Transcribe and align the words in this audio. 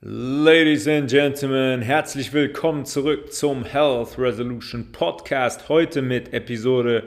Ladies 0.00 0.86
and 0.86 1.10
Gentlemen, 1.10 1.82
herzlich 1.82 2.32
willkommen 2.32 2.84
zurück 2.84 3.32
zum 3.32 3.64
Health 3.64 4.16
Resolution 4.16 4.92
Podcast. 4.92 5.68
Heute 5.68 6.02
mit 6.02 6.32
Episode 6.32 7.02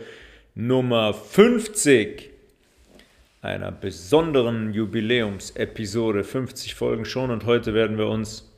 Nummer 0.56 1.14
50, 1.14 2.32
einer 3.42 3.72
besonderen 3.72 4.74
Jubiläumsepisode. 4.74 6.26
50 6.26 6.76
Folgen 6.76 7.06
schon 7.06 7.32
und 7.32 7.46
heute 7.46 7.74
werden 7.74 7.98
wir 7.98 8.10
uns 8.10 8.52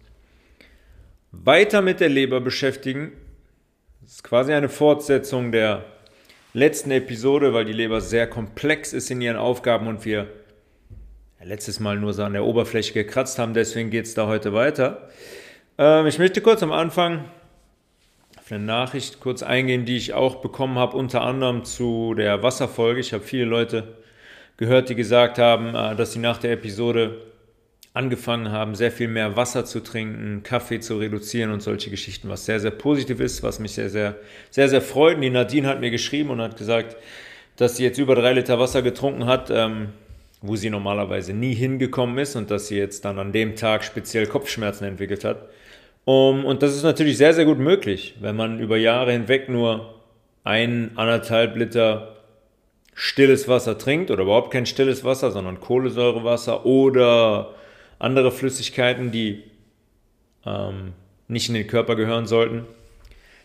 weiter 1.31 1.83
mit 1.83 1.99
der 1.99 2.09
Leber 2.09 2.41
beschäftigen. 2.41 3.11
Das 4.01 4.13
ist 4.13 4.23
quasi 4.23 4.51
eine 4.51 4.67
Fortsetzung 4.67 5.51
der 5.51 5.85
letzten 6.55 6.89
Episode, 6.89 7.53
weil 7.53 7.65
die 7.65 7.73
Leber 7.73 8.01
sehr 8.01 8.25
komplex 8.25 8.93
ist 8.93 9.11
in 9.11 9.21
ihren 9.21 9.37
Aufgaben 9.37 9.85
und 9.85 10.05
wir 10.05 10.27
letztes 11.45 11.79
Mal 11.79 11.97
nur 11.97 12.13
so 12.13 12.23
an 12.23 12.33
der 12.33 12.45
Oberfläche 12.45 12.93
gekratzt 12.93 13.39
haben, 13.39 13.53
deswegen 13.53 13.89
geht 13.89 14.05
es 14.05 14.13
da 14.13 14.27
heute 14.27 14.53
weiter. 14.53 15.09
Ähm, 15.77 16.07
ich 16.07 16.19
möchte 16.19 16.41
kurz 16.41 16.63
am 16.63 16.71
Anfang 16.71 17.25
auf 18.37 18.51
eine 18.51 18.63
Nachricht 18.63 19.19
kurz 19.19 19.43
eingehen, 19.43 19.85
die 19.85 19.97
ich 19.97 20.13
auch 20.13 20.37
bekommen 20.37 20.77
habe, 20.77 20.97
unter 20.97 21.21
anderem 21.21 21.63
zu 21.63 22.13
der 22.13 22.43
Wasserfolge. 22.43 22.99
Ich 22.99 23.13
habe 23.13 23.23
viele 23.23 23.45
Leute 23.45 23.95
gehört, 24.57 24.89
die 24.89 24.95
gesagt 24.95 25.37
haben, 25.37 25.75
äh, 25.75 25.95
dass 25.95 26.13
sie 26.13 26.19
nach 26.19 26.37
der 26.37 26.51
Episode 26.51 27.21
angefangen 27.93 28.51
haben, 28.51 28.73
sehr 28.73 28.91
viel 28.91 29.07
mehr 29.07 29.35
Wasser 29.35 29.65
zu 29.65 29.79
trinken, 29.79 30.41
Kaffee 30.43 30.79
zu 30.79 30.97
reduzieren 30.97 31.51
und 31.51 31.61
solche 31.61 31.91
Geschichten, 31.91 32.27
was 32.27 32.45
sehr, 32.45 32.59
sehr 32.59 32.71
positiv 32.71 33.19
ist, 33.19 33.43
was 33.43 33.59
mich 33.59 33.73
sehr, 33.73 33.89
sehr, 33.89 34.15
sehr, 34.49 34.67
sehr 34.67 34.81
freut. 34.81 35.15
Und 35.15 35.21
die 35.21 35.29
Nadine 35.29 35.67
hat 35.67 35.79
mir 35.79 35.91
geschrieben 35.91 36.31
und 36.31 36.41
hat 36.41 36.57
gesagt, 36.57 36.95
dass 37.55 37.77
sie 37.77 37.83
jetzt 37.83 37.99
über 37.99 38.15
drei 38.15 38.33
Liter 38.33 38.59
Wasser 38.59 38.81
getrunken 38.81 39.27
hat. 39.27 39.51
Ähm, 39.51 39.89
wo 40.43 40.57
sie 40.57 40.69
normalerweise 40.69 41.33
nie 41.33 41.55
hingekommen 41.55 42.17
ist 42.17 42.35
und 42.35 42.51
dass 42.51 42.67
sie 42.67 42.77
jetzt 42.77 43.05
dann 43.05 43.17
an 43.17 43.31
dem 43.31 43.55
Tag 43.55 43.83
speziell 43.85 44.27
Kopfschmerzen 44.27 44.83
entwickelt 44.83 45.23
hat. 45.23 45.47
Um, 46.03 46.43
und 46.43 46.61
das 46.61 46.75
ist 46.75 46.83
natürlich 46.83 47.17
sehr, 47.17 47.33
sehr 47.33 47.45
gut 47.45 47.59
möglich, 47.59 48.15
wenn 48.19 48.35
man 48.35 48.59
über 48.59 48.75
Jahre 48.75 49.13
hinweg 49.13 49.47
nur 49.47 50.01
ein, 50.43 50.91
anderthalb 50.95 51.55
Liter 51.55 52.17
stilles 52.93 53.47
Wasser 53.47 53.77
trinkt 53.77 54.11
oder 54.11 54.23
überhaupt 54.23 54.51
kein 54.51 54.65
stilles 54.65 55.05
Wasser, 55.05 55.31
sondern 55.31 55.61
Kohlensäurewasser 55.61 56.65
oder 56.65 57.55
andere 57.97 58.29
Flüssigkeiten, 58.29 59.13
die 59.13 59.43
ähm, 60.45 60.91
nicht 61.29 61.47
in 61.47 61.55
den 61.55 61.67
Körper 61.67 61.95
gehören 61.95 62.27
sollten, 62.27 62.65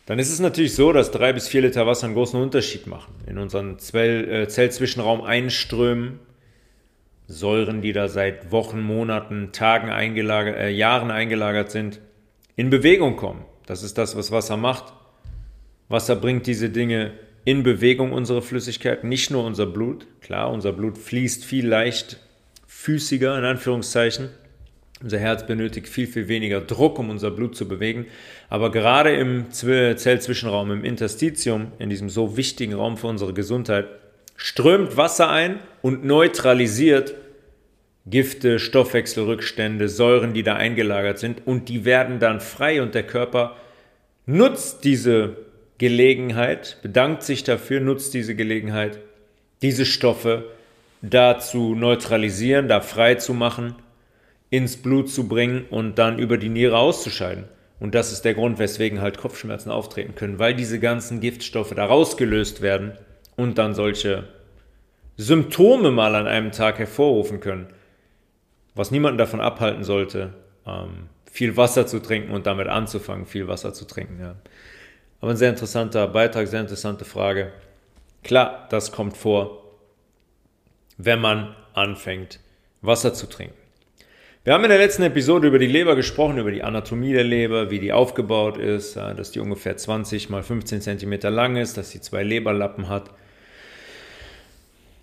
dann 0.07 0.19
ist 0.19 0.33
es 0.33 0.41
natürlich 0.41 0.75
so, 0.75 0.93
dass 0.93 1.13
drei 1.13 1.33
bis 1.33 1.47
vier 1.47 1.61
Liter 1.61 1.87
Wasser 1.87 2.07
einen 2.07 2.15
großen 2.15 2.43
Unterschied 2.43 2.89
machen. 2.89 3.15
In 3.29 3.39
unseren 3.39 3.79
Zell, 3.79 4.29
äh, 4.29 4.49
Zellzwischenraum 4.49 5.23
einströmen 5.23 6.19
Säuren, 7.29 7.83
die 7.83 7.93
da 7.93 8.09
seit 8.09 8.51
Wochen, 8.51 8.81
Monaten, 8.81 9.51
Tagen 9.53 9.91
eingelagert, 9.91 10.57
äh, 10.57 10.71
Jahren 10.71 11.11
eingelagert 11.11 11.71
sind, 11.71 12.01
in 12.57 12.71
Bewegung 12.71 13.17
kommen. 13.17 13.45
Das 13.67 13.83
ist 13.83 13.99
das, 13.99 14.17
was 14.17 14.33
Wasser 14.33 14.57
macht. 14.57 14.95
Wasser 15.91 16.17
bringt 16.17 16.47
diese 16.47 16.71
Dinge 16.71 17.13
in 17.45 17.63
Bewegung, 17.63 18.13
unsere 18.13 18.41
Flüssigkeiten, 18.41 19.09
nicht 19.09 19.31
nur 19.31 19.45
unser 19.45 19.67
Blut. 19.67 20.07
Klar, 20.23 20.51
unser 20.51 20.73
Blut 20.73 20.97
fließt 20.97 21.45
viel 21.45 21.67
leicht 21.67 22.19
füßiger, 22.67 23.39
in 23.39 23.45
Anführungszeichen. 23.45 24.31
Unser 25.03 25.19
Herz 25.19 25.47
benötigt 25.47 25.87
viel, 25.87 26.07
viel 26.07 26.29
weniger 26.29 26.63
Druck, 26.63 26.99
um 26.99 27.11
unser 27.11 27.31
Blut 27.31 27.57
zu 27.57 27.69
bewegen. 27.69 28.07
Aber 28.49 28.73
gerade 28.73 29.15
im 29.15 29.51
Zellzwischenraum, 29.51 30.71
im 30.73 30.85
Interstitium, 30.85 31.73
in 31.79 31.91
diesem 31.91 32.09
so 32.09 32.37
wichtigen 32.37 32.73
Raum 32.73 32.97
für 32.97 33.07
unsere 33.07 33.35
Gesundheit, 33.35 33.87
strömt 34.39 34.97
Wasser 34.97 35.29
ein 35.29 35.59
und 35.83 36.05
neutralisiert 36.05 37.15
Gifte, 38.07 38.59
Stoffwechselrückstände, 38.59 39.91
Säuren, 39.91 40.33
die 40.33 40.43
da 40.43 40.55
eingelagert 40.55 41.19
sind 41.19 41.47
und 41.47 41.69
die 41.69 41.85
werden 41.85 42.21
dann 42.21 42.41
frei 42.41 42.81
und 42.81 42.95
der 42.95 43.03
Körper 43.03 43.57
nutzt 44.25 44.85
diese 44.85 45.37
Gelegenheit, 45.77 46.79
bedankt 46.81 47.25
sich 47.25 47.45
dafür, 47.45 47.81
nutzt 47.81 48.15
diese 48.15 48.35
Gelegenheit, 48.35 49.01
diese 49.61 49.85
Stoffe 49.85 50.45
da 51.03 51.39
zu 51.39 51.75
neutralisieren, 51.75 52.69
da 52.69 52.81
frei 52.81 53.17
zu 53.17 53.35
machen, 53.35 53.75
ins 54.51 54.79
Blut 54.79 55.11
zu 55.11 55.29
bringen 55.29 55.67
und 55.69 55.99
dann 55.99 56.19
über 56.19 56.39
die 56.39 56.49
Niere 56.49 56.79
auszuscheiden. 56.79 57.45
Und 57.81 57.95
das 57.95 58.13
ist 58.13 58.25
der 58.25 58.35
Grund, 58.35 58.59
weswegen 58.59 59.01
halt 59.01 59.19
Kopfschmerzen 59.19 59.71
auftreten 59.71 60.15
können, 60.15 60.39
weil 60.39 60.55
diese 60.55 60.81
ganzen 60.81 61.21
Giftstoffe 61.21 61.75
da 61.75 61.85
rausgelöst 61.85 62.63
werden 62.63 62.93
und 63.39 63.57
dann 63.57 63.73
solche 63.73 64.25
Symptome 65.17 65.93
mal 65.93 66.17
an 66.17 66.27
einem 66.27 66.51
Tag 66.51 66.81
hervorrufen 66.81 67.39
können, 67.39 67.69
was 68.75 68.91
niemanden 68.91 69.17
davon 69.17 69.41
abhalten 69.41 69.85
sollte, 69.85 70.35
ähm, 70.67 71.09
viel 71.31 71.57
Wasser 71.57 71.87
zu 71.87 72.01
trinken 72.01 72.33
und 72.33 72.47
damit 72.47 72.67
anzufangen, 72.67 73.27
viel 73.27 73.47
Wasser 73.47 73.73
zu 73.73 73.85
trinken. 73.87 74.19
Ja. 74.21 74.35
Aber 75.21 75.31
ein 75.31 75.37
sehr 75.37 75.51
interessanter 75.51 76.09
Beitrag, 76.09 76.49
sehr 76.49 76.61
interessante 76.61 77.05
Frage. 77.05 77.53
Klar, 78.25 78.67
das 78.71 78.91
kommt 78.91 79.17
vor, 79.17 79.63
wenn 80.97 81.21
man 81.21 81.55
anfängt, 81.75 82.41
Wasser 82.83 83.15
zu 83.15 83.29
trinken. 83.29 83.55
Wir 84.43 84.55
haben 84.55 84.65
in 84.65 84.71
der 84.71 84.79
letzten 84.79 85.03
Episode 85.05 85.47
über 85.47 85.61
die 85.61 85.67
Leber 85.67 85.95
gesprochen, 85.95 86.39
über 86.39 86.51
die 86.51 86.65
Anatomie 86.65 87.13
der 87.13 87.25
Leber, 87.25 87.71
wie 87.71 87.79
die 87.79 87.93
aufgebaut 87.93 88.57
ist, 88.57 88.97
dass 88.97 89.31
die 89.31 89.39
ungefähr 89.39 89.77
20 89.77 90.29
mal 90.29 90.43
15 90.43 90.81
cm 90.81 91.21
lang 91.33 91.57
ist, 91.57 91.77
dass 91.77 91.91
sie 91.91 92.01
zwei 92.01 92.25
Leberlappen 92.25 92.89
hat, 92.89 93.11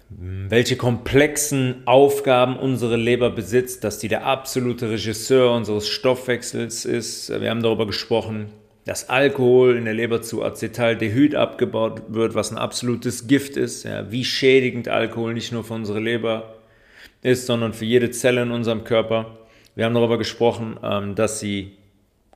welche 0.09 0.75
komplexen 0.75 1.81
Aufgaben 1.85 2.57
unsere 2.57 2.95
Leber 2.95 3.31
besitzt, 3.31 3.83
dass 3.83 3.97
die 3.97 4.07
der 4.07 4.25
absolute 4.25 4.89
Regisseur 4.91 5.51
unseres 5.53 5.89
Stoffwechsels 5.89 6.85
ist. 6.85 7.29
Wir 7.29 7.49
haben 7.49 7.63
darüber 7.63 7.87
gesprochen, 7.87 8.51
dass 8.85 9.09
Alkohol 9.09 9.75
in 9.75 9.85
der 9.85 9.95
Leber 9.95 10.21
zu 10.21 10.43
Acetaldehyd 10.43 11.33
abgebaut 11.33 12.03
wird, 12.09 12.35
was 12.35 12.51
ein 12.51 12.57
absolutes 12.57 13.27
Gift 13.27 13.57
ist. 13.57 13.83
Ja, 13.83 14.11
wie 14.11 14.23
schädigend 14.23 14.87
Alkohol 14.87 15.33
nicht 15.33 15.51
nur 15.51 15.63
für 15.63 15.73
unsere 15.73 15.99
Leber 15.99 16.55
ist, 17.23 17.47
sondern 17.47 17.73
für 17.73 17.85
jede 17.85 18.11
Zelle 18.11 18.43
in 18.43 18.51
unserem 18.51 18.83
Körper. 18.83 19.37
Wir 19.73 19.85
haben 19.85 19.95
darüber 19.95 20.19
gesprochen, 20.19 20.79
ähm, 20.83 21.15
dass 21.15 21.39
sie 21.39 21.71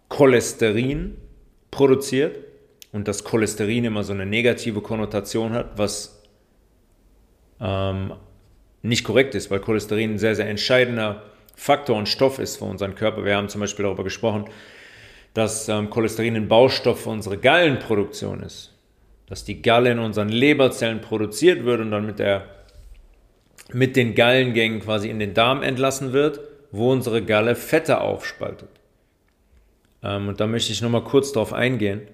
Cholesterin 0.09 1.16
produziert 1.69 2.36
und 2.91 3.07
dass 3.07 3.24
Cholesterin 3.24 3.86
immer 3.86 4.03
so 4.03 4.13
eine 4.13 4.25
negative 4.25 4.81
Konnotation 4.81 5.53
hat, 5.53 5.78
was 5.78 6.19
ähm, 7.62 8.14
nicht 8.81 9.03
korrekt 9.03 9.36
ist, 9.36 9.52
weil 9.52 9.59
Cholesterin 9.59 10.14
ein 10.14 10.20
sehr, 10.20 10.36
sehr 10.36 10.47
entscheidender 10.47 11.24
Faktor 11.56 11.97
und 11.97 12.08
Stoff 12.08 12.40
ist 12.40 12.58
für 12.58 12.66
unseren 12.66 12.96
Körper. 12.96 13.25
Wir 13.25 13.36
haben 13.36 13.50
zum 13.50 13.62
Beispiel 13.62 13.84
darüber 13.84 14.03
gesprochen, 14.03 14.46
dass 15.34 15.68
ähm, 15.68 15.90
Cholesterin 15.90 16.36
ein 16.36 16.48
Baustoff 16.48 17.03
für 17.03 17.09
unsere 17.09 17.38
Gallenproduktion 17.38 18.42
ist. 18.42 18.74
Dass 19.28 19.44
die 19.44 19.62
Galle 19.62 19.92
in 19.92 20.00
unseren 20.00 20.30
Leberzellen 20.30 21.02
produziert 21.02 21.66
wird 21.66 21.81
und 21.81 21.92
dann 21.92 22.06
mit, 22.06 22.19
der, 22.19 22.46
mit 23.74 23.96
den 23.96 24.16
Gallengängen 24.16 24.80
quasi 24.80 25.09
in 25.09 25.19
den 25.19 25.34
Darm 25.34 25.62
entlassen 25.62 26.14
wird, 26.14 26.40
wo 26.72 26.92
unsere 26.92 27.24
Galle 27.24 27.56
Fette 27.56 28.02
aufspaltet. 28.02 28.69
Ähm, 30.02 30.30
und 30.30 30.40
da 30.40 30.48
möchte 30.48 30.72
ich 30.72 30.81
nochmal 30.81 31.03
kurz 31.03 31.31
darauf 31.31 31.53
eingehen, 31.53 32.08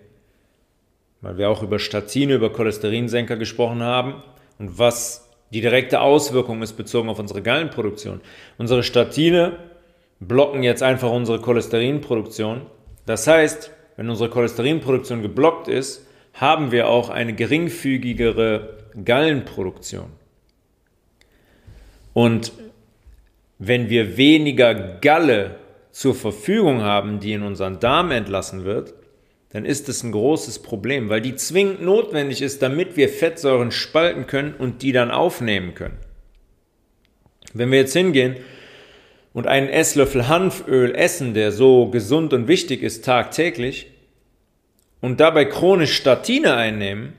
weil 1.22 1.38
wir 1.38 1.50
auch 1.50 1.64
über 1.64 1.80
Statine, 1.80 2.34
über 2.34 2.52
Cholesterinsenker 2.52 3.38
gesprochen 3.38 3.82
haben 3.82 4.24
und 4.58 4.78
was 4.78 5.25
die 5.52 5.62
direkte 5.62 6.02
Auswirkung 6.02 6.62
ist 6.62 6.74
bezogen 6.74 7.10
auf 7.10 7.20
unsere 7.20 7.42
Gallenproduktion. 7.42 8.22
Unsere 8.58 8.84
Statine 8.84 9.54
blocken 10.20 10.64
jetzt 10.64 10.84
einfach 10.84 11.12
unsere 11.12 11.40
Cholesterinproduktion. 11.40 12.62
Das 13.06 13.28
heißt, 13.28 13.72
wenn 13.96 14.10
unsere 14.10 14.30
Cholesterinproduktion 14.30 15.22
geblockt 15.22 15.68
ist, 15.68 16.08
haben 16.34 16.72
wir 16.72 16.90
auch 16.90 17.10
eine 17.10 17.34
geringfügigere 17.34 18.78
Gallenproduktion. 19.04 20.08
Und 22.14 22.52
wenn 23.58 23.90
wir 23.90 24.18
weniger 24.18 24.74
Galle 24.74 25.56
zur 25.92 26.16
Verfügung 26.16 26.82
haben, 26.82 27.20
die 27.20 27.34
in 27.34 27.44
unseren 27.44 27.80
Darm 27.80 28.12
entlassen 28.12 28.66
wird, 28.66 28.94
dann 29.56 29.64
ist 29.64 29.88
es 29.88 30.04
ein 30.04 30.12
großes 30.12 30.60
Problem, 30.60 31.08
weil 31.08 31.22
die 31.22 31.38
zwingend 31.38 31.82
notwendig 31.82 32.42
ist, 32.42 32.62
damit 32.62 32.98
wir 32.98 33.08
Fettsäuren 33.08 33.72
spalten 33.72 34.28
können 34.28 34.54
und 34.54 34.82
die 34.82 34.92
dann 34.92 35.12
aufnehmen 35.12 35.76
können. 35.76 35.98
Wenn 37.54 37.72
wir 37.72 37.80
jetzt 37.80 37.94
hingehen 37.94 38.36
und 39.32 39.48
einen 39.48 39.70
Esslöffel 39.70 40.28
Hanföl 40.28 40.94
essen, 40.94 41.34
der 41.34 41.54
so 41.54 41.90
gesund 41.90 42.34
und 42.34 42.50
wichtig 42.50 42.84
ist 42.84 43.06
tagtäglich, 43.06 43.88
und 45.00 45.22
dabei 45.22 45.46
chronisch 45.46 45.96
Statine 45.96 46.56
einnehmen, 46.58 47.14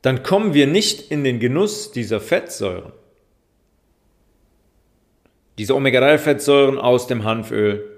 dann 0.00 0.22
kommen 0.22 0.54
wir 0.54 0.68
nicht 0.68 1.10
in 1.10 1.24
den 1.24 1.40
Genuss 1.40 1.90
dieser 1.90 2.20
Fettsäuren. 2.20 2.92
Diese 5.58 5.74
Omega-3-Fettsäuren 5.74 6.78
aus 6.78 7.08
dem 7.08 7.24
Hanföl, 7.24 7.91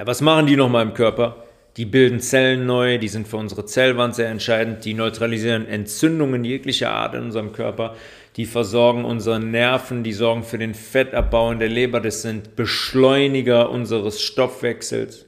ja, 0.00 0.06
was 0.06 0.22
machen 0.22 0.46
die 0.46 0.56
nochmal 0.56 0.86
im 0.86 0.94
Körper? 0.94 1.44
Die 1.76 1.84
bilden 1.84 2.20
Zellen 2.20 2.64
neu, 2.64 2.96
die 2.96 3.08
sind 3.08 3.28
für 3.28 3.36
unsere 3.36 3.66
Zellwand 3.66 4.14
sehr 4.14 4.30
entscheidend, 4.30 4.82
die 4.86 4.94
neutralisieren 4.94 5.68
Entzündungen 5.68 6.42
jeglicher 6.42 6.90
Art 6.90 7.14
in 7.14 7.24
unserem 7.24 7.52
Körper, 7.52 7.94
die 8.36 8.46
versorgen 8.46 9.04
unsere 9.04 9.40
Nerven, 9.40 10.02
die 10.02 10.14
sorgen 10.14 10.42
für 10.42 10.56
den 10.56 10.72
Fettabbau 10.72 11.52
in 11.52 11.58
der 11.58 11.68
Leber, 11.68 12.00
das 12.00 12.22
sind 12.22 12.56
Beschleuniger 12.56 13.68
unseres 13.68 14.22
Stoffwechsels. 14.22 15.26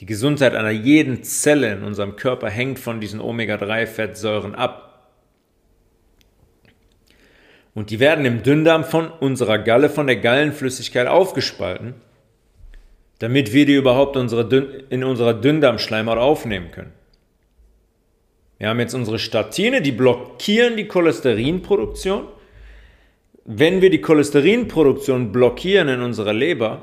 Die 0.00 0.06
Gesundheit 0.06 0.56
einer 0.56 0.70
jeden 0.70 1.22
Zelle 1.22 1.74
in 1.74 1.84
unserem 1.84 2.16
Körper 2.16 2.50
hängt 2.50 2.80
von 2.80 3.00
diesen 3.00 3.20
Omega-3-Fettsäuren 3.20 4.56
ab. 4.56 5.12
Und 7.74 7.90
die 7.90 8.00
werden 8.00 8.24
im 8.24 8.42
Dünndarm 8.42 8.82
von 8.82 9.08
unserer 9.08 9.58
Galle, 9.58 9.88
von 9.88 10.08
der 10.08 10.16
Gallenflüssigkeit 10.16 11.06
aufgespalten, 11.06 11.94
damit 13.20 13.52
wir 13.52 13.66
die 13.66 13.76
überhaupt 13.76 14.16
in 14.16 15.04
unserer 15.04 15.34
Dünndarmschleimhaut 15.34 16.18
aufnehmen 16.18 16.72
können. 16.72 16.92
Wir 18.58 18.68
haben 18.68 18.80
jetzt 18.80 18.94
unsere 18.94 19.18
Statine, 19.18 19.80
die 19.80 19.92
blockieren 19.92 20.76
die 20.76 20.86
Cholesterinproduktion. 20.86 22.26
Wenn 23.44 23.80
wir 23.80 23.90
die 23.90 24.00
Cholesterinproduktion 24.00 25.32
blockieren 25.32 25.88
in 25.88 26.02
unserer 26.02 26.32
Leber, 26.32 26.82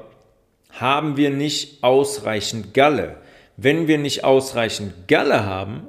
haben 0.72 1.18
wir 1.18 1.30
nicht 1.30 1.84
ausreichend 1.84 2.74
Galle. 2.74 3.18
Wenn 3.58 3.88
wir 3.88 3.98
nicht 3.98 4.24
ausreichend 4.24 5.08
Galle 5.08 5.46
haben, 5.46 5.88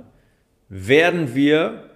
werden 0.69 1.35
wir 1.35 1.88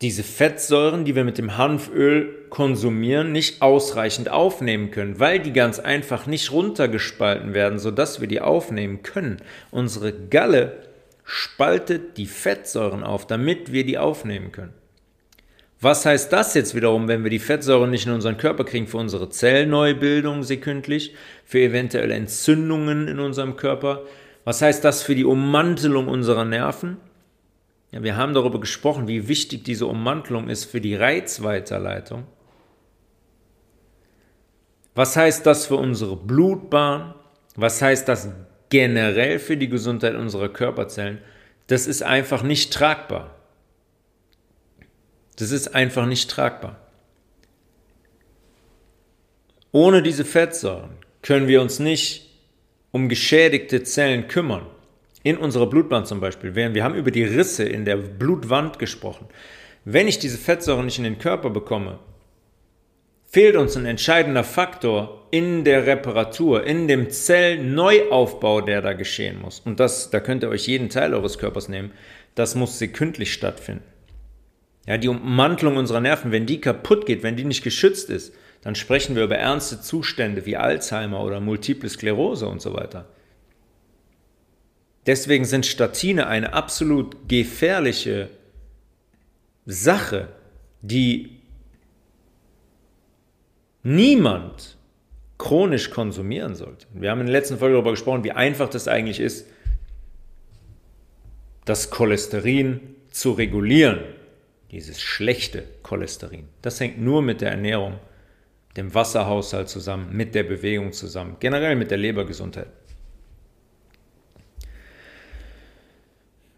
diese 0.00 0.22
Fettsäuren, 0.22 1.04
die 1.04 1.14
wir 1.14 1.24
mit 1.24 1.36
dem 1.36 1.58
Hanföl 1.58 2.46
konsumieren, 2.48 3.32
nicht 3.32 3.60
ausreichend 3.60 4.30
aufnehmen 4.30 4.90
können, 4.90 5.20
weil 5.20 5.40
die 5.40 5.52
ganz 5.52 5.78
einfach 5.78 6.26
nicht 6.26 6.52
runtergespalten 6.52 7.52
werden, 7.52 7.78
sodass 7.78 8.20
wir 8.20 8.28
die 8.28 8.40
aufnehmen 8.40 9.02
können. 9.02 9.42
Unsere 9.70 10.12
Galle 10.12 10.78
spaltet 11.24 12.16
die 12.16 12.26
Fettsäuren 12.26 13.04
auf, 13.04 13.26
damit 13.26 13.72
wir 13.72 13.84
die 13.84 13.98
aufnehmen 13.98 14.52
können. 14.52 14.72
Was 15.82 16.04
heißt 16.04 16.32
das 16.32 16.54
jetzt 16.54 16.74
wiederum, 16.74 17.08
wenn 17.08 17.22
wir 17.22 17.30
die 17.30 17.38
Fettsäuren 17.38 17.90
nicht 17.90 18.06
in 18.06 18.12
unseren 18.12 18.36
Körper 18.36 18.64
kriegen 18.64 18.86
für 18.86 18.98
unsere 18.98 19.30
Zellneubildung 19.30 20.42
sekündlich, 20.42 21.14
für 21.44 21.60
eventuelle 21.60 22.14
Entzündungen 22.14 23.08
in 23.08 23.18
unserem 23.18 23.56
Körper? 23.56 24.02
Was 24.44 24.60
heißt 24.60 24.84
das 24.84 25.02
für 25.02 25.14
die 25.14 25.24
Ummantelung 25.24 26.08
unserer 26.08 26.44
Nerven? 26.44 26.98
Ja, 27.92 28.02
wir 28.02 28.16
haben 28.16 28.34
darüber 28.34 28.60
gesprochen, 28.60 29.08
wie 29.08 29.28
wichtig 29.28 29.64
diese 29.64 29.86
Ummantelung 29.86 30.48
ist 30.48 30.64
für 30.64 30.80
die 30.80 30.94
Reizweiterleitung. 30.94 32.26
Was 34.94 35.16
heißt 35.16 35.44
das 35.46 35.66
für 35.66 35.76
unsere 35.76 36.16
Blutbahn? 36.16 37.14
Was 37.56 37.82
heißt 37.82 38.08
das 38.08 38.28
generell 38.70 39.38
für 39.38 39.56
die 39.56 39.68
Gesundheit 39.68 40.14
unserer 40.14 40.48
Körperzellen, 40.48 41.18
das 41.66 41.86
ist 41.86 42.02
einfach 42.02 42.42
nicht 42.42 42.72
tragbar. 42.72 43.34
Das 45.36 45.50
ist 45.50 45.74
einfach 45.74 46.06
nicht 46.06 46.30
tragbar. 46.30 46.76
Ohne 49.72 50.02
diese 50.02 50.24
Fettsäuren 50.24 50.90
können 51.22 51.48
wir 51.48 51.60
uns 51.60 51.78
nicht 51.78 52.28
um 52.92 53.08
geschädigte 53.08 53.82
Zellen 53.82 54.26
kümmern. 54.26 54.66
In 55.22 55.36
unserer 55.36 55.66
Blutbahn 55.66 56.06
zum 56.06 56.20
Beispiel. 56.20 56.54
Wir 56.54 56.82
haben 56.82 56.94
über 56.94 57.10
die 57.10 57.24
Risse 57.24 57.64
in 57.64 57.84
der 57.84 57.96
Blutwand 57.96 58.78
gesprochen. 58.78 59.26
Wenn 59.84 60.08
ich 60.08 60.18
diese 60.18 60.38
Fettsäuren 60.38 60.86
nicht 60.86 60.98
in 60.98 61.04
den 61.04 61.18
Körper 61.18 61.50
bekomme, 61.50 61.98
fehlt 63.26 63.56
uns 63.56 63.76
ein 63.76 63.86
entscheidender 63.86 64.44
Faktor 64.44 65.26
in 65.30 65.64
der 65.64 65.86
Reparatur, 65.86 66.64
in 66.64 66.88
dem 66.88 67.10
Zellneuaufbau, 67.10 68.60
der 68.62 68.82
da 68.82 68.94
geschehen 68.94 69.40
muss. 69.40 69.60
Und 69.60 69.78
das, 69.78 70.10
da 70.10 70.20
könnt 70.20 70.42
ihr 70.42 70.48
euch 70.48 70.66
jeden 70.66 70.88
Teil 70.88 71.14
eures 71.14 71.38
Körpers 71.38 71.68
nehmen. 71.68 71.92
Das 72.34 72.54
muss 72.54 72.78
sekündlich 72.78 73.32
stattfinden. 73.32 73.84
Ja, 74.86 74.96
die 74.96 75.08
Ummantelung 75.08 75.76
unserer 75.76 76.00
Nerven, 76.00 76.32
wenn 76.32 76.46
die 76.46 76.60
kaputt 76.60 77.06
geht, 77.06 77.22
wenn 77.22 77.36
die 77.36 77.44
nicht 77.44 77.62
geschützt 77.62 78.10
ist, 78.10 78.34
dann 78.62 78.74
sprechen 78.74 79.14
wir 79.14 79.24
über 79.24 79.36
ernste 79.36 79.80
Zustände 79.80 80.46
wie 80.46 80.56
Alzheimer 80.56 81.22
oder 81.22 81.40
Multiple 81.40 81.88
Sklerose 81.88 82.48
und 82.48 82.60
so 82.60 82.74
weiter. 82.74 83.06
Deswegen 85.06 85.44
sind 85.44 85.66
Statine 85.66 86.26
eine 86.26 86.52
absolut 86.52 87.28
gefährliche 87.28 88.28
Sache, 89.66 90.28
die 90.82 91.40
niemand 93.82 94.76
chronisch 95.38 95.90
konsumieren 95.90 96.54
sollte. 96.54 96.86
Wir 96.92 97.10
haben 97.10 97.20
in 97.20 97.26
der 97.26 97.32
letzten 97.32 97.58
Folge 97.58 97.74
darüber 97.74 97.92
gesprochen, 97.92 98.24
wie 98.24 98.32
einfach 98.32 98.68
das 98.68 98.88
eigentlich 98.88 99.20
ist, 99.20 99.46
das 101.64 101.90
Cholesterin 101.90 102.96
zu 103.10 103.32
regulieren, 103.32 104.00
dieses 104.70 105.00
schlechte 105.00 105.64
Cholesterin. 105.82 106.48
Das 106.62 106.78
hängt 106.78 107.00
nur 107.00 107.22
mit 107.22 107.40
der 107.40 107.50
Ernährung, 107.50 107.98
dem 108.76 108.94
Wasserhaushalt 108.94 109.68
zusammen, 109.68 110.14
mit 110.14 110.34
der 110.34 110.44
Bewegung 110.44 110.92
zusammen, 110.92 111.36
generell 111.40 111.74
mit 111.74 111.90
der 111.90 111.98
Lebergesundheit. 111.98 112.68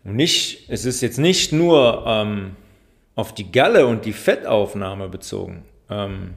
Und 0.04 0.16
nicht, 0.16 0.68
es 0.68 0.84
ist 0.84 1.00
jetzt 1.00 1.18
nicht 1.18 1.52
nur 1.52 2.04
ähm, 2.06 2.56
auf 3.14 3.34
die 3.34 3.52
Galle 3.52 3.86
und 3.86 4.04
die 4.04 4.12
Fettaufnahme 4.12 5.08
bezogen. 5.08 5.64
Ähm, 5.88 6.34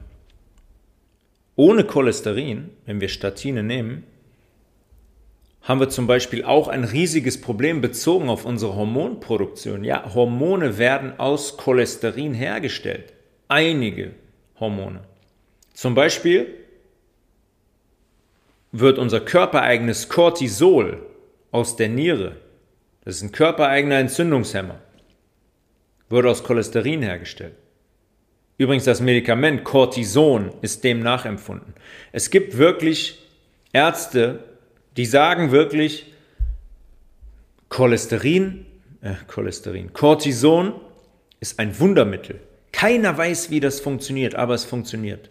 ohne 1.56 1.84
Cholesterin, 1.84 2.70
wenn 2.84 3.00
wir 3.00 3.08
Statine 3.08 3.62
nehmen, 3.62 4.04
haben 5.62 5.80
wir 5.80 5.88
zum 5.88 6.06
Beispiel 6.06 6.44
auch 6.44 6.68
ein 6.68 6.84
riesiges 6.84 7.40
Problem 7.40 7.80
bezogen 7.80 8.28
auf 8.28 8.44
unsere 8.44 8.76
Hormonproduktion. 8.76 9.82
Ja, 9.82 10.14
Hormone 10.14 10.78
werden 10.78 11.18
aus 11.18 11.56
Cholesterin 11.56 12.34
hergestellt. 12.34 13.12
Einige 13.48 14.12
Hormone. 14.60 15.00
Zum 15.74 15.94
Beispiel 15.94 16.54
wird 18.70 18.98
unser 18.98 19.20
körpereigenes 19.20 20.08
Cortisol 20.08 21.04
aus 21.50 21.74
der 21.74 21.88
Niere, 21.88 22.36
das 23.06 23.16
ist 23.16 23.22
ein 23.22 23.30
körpereigener 23.30 24.00
Entzündungshemmer, 24.00 24.80
wird 26.08 26.26
aus 26.26 26.42
Cholesterin 26.42 27.02
hergestellt. 27.02 27.54
Übrigens, 28.58 28.82
das 28.82 29.00
Medikament 29.00 29.62
Cortison 29.62 30.50
ist 30.60 30.82
dem 30.82 31.00
nachempfunden. 31.00 31.74
Es 32.10 32.30
gibt 32.30 32.58
wirklich 32.58 33.24
Ärzte, 33.72 34.40
die 34.96 35.06
sagen 35.06 35.52
wirklich, 35.52 36.12
Cholesterin, 37.68 38.66
äh, 39.02 39.14
Cholesterin, 39.28 39.92
Cortison 39.92 40.72
ist 41.38 41.60
ein 41.60 41.78
Wundermittel. 41.78 42.40
Keiner 42.72 43.16
weiß, 43.16 43.50
wie 43.50 43.60
das 43.60 43.78
funktioniert, 43.80 44.34
aber 44.34 44.54
es 44.54 44.64
funktioniert. 44.64 45.30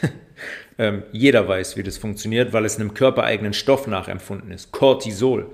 ähm, 0.78 1.02
jeder 1.12 1.46
weiß, 1.46 1.76
wie 1.76 1.82
das 1.82 1.98
funktioniert, 1.98 2.54
weil 2.54 2.64
es 2.64 2.76
einem 2.76 2.94
körpereigenen 2.94 3.52
Stoff 3.52 3.86
nachempfunden 3.86 4.52
ist. 4.52 4.72
Cortisol. 4.72 5.50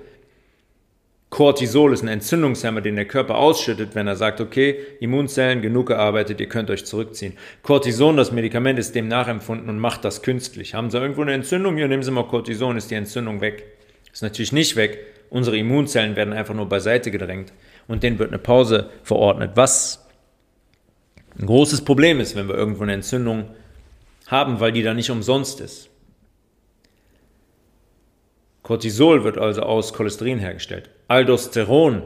Cortisol 1.29 1.93
ist 1.93 2.03
ein 2.03 2.07
Entzündungshemmer, 2.07 2.79
den 2.79 2.95
der 2.95 3.05
Körper 3.05 3.37
ausschüttet, 3.37 3.95
wenn 3.95 4.07
er 4.07 4.15
sagt, 4.15 4.39
okay, 4.39 4.79
Immunzellen 5.01 5.61
genug 5.61 5.87
gearbeitet, 5.87 6.39
ihr 6.39 6.47
könnt 6.47 6.69
euch 6.69 6.85
zurückziehen. 6.85 7.33
Cortison, 7.63 8.15
das 8.15 8.31
Medikament, 8.31 8.79
ist 8.79 8.95
dem 8.95 9.09
nachempfunden 9.09 9.69
und 9.69 9.77
macht 9.77 10.05
das 10.05 10.21
künstlich. 10.21 10.73
Haben 10.73 10.89
Sie 10.89 10.97
irgendwo 10.97 11.21
eine 11.23 11.33
Entzündung? 11.33 11.75
Hier 11.75 11.89
nehmen 11.89 12.03
Sie 12.03 12.11
mal 12.11 12.27
Cortison, 12.27 12.77
ist 12.77 12.91
die 12.91 12.95
Entzündung 12.95 13.41
weg. 13.41 13.65
Ist 14.11 14.23
natürlich 14.23 14.53
nicht 14.53 14.77
weg. 14.77 14.99
Unsere 15.29 15.57
Immunzellen 15.57 16.15
werden 16.15 16.33
einfach 16.33 16.53
nur 16.53 16.69
beiseite 16.69 17.11
gedrängt 17.11 17.51
und 17.89 18.03
denen 18.03 18.19
wird 18.19 18.29
eine 18.29 18.39
Pause 18.39 18.89
verordnet, 19.03 19.51
was 19.55 20.07
ein 21.37 21.45
großes 21.45 21.83
Problem 21.83 22.21
ist, 22.21 22.37
wenn 22.37 22.47
wir 22.47 22.55
irgendwo 22.55 22.83
eine 22.83 22.93
Entzündung 22.93 23.49
haben, 24.27 24.61
weil 24.61 24.71
die 24.71 24.83
da 24.83 24.93
nicht 24.93 25.09
umsonst 25.09 25.59
ist. 25.59 25.89
Cortisol 28.67 29.23
wird 29.23 29.37
also 29.37 29.61
aus 29.61 29.93
Cholesterin 29.93 30.39
hergestellt. 30.39 30.89
Aldosteron 31.07 32.03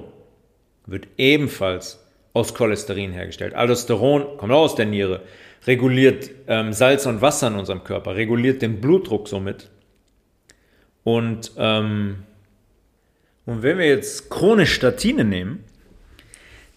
wird 0.85 1.07
ebenfalls 1.17 2.05
aus 2.33 2.53
Cholesterin 2.53 3.13
hergestellt. 3.13 3.55
Aldosteron 3.55 4.37
kommt 4.37 4.53
auch 4.53 4.65
aus 4.65 4.75
der 4.75 4.85
Niere, 4.85 5.21
reguliert 5.65 6.29
ähm, 6.45 6.71
Salz 6.71 7.07
und 7.07 7.19
Wasser 7.19 7.47
in 7.47 7.55
unserem 7.55 7.83
Körper, 7.83 8.15
reguliert 8.15 8.61
den 8.61 8.79
Blutdruck 8.79 9.27
somit. 9.27 9.71
Und, 11.03 11.51
ähm, 11.57 12.25
und 13.47 13.63
wenn 13.63 13.79
wir 13.79 13.87
jetzt 13.87 14.29
chronisch 14.29 14.75
Statine 14.75 15.23
nehmen, 15.23 15.63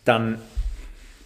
dann 0.07 0.41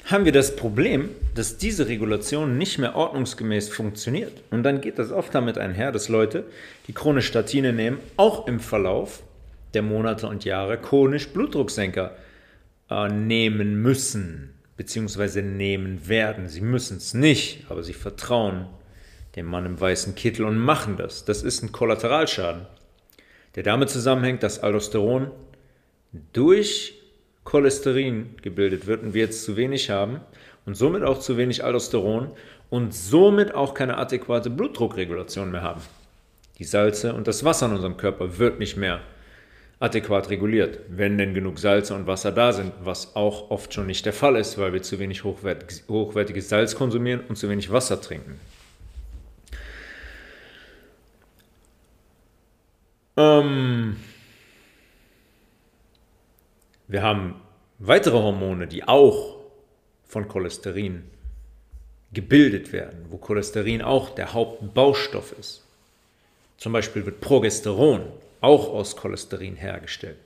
haben 0.09 0.25
wir 0.25 0.33
das 0.33 0.57
Problem, 0.57 1.11
dass 1.35 1.59
diese 1.59 1.87
Regulation 1.87 2.57
nicht 2.57 2.79
mehr 2.79 2.97
ordnungsgemäß 2.97 3.69
funktioniert. 3.69 4.33
Und 4.51 4.63
dann 4.63 4.81
geht 4.81 4.99
das 4.99 5.13
oft 5.13 5.35
damit 5.35 5.59
einher, 5.59 5.93
dass 5.93 6.09
Leute, 6.09 6.45
die 6.87 6.95
chronisch 6.95 7.27
Statine 7.27 7.75
nehmen, 7.75 7.99
auch 8.17 8.47
im 8.47 8.59
Verlauf 8.59 9.23
der 9.75 9.83
Monate 9.83 10.27
und 10.27 10.47
Jahre 10.47 10.79
chronisch 10.79 11.29
Blutdrucksenker 11.29 12.17
äh, 12.89 13.09
nehmen 13.09 13.83
müssen, 13.83 14.55
beziehungsweise 14.79 15.43
nehmen 15.43 16.09
werden. 16.09 16.49
Sie 16.49 16.63
müssen 16.63 16.97
es 16.97 17.13
nicht, 17.13 17.67
aber 17.69 17.83
sie 17.83 17.93
vertrauen 17.93 18.67
dem 19.37 19.45
Mann 19.45 19.67
im 19.67 19.79
weißen 19.79 20.15
Kittel 20.15 20.47
und 20.47 20.57
machen 20.57 20.97
das. 20.97 21.27
Das 21.27 21.43
ist 21.43 21.63
ein 21.63 21.71
Kollateralschaden, 21.71 22.63
der 23.57 23.63
damit 23.63 23.91
zusammenhängt, 23.91 24.43
dass 24.43 24.61
Aldosteron 24.61 25.31
durch 26.33 26.98
Cholesterin 27.49 28.35
gebildet 28.43 28.87
wird 28.87 29.03
und 29.03 29.15
wir 29.15 29.23
jetzt 29.23 29.43
zu 29.45 29.57
wenig 29.57 29.89
haben. 29.89 30.21
und 30.67 30.75
somit 30.75 31.03
auch 31.03 31.19
zu 31.19 31.39
wenig 31.39 31.65
Aldosteron 31.65 32.31
und 32.69 32.93
somit 32.93 33.55
auch 33.55 33.73
keine 33.73 33.97
adäquate 33.97 34.51
Blutdruckregulation 34.51 35.51
mehr 35.51 35.63
haben. 35.63 35.81
Die 36.59 36.65
Salze 36.65 37.15
und 37.15 37.27
das 37.27 37.43
Wasser 37.43 37.65
in 37.67 37.73
unserem 37.73 37.97
Körper 37.97 38.37
wird 38.37 38.59
nicht 38.59 38.77
mehr 38.77 39.01
adäquat 39.81 40.29
reguliert, 40.29 40.81
wenn 40.91 41.17
denn 41.17 41.33
genug 41.33 41.59
Salze 41.59 41.95
und 41.95 42.07
Wasser 42.07 42.33
da 42.33 42.53
sind, 42.53 42.75
was 42.83 43.17
auch 43.17 43.51
oft 43.51 43.73
schon 43.73 43.87
nicht 43.87 44.05
der 44.05 44.13
Fall 44.13 44.37
ist, 44.37 44.59
weil 44.59 44.75
wir 44.75 44.83
zu 44.83 44.99
wenig 44.99 45.25
hochwertiges 45.25 46.49
Salz 46.51 46.75
konsumieren 46.75 47.21
und 47.29 47.37
zu 47.37 47.49
wenig 47.49 47.73
Wasser 47.73 47.99
trinken. 47.99 48.39
Ähm 53.17 53.97
wir 56.89 57.03
haben 57.03 57.41
weitere 57.79 58.17
Hormone, 58.17 58.67
die 58.67 58.85
auch 58.85 59.37
von 60.07 60.27
Cholesterin 60.27 61.05
gebildet 62.13 62.73
werden, 62.73 63.07
wo 63.11 63.19
Cholesterin 63.19 63.83
auch 63.83 64.15
der 64.15 64.33
Hauptbaustoff 64.33 65.33
ist. 65.39 65.65
Zum 66.57 66.73
Beispiel 66.73 67.05
wird 67.05 67.21
Progesteron 67.21 68.11
auch 68.41 68.69
aus 68.71 68.97
Cholesterin 68.97 69.57
hergestellt 69.57 70.17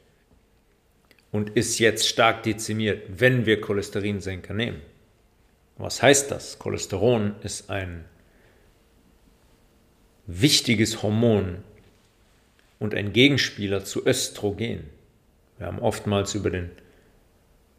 und 1.33 1.50
ist 1.50 1.78
jetzt 1.78 2.07
stark 2.07 2.42
dezimiert, 2.45 3.02
wenn 3.09 3.45
wir 3.47 3.61
Cholesterinsenker 3.61 4.54
nehmen. 4.54 4.81
Was 5.78 6.02
heißt 6.02 6.31
das? 6.31 6.59
Cholesteron 6.59 7.35
ist 7.42 7.71
ein 7.71 8.04
wichtiges 10.26 11.02
Hormon 11.02 11.64
und 12.78 12.95
ein 12.95 13.12
Gegenspieler 13.12 13.85
zu 13.85 14.07
Östrogen. 14.07 14.85
Wir 15.62 15.69
haben 15.69 15.78
oftmals 15.78 16.35
über 16.35 16.50
den, 16.50 16.73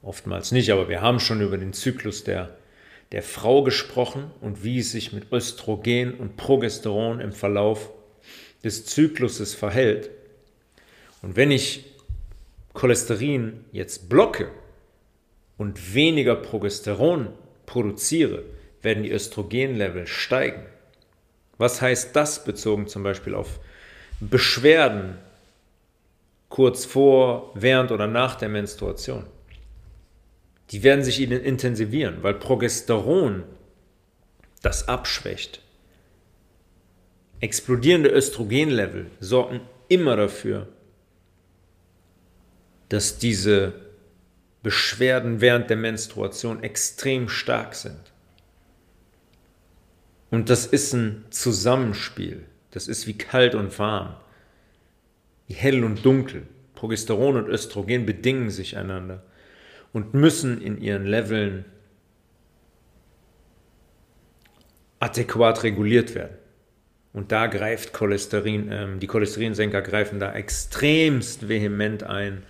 oftmals 0.03 0.53
nicht, 0.53 0.71
aber 0.71 0.87
wir 0.87 1.01
haben 1.01 1.19
schon 1.19 1.41
über 1.41 1.57
den 1.57 1.73
Zyklus 1.73 2.23
der, 2.23 2.55
der 3.11 3.21
Frau 3.21 3.61
gesprochen 3.61 4.31
und 4.39 4.63
wie 4.63 4.79
es 4.79 4.93
sich 4.93 5.11
mit 5.11 5.33
Östrogen 5.33 6.13
und 6.13 6.37
Progesteron 6.37 7.19
im 7.19 7.33
Verlauf 7.33 7.91
des 8.63 8.85
Zykluses 8.85 9.53
verhält. 9.53 10.11
Und 11.21 11.35
wenn 11.35 11.51
ich 11.51 11.83
Cholesterin 12.71 13.65
jetzt 13.73 14.07
blocke 14.07 14.49
und 15.57 15.93
weniger 15.93 16.37
Progesteron 16.37 17.33
produziere, 17.65 18.43
werden 18.81 19.03
die 19.03 19.11
Östrogenlevel 19.11 20.07
steigen. 20.07 20.63
Was 21.57 21.81
heißt 21.81 22.15
das 22.15 22.45
bezogen 22.45 22.87
zum 22.87 23.03
Beispiel 23.03 23.35
auf 23.35 23.59
Beschwerden 24.21 25.17
kurz 26.53 26.85
vor, 26.85 27.49
während 27.55 27.91
oder 27.91 28.05
nach 28.05 28.35
der 28.35 28.47
Menstruation? 28.47 29.25
Die 30.69 30.83
werden 30.83 31.03
sich 31.03 31.19
intensivieren, 31.19 32.21
weil 32.21 32.35
Progesteron 32.35 33.43
das 34.61 34.87
abschwächt. 34.87 35.63
Explodierende 37.39 38.09
Östrogenlevel 38.09 39.07
sorgen 39.19 39.61
immer 39.87 40.15
dafür, 40.15 40.67
dass 42.87 43.17
diese 43.17 43.73
Beschwerden 44.61 45.41
während 45.41 45.71
der 45.71 45.77
Menstruation 45.77 46.61
extrem 46.61 47.29
stark 47.29 47.73
sind. 47.73 48.13
Und 50.29 50.51
das 50.51 50.67
ist 50.67 50.93
ein 50.93 51.25
Zusammenspiel. 51.31 52.45
Das 52.69 52.87
ist 52.87 53.07
wie 53.07 53.17
kalt 53.17 53.55
und 53.55 53.79
warm, 53.79 54.17
hell 55.53 55.83
und 55.83 56.05
dunkel. 56.05 56.43
Progesteron 56.75 57.37
und 57.37 57.47
Östrogen 57.47 58.05
bedingen 58.05 58.49
sich 58.49 58.75
einander 58.77 59.23
und 59.93 60.13
müssen 60.13 60.61
in 60.61 60.81
ihren 60.81 61.05
Leveln 61.05 61.65
adäquat 64.99 65.63
reguliert 65.63 66.15
werden. 66.15 66.37
Und 67.13 67.31
da 67.31 67.47
greift 67.47 67.93
Cholesterin, 67.93 68.69
ähm, 68.71 68.99
die 68.99 69.07
Cholesterinsenker 69.07 69.81
greifen 69.81 70.19
da 70.19 70.33
extremst 70.33 71.47
vehement 71.47 72.03
ein 72.03 72.43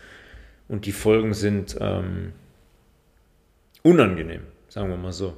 und 0.70 0.86
die 0.86 0.94
Folgen 0.94 1.34
sind 1.34 1.76
ähm, 1.82 2.32
unangenehm, 3.82 4.44
sagen 4.70 4.90
wir 4.90 4.98
mal 4.98 5.12
so. 5.12 5.36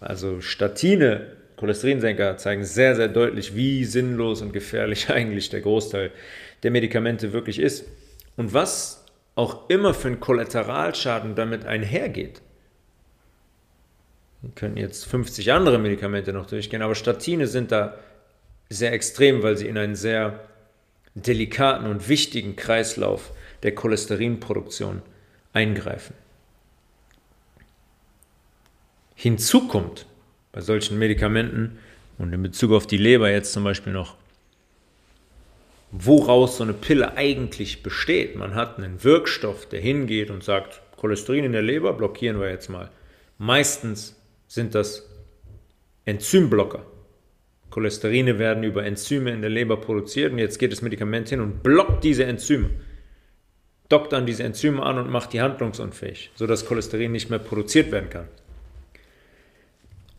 Also 0.00 0.40
Statine, 0.40 1.36
Cholesterinsenker 1.56 2.36
zeigen 2.36 2.64
sehr, 2.64 2.94
sehr 2.94 3.08
deutlich, 3.08 3.54
wie 3.54 3.84
sinnlos 3.84 4.42
und 4.42 4.52
gefährlich 4.52 5.10
eigentlich 5.10 5.48
der 5.48 5.60
Großteil 5.60 6.12
der 6.62 6.70
Medikamente 6.70 7.32
wirklich 7.32 7.58
ist. 7.58 7.86
Und 8.36 8.52
was 8.52 9.04
auch 9.34 9.68
immer 9.68 9.94
für 9.94 10.08
einen 10.08 10.20
Kollateralschaden 10.20 11.34
damit 11.34 11.64
einhergeht. 11.64 12.40
Wir 14.42 14.50
können 14.54 14.76
jetzt 14.76 15.06
50 15.06 15.52
andere 15.52 15.78
Medikamente 15.78 16.32
noch 16.32 16.46
durchgehen, 16.46 16.82
aber 16.82 16.94
Statine 16.94 17.46
sind 17.46 17.72
da 17.72 17.98
sehr 18.68 18.92
extrem, 18.92 19.42
weil 19.42 19.56
sie 19.56 19.66
in 19.66 19.78
einen 19.78 19.94
sehr 19.94 20.40
delikaten 21.14 21.86
und 21.86 22.08
wichtigen 22.08 22.56
Kreislauf 22.56 23.32
der 23.62 23.74
Cholesterinproduktion 23.74 25.02
eingreifen. 25.52 26.14
Hinzu 29.14 29.66
kommt 29.66 30.06
bei 30.56 30.62
solchen 30.62 30.98
Medikamenten 30.98 31.78
und 32.16 32.32
in 32.32 32.42
Bezug 32.42 32.72
auf 32.72 32.86
die 32.86 32.96
Leber 32.96 33.30
jetzt 33.30 33.52
zum 33.52 33.62
Beispiel 33.62 33.92
noch, 33.92 34.14
woraus 35.92 36.56
so 36.56 36.64
eine 36.64 36.72
Pille 36.72 37.14
eigentlich 37.14 37.82
besteht. 37.82 38.36
Man 38.36 38.54
hat 38.54 38.78
einen 38.78 39.04
Wirkstoff, 39.04 39.68
der 39.68 39.82
hingeht 39.82 40.30
und 40.30 40.42
sagt, 40.42 40.80
Cholesterin 40.96 41.44
in 41.44 41.52
der 41.52 41.60
Leber 41.60 41.92
blockieren 41.92 42.40
wir 42.40 42.48
jetzt 42.48 42.70
mal. 42.70 42.90
Meistens 43.36 44.18
sind 44.48 44.74
das 44.74 45.06
Enzymblocker. 46.06 46.86
Cholesterine 47.68 48.38
werden 48.38 48.64
über 48.64 48.82
Enzyme 48.86 49.32
in 49.32 49.42
der 49.42 49.50
Leber 49.50 49.76
produziert 49.76 50.32
und 50.32 50.38
jetzt 50.38 50.58
geht 50.58 50.72
das 50.72 50.80
Medikament 50.80 51.28
hin 51.28 51.40
und 51.40 51.62
blockt 51.62 52.02
diese 52.02 52.24
Enzyme. 52.24 52.70
Dockt 53.90 54.14
dann 54.14 54.24
diese 54.24 54.44
Enzyme 54.44 54.82
an 54.82 54.96
und 54.96 55.10
macht 55.10 55.34
die 55.34 55.42
handlungsunfähig, 55.42 56.30
sodass 56.34 56.64
Cholesterin 56.64 57.12
nicht 57.12 57.28
mehr 57.28 57.40
produziert 57.40 57.92
werden 57.92 58.08
kann. 58.08 58.28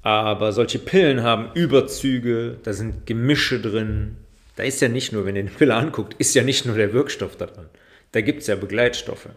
Aber 0.08 0.54
solche 0.54 0.80
Pillen 0.80 1.22
haben 1.22 1.52
Überzüge, 1.54 2.60
da 2.64 2.72
sind 2.72 3.06
Gemische 3.06 3.60
drin. 3.60 4.16
Da 4.56 4.64
ist 4.64 4.80
ja 4.80 4.88
nicht 4.88 5.12
nur, 5.12 5.26
wenn 5.26 5.36
ihr 5.36 5.44
die 5.44 5.50
Pille 5.50 5.76
anguckt, 5.76 6.14
ist 6.18 6.34
ja 6.34 6.44
nicht 6.44 6.66
nur 6.66 6.78
der 6.78 6.94
Wirkstoff 6.94 7.36
da 7.36 7.46
drin. 7.46 7.66
Da 8.14 8.22
gibt 8.22 8.40
es 8.40 8.48
ja 8.48 8.56
Begleitstoffe. 8.56 9.28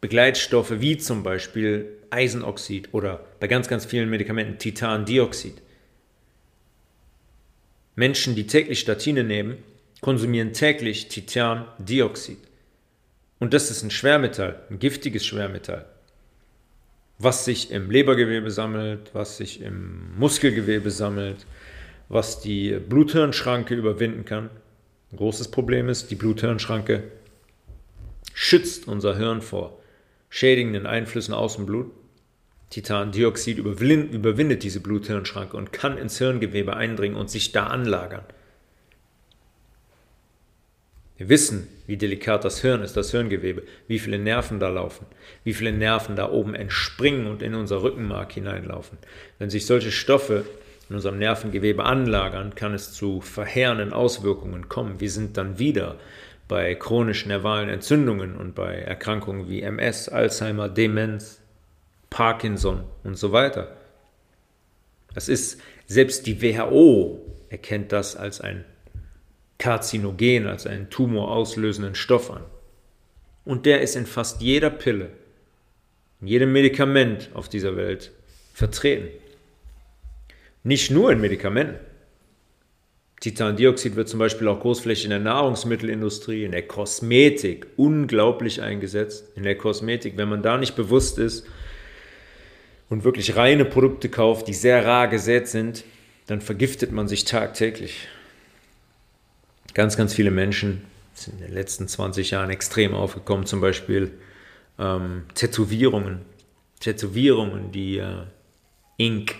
Begleitstoffe 0.00 0.80
wie 0.80 0.96
zum 0.96 1.22
Beispiel 1.22 1.90
Eisenoxid 2.08 2.88
oder 2.92 3.20
bei 3.38 3.48
ganz, 3.48 3.68
ganz 3.68 3.84
vielen 3.84 4.08
Medikamenten 4.08 4.56
Titandioxid. 4.56 5.60
Menschen, 7.96 8.34
die 8.34 8.46
täglich 8.46 8.80
Statine 8.80 9.24
nehmen, 9.24 9.58
konsumieren 10.00 10.54
täglich 10.54 11.08
Titandioxid. 11.08 12.38
Und 13.40 13.52
das 13.52 13.70
ist 13.70 13.82
ein 13.82 13.90
Schwermetall, 13.90 14.58
ein 14.70 14.78
giftiges 14.78 15.26
Schwermetall, 15.26 15.84
was 17.18 17.44
sich 17.44 17.70
im 17.70 17.90
Lebergewebe 17.90 18.50
sammelt, 18.50 19.10
was 19.14 19.38
sich 19.38 19.60
im 19.62 20.18
Muskelgewebe 20.18 20.90
sammelt, 20.90 21.46
was 22.08 22.40
die 22.40 22.72
Blut-Hirn-Schranke 22.72 23.74
überwinden 23.74 24.24
kann. 24.24 24.50
Ein 25.12 25.16
großes 25.16 25.50
Problem 25.50 25.88
ist, 25.88 26.10
die 26.10 26.14
Blut-Hirn-Schranke 26.14 27.04
schützt 28.34 28.86
unser 28.86 29.16
Hirn 29.16 29.40
vor 29.40 29.78
schädigenden 30.28 30.86
Einflüssen 30.86 31.32
aus 31.32 31.56
dem 31.56 31.66
Blut. 31.66 31.90
Titandioxid 32.68 33.58
überwindet 33.58 34.62
diese 34.62 34.80
Blut-Hirn-Schranke 34.80 35.56
und 35.56 35.72
kann 35.72 35.96
ins 35.96 36.18
Hirngewebe 36.18 36.76
eindringen 36.76 37.16
und 37.16 37.30
sich 37.30 37.52
da 37.52 37.68
anlagern. 37.68 38.24
Wir 41.18 41.28
wissen, 41.30 41.68
wie 41.86 41.96
delikat 41.96 42.44
das 42.44 42.60
Hirn 42.60 42.82
ist, 42.82 42.96
das 42.96 43.10
Hirngewebe, 43.10 43.62
wie 43.88 43.98
viele 43.98 44.18
Nerven 44.18 44.60
da 44.60 44.68
laufen, 44.68 45.06
wie 45.44 45.54
viele 45.54 45.72
Nerven 45.72 46.14
da 46.14 46.30
oben 46.30 46.54
entspringen 46.54 47.26
und 47.26 47.42
in 47.42 47.54
unser 47.54 47.82
Rückenmark 47.82 48.32
hineinlaufen. 48.32 48.98
Wenn 49.38 49.48
sich 49.48 49.64
solche 49.64 49.92
Stoffe 49.92 50.44
in 50.88 50.96
unserem 50.96 51.18
Nervengewebe 51.18 51.84
anlagern, 51.84 52.54
kann 52.54 52.74
es 52.74 52.92
zu 52.92 53.20
verheerenden 53.20 53.92
Auswirkungen 53.92 54.68
kommen. 54.68 55.00
Wir 55.00 55.10
sind 55.10 55.36
dann 55.38 55.58
wieder 55.58 55.96
bei 56.48 56.74
chronischen 56.74 57.28
nervalen 57.28 57.68
Entzündungen 57.68 58.36
und 58.36 58.54
bei 58.54 58.74
Erkrankungen 58.74 59.48
wie 59.48 59.62
MS, 59.62 60.08
Alzheimer, 60.08 60.68
Demenz, 60.68 61.40
Parkinson 62.10 62.84
und 63.04 63.18
so 63.18 63.32
weiter. 63.32 63.76
Das 65.14 65.28
ist, 65.28 65.60
selbst 65.86 66.26
die 66.26 66.42
WHO 66.42 67.20
erkennt 67.48 67.90
das 67.92 68.16
als 68.16 68.40
ein 68.40 68.64
Karzinogen, 69.58 70.46
als 70.46 70.66
einen 70.66 70.90
tumorauslösenden 70.90 71.94
Stoff 71.94 72.30
an. 72.30 72.42
Und 73.44 73.66
der 73.66 73.80
ist 73.80 73.96
in 73.96 74.06
fast 74.06 74.42
jeder 74.42 74.70
Pille, 74.70 75.10
in 76.20 76.26
jedem 76.26 76.52
Medikament 76.52 77.30
auf 77.34 77.48
dieser 77.48 77.76
Welt 77.76 78.12
vertreten. 78.52 79.08
Nicht 80.62 80.90
nur 80.90 81.12
in 81.12 81.20
Medikamenten. 81.20 81.78
Titandioxid 83.20 83.96
wird 83.96 84.08
zum 84.08 84.18
Beispiel 84.18 84.48
auch 84.48 84.60
großflächig 84.60 85.04
in 85.04 85.10
der 85.10 85.20
Nahrungsmittelindustrie, 85.20 86.44
in 86.44 86.52
der 86.52 86.66
Kosmetik 86.66 87.66
unglaublich 87.76 88.60
eingesetzt. 88.60 89.32
In 89.36 89.44
der 89.44 89.56
Kosmetik, 89.56 90.16
wenn 90.16 90.28
man 90.28 90.42
da 90.42 90.58
nicht 90.58 90.76
bewusst 90.76 91.18
ist, 91.18 91.46
und 92.88 93.04
wirklich 93.04 93.36
reine 93.36 93.64
Produkte 93.64 94.08
kauft, 94.08 94.48
die 94.48 94.54
sehr 94.54 94.84
rar 94.84 95.08
gesät 95.08 95.48
sind, 95.48 95.84
dann 96.26 96.40
vergiftet 96.40 96.92
man 96.92 97.08
sich 97.08 97.24
tagtäglich. 97.24 98.08
Ganz, 99.76 99.98
ganz 99.98 100.14
viele 100.14 100.30
Menschen 100.30 100.86
sind 101.12 101.34
in 101.34 101.48
den 101.48 101.52
letzten 101.52 101.86
20 101.86 102.30
Jahren 102.30 102.48
extrem 102.48 102.94
aufgekommen, 102.94 103.44
zum 103.44 103.60
Beispiel 103.60 104.10
ähm, 104.78 105.26
Tätowierungen. 105.34 106.22
Tätowierungen, 106.80 107.72
die 107.72 107.98
äh, 107.98 108.22
Ink, 108.96 109.34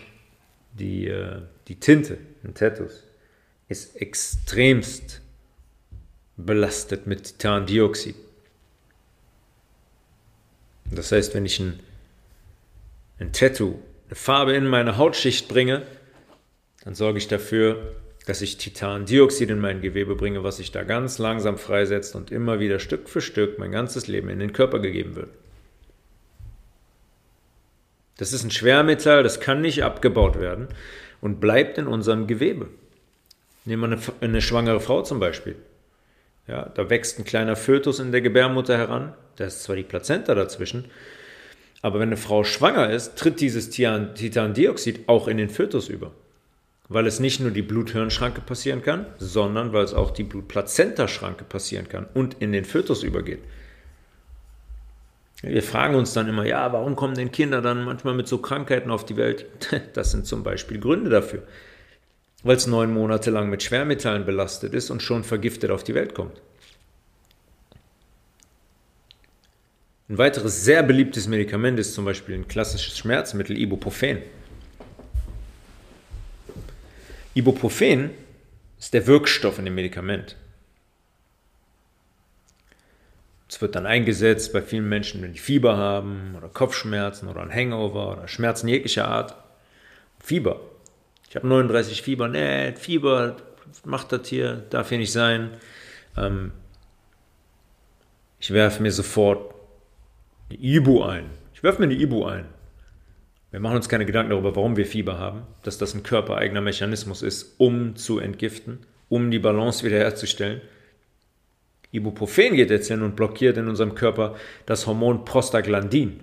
die, 0.74 1.06
äh, 1.08 1.40
die 1.68 1.76
Tinte 1.76 2.18
in 2.44 2.52
Tattoos, 2.52 3.02
ist 3.70 3.96
extremst 3.96 5.22
belastet 6.36 7.06
mit 7.06 7.24
Titandioxid. 7.24 8.16
Das 10.90 11.12
heißt, 11.12 11.32
wenn 11.32 11.46
ich 11.46 11.60
ein, 11.60 11.80
ein 13.20 13.32
Tattoo, 13.32 13.78
eine 14.08 14.16
Farbe 14.16 14.52
in 14.52 14.66
meine 14.66 14.98
Hautschicht 14.98 15.48
bringe, 15.48 15.86
dann 16.84 16.94
sorge 16.94 17.16
ich 17.16 17.26
dafür, 17.26 17.96
dass 18.26 18.42
ich 18.42 18.58
Titandioxid 18.58 19.48
in 19.50 19.60
mein 19.60 19.80
Gewebe 19.80 20.16
bringe, 20.16 20.42
was 20.44 20.58
sich 20.58 20.72
da 20.72 20.82
ganz 20.82 21.18
langsam 21.18 21.56
freisetzt 21.56 22.16
und 22.16 22.32
immer 22.32 22.58
wieder 22.58 22.80
Stück 22.80 23.08
für 23.08 23.20
Stück 23.20 23.58
mein 23.58 23.70
ganzes 23.70 24.08
Leben 24.08 24.28
in 24.28 24.40
den 24.40 24.52
Körper 24.52 24.80
gegeben 24.80 25.14
wird. 25.14 25.30
Das 28.18 28.32
ist 28.32 28.42
ein 28.42 28.50
Schwermetall, 28.50 29.22
das 29.22 29.40
kann 29.40 29.60
nicht 29.60 29.84
abgebaut 29.84 30.40
werden 30.40 30.68
und 31.20 31.40
bleibt 31.40 31.78
in 31.78 31.86
unserem 31.86 32.26
Gewebe. 32.26 32.68
Nehmen 33.64 33.90
wir 33.90 33.96
eine, 33.96 34.02
eine 34.20 34.42
schwangere 34.42 34.80
Frau 34.80 35.02
zum 35.02 35.20
Beispiel. 35.20 35.54
Ja, 36.48 36.68
da 36.74 36.90
wächst 36.90 37.18
ein 37.18 37.24
kleiner 37.24 37.54
Fötus 37.54 38.00
in 38.00 38.10
der 38.10 38.22
Gebärmutter 38.22 38.76
heran. 38.76 39.14
Da 39.36 39.44
ist 39.44 39.62
zwar 39.62 39.76
die 39.76 39.82
Plazenta 39.82 40.34
dazwischen, 40.34 40.86
aber 41.82 42.00
wenn 42.00 42.08
eine 42.08 42.16
Frau 42.16 42.42
schwanger 42.42 42.90
ist, 42.90 43.16
tritt 43.16 43.40
dieses 43.40 43.70
Titandioxid 43.70 45.08
auch 45.08 45.28
in 45.28 45.36
den 45.36 45.50
Fötus 45.50 45.88
über. 45.88 46.12
Weil 46.88 47.06
es 47.06 47.18
nicht 47.18 47.40
nur 47.40 47.50
die 47.50 47.62
Blut-Hirn-Schranke 47.62 48.40
passieren 48.40 48.82
kann, 48.82 49.06
sondern 49.18 49.72
weil 49.72 49.84
es 49.84 49.94
auch 49.94 50.10
die 50.10 50.22
Blut-Plazenta-Schranke 50.22 51.44
passieren 51.44 51.88
kann 51.88 52.06
und 52.14 52.36
in 52.40 52.52
den 52.52 52.64
Fötus 52.64 53.02
übergeht. 53.02 53.40
Wir 55.42 55.62
fragen 55.62 55.96
uns 55.96 56.12
dann 56.12 56.28
immer, 56.28 56.46
ja, 56.46 56.72
warum 56.72 56.96
kommen 56.96 57.14
denn 57.14 57.32
Kinder 57.32 57.60
dann 57.60 57.84
manchmal 57.84 58.14
mit 58.14 58.28
so 58.28 58.38
Krankheiten 58.38 58.90
auf 58.90 59.04
die 59.04 59.16
Welt? 59.16 59.46
Das 59.94 60.12
sind 60.12 60.26
zum 60.26 60.42
Beispiel 60.42 60.78
Gründe 60.78 61.10
dafür 61.10 61.42
weil 62.46 62.56
es 62.56 62.66
neun 62.66 62.92
Monate 62.92 63.30
lang 63.30 63.50
mit 63.50 63.62
Schwermetallen 63.62 64.24
belastet 64.24 64.72
ist 64.72 64.90
und 64.90 65.02
schon 65.02 65.24
vergiftet 65.24 65.70
auf 65.70 65.82
die 65.82 65.94
Welt 65.94 66.14
kommt. 66.14 66.40
Ein 70.08 70.18
weiteres 70.18 70.64
sehr 70.64 70.84
beliebtes 70.84 71.26
Medikament 71.26 71.80
ist 71.80 71.94
zum 71.94 72.04
Beispiel 72.04 72.36
ein 72.36 72.46
klassisches 72.46 72.96
Schmerzmittel 72.98 73.58
Ibuprofen. 73.58 74.18
Ibuprofen 77.36 78.10
ist 78.78 78.94
der 78.94 79.06
Wirkstoff 79.06 79.58
in 79.58 79.64
dem 79.64 79.74
Medikament. 79.74 80.36
Es 83.48 83.60
wird 83.60 83.76
dann 83.76 83.86
eingesetzt 83.86 84.52
bei 84.52 84.60
vielen 84.60 84.88
Menschen, 84.88 85.22
wenn 85.22 85.32
die 85.32 85.38
Fieber 85.38 85.76
haben 85.76 86.34
oder 86.36 86.48
Kopfschmerzen 86.48 87.28
oder 87.28 87.42
ein 87.42 87.52
Hangover 87.52 88.12
oder 88.12 88.28
Schmerzen 88.28 88.68
jeglicher 88.68 89.06
Art. 89.06 89.36
Fieber 90.18 90.60
ich 91.28 91.34
habe 91.36 91.48
39 91.48 92.02
Fieber, 92.02 92.28
nee, 92.28 92.72
Fieber, 92.76 93.36
macht 93.84 94.12
das 94.12 94.28
hier, 94.28 94.64
darf 94.70 94.88
hier 94.88 94.98
nicht 94.98 95.12
sein. 95.12 95.50
Ähm, 96.16 96.52
ich 98.38 98.52
werfe 98.52 98.82
mir 98.82 98.92
sofort 98.92 99.54
die 100.50 100.76
Ibu 100.76 101.02
ein. 101.02 101.30
Ich 101.52 101.62
werfe 101.62 101.80
mir 101.80 101.88
die 101.88 102.00
Ibu 102.02 102.24
ein. 102.24 102.46
Wir 103.56 103.62
machen 103.62 103.76
uns 103.76 103.88
keine 103.88 104.04
Gedanken 104.04 104.32
darüber, 104.32 104.54
warum 104.54 104.76
wir 104.76 104.84
Fieber 104.84 105.18
haben, 105.18 105.44
dass 105.62 105.78
das 105.78 105.94
ein 105.94 106.02
körpereigener 106.02 106.60
Mechanismus 106.60 107.22
ist, 107.22 107.54
um 107.56 107.96
zu 107.96 108.18
entgiften, 108.18 108.80
um 109.08 109.30
die 109.30 109.38
Balance 109.38 109.82
wiederherzustellen. 109.82 110.60
Ibuprofen 111.90 112.54
geht 112.54 112.68
jetzt 112.68 112.88
hin 112.88 113.00
und 113.00 113.16
blockiert 113.16 113.56
in 113.56 113.68
unserem 113.68 113.94
Körper 113.94 114.36
das 114.66 114.86
Hormon 114.86 115.24
Prostaglandin. 115.24 116.20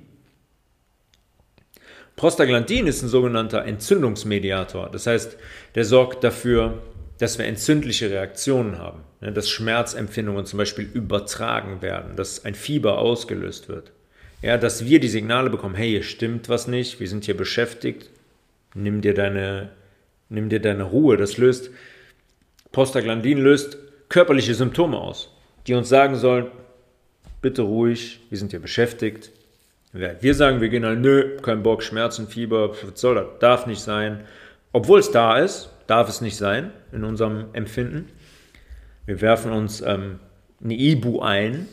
Prostaglandin 2.18 2.86
ist 2.86 3.02
ein 3.02 3.10
sogenannter 3.10 3.66
Entzündungsmediator. 3.66 4.92
Das 4.92 5.08
heißt, 5.08 5.36
der 5.74 5.86
sorgt 5.86 6.24
dafür, 6.24 6.84
dass 7.18 7.40
wir 7.40 7.48
entzündliche 7.48 8.12
Reaktionen 8.12 8.78
haben, 8.78 9.02
dass 9.22 9.50
Schmerzempfindungen 9.50 10.46
zum 10.46 10.58
Beispiel 10.58 10.86
übertragen 10.86 11.82
werden, 11.82 12.16
dass 12.16 12.46
ein 12.46 12.54
Fieber 12.54 13.00
ausgelöst 13.00 13.70
wird. 13.70 13.92
Ja, 14.44 14.58
dass 14.58 14.86
wir 14.86 15.00
die 15.00 15.08
Signale 15.08 15.50
bekommen, 15.50 15.76
hey, 15.76 15.88
hier 15.88 16.04
stimmt 16.04 16.50
was 16.50 16.68
nicht, 16.68 17.00
wir 17.00 17.08
sind 17.08 17.24
hier 17.24 17.38
beschäftigt, 17.38 18.10
nimm 18.76 19.00
dir 19.00 19.14
deine, 19.14 19.70
nimm 20.28 20.50
dir 20.50 20.60
deine 20.60 20.84
Ruhe. 20.84 21.16
Das 21.16 21.38
löst, 21.38 21.72
Prostaglandin 22.74 23.38
löst 23.38 23.78
körperliche 24.10 24.54
Symptome 24.54 24.98
aus, 24.98 25.34
die 25.66 25.74
uns 25.74 25.88
sagen 25.88 26.16
sollen, 26.16 26.48
bitte 27.42 27.62
ruhig, 27.62 28.20
wir 28.30 28.38
sind 28.38 28.52
hier 28.52 28.60
beschäftigt, 28.60 29.32
wir 29.94 30.36
sagen, 30.36 30.60
wir 30.60 30.68
gehen 30.68 30.86
halt, 30.86 31.00
nö, 31.00 31.38
kein 31.38 31.64
Bock, 31.64 31.82
Schmerzen, 31.82 32.28
Fieber, 32.28 32.72
was 32.72 33.00
soll 33.00 33.16
das? 33.16 33.28
Darf 33.40 33.66
nicht 33.66 33.80
sein. 33.82 34.26
Obwohl 34.74 35.00
es 35.00 35.12
da 35.12 35.38
ist, 35.38 35.70
darf 35.88 36.10
es 36.10 36.20
nicht 36.20 36.36
sein 36.36 36.72
in 36.92 37.06
unserem 37.06 37.46
Empfinden. 37.54 38.10
Wir 39.06 39.22
werfen 39.22 39.54
uns 39.54 39.82
ähm, 39.82 40.20
eine 40.62 40.74
Ibu 40.74 41.22
ein 41.22 41.68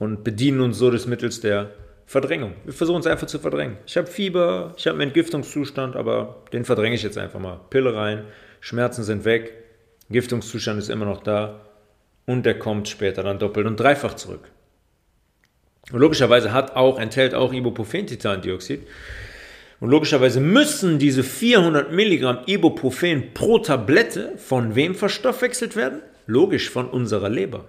und 0.00 0.24
bedienen 0.24 0.60
uns 0.60 0.78
so 0.78 0.90
des 0.90 1.06
Mittels 1.06 1.40
der 1.40 1.70
Verdrängung. 2.06 2.54
Wir 2.64 2.72
versuchen 2.72 2.98
es 2.98 3.06
einfach 3.06 3.28
zu 3.28 3.38
verdrängen. 3.38 3.76
Ich 3.86 3.96
habe 3.96 4.08
Fieber, 4.08 4.74
ich 4.76 4.88
habe 4.88 4.94
einen 4.94 5.10
Entgiftungszustand, 5.10 5.94
aber 5.94 6.42
den 6.52 6.64
verdränge 6.64 6.96
ich 6.96 7.04
jetzt 7.04 7.18
einfach 7.18 7.38
mal. 7.38 7.60
Pille 7.70 7.94
rein, 7.94 8.24
Schmerzen 8.60 9.04
sind 9.04 9.24
weg, 9.24 9.52
Giftungszustand 10.10 10.80
ist 10.80 10.90
immer 10.90 11.04
noch 11.04 11.22
da 11.22 11.60
und 12.26 12.44
der 12.44 12.58
kommt 12.58 12.88
später 12.88 13.22
dann 13.22 13.38
doppelt 13.38 13.66
und 13.66 13.78
dreifach 13.78 14.14
zurück. 14.14 14.50
Und 15.92 16.00
logischerweise 16.00 16.52
hat 16.52 16.74
auch, 16.76 16.98
enthält 16.98 17.34
auch 17.34 17.52
Ibuprofen-Titandioxid. 17.52 18.80
Und 19.80 19.90
logischerweise 19.90 20.40
müssen 20.40 20.98
diese 20.98 21.22
400 21.22 21.92
Milligramm 21.92 22.40
Ibuprofen 22.46 23.34
pro 23.34 23.58
Tablette 23.58 24.32
von 24.36 24.74
wem 24.74 24.94
verstoffwechselt 24.94 25.76
werden? 25.76 26.02
Logisch, 26.26 26.70
von 26.70 26.88
unserer 26.88 27.28
Leber. 27.28 27.66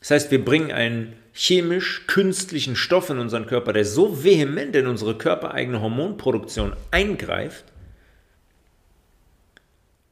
Das 0.00 0.10
heißt, 0.10 0.30
wir 0.30 0.44
bringen 0.44 0.72
einen 0.72 1.14
chemisch 1.40 2.04
künstlichen 2.08 2.74
Stoff 2.74 3.10
in 3.10 3.20
unseren 3.20 3.46
Körper, 3.46 3.72
der 3.72 3.84
so 3.84 4.24
vehement 4.24 4.74
in 4.74 4.88
unsere 4.88 5.16
körpereigene 5.16 5.80
Hormonproduktion 5.80 6.74
eingreift, 6.90 7.64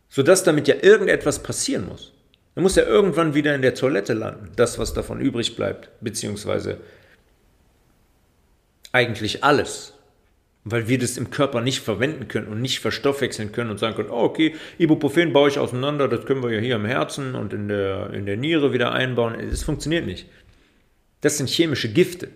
sodass 0.09 0.45
damit 0.45 0.69
ja 0.69 0.77
irgendetwas 0.81 1.43
passieren 1.43 1.89
muss. 1.89 2.13
Er 2.55 2.63
muss 2.63 2.77
ja 2.77 2.85
irgendwann 2.85 3.35
wieder 3.35 3.57
in 3.57 3.63
der 3.63 3.75
Toilette 3.75 4.15
landen, 4.15 4.53
das, 4.55 4.79
was 4.79 4.95
davon 4.95 5.21
übrig 5.21 5.57
bleibt, 5.57 5.91
beziehungsweise 6.01 6.79
eigentlich 8.93 9.43
alles, 9.43 9.95
weil 10.63 10.87
wir 10.87 10.99
das 11.01 11.17
im 11.17 11.31
Körper 11.31 11.61
nicht 11.61 11.81
verwenden 11.81 12.29
können 12.29 12.47
und 12.47 12.63
nicht 12.63 12.79
verstoffwechseln 12.79 13.51
können 13.51 13.71
und 13.71 13.79
sagen 13.79 13.97
können, 13.97 14.11
oh, 14.11 14.23
okay, 14.23 14.55
Ibuprofen 14.79 15.33
baue 15.33 15.49
ich 15.49 15.59
auseinander, 15.59 16.07
das 16.07 16.25
können 16.25 16.45
wir 16.45 16.53
ja 16.53 16.61
hier 16.61 16.77
im 16.77 16.85
Herzen 16.85 17.35
und 17.35 17.53
in 17.53 17.67
der, 17.67 18.11
in 18.13 18.27
der 18.27 18.37
Niere 18.37 18.73
wieder 18.73 18.93
einbauen. 18.93 19.35
Es 19.41 19.65
funktioniert 19.65 20.07
nicht. 20.07 20.27
Das 21.21 21.39
sind 21.39 21.49
chemische 21.49 21.93
Gifte. 21.93 22.29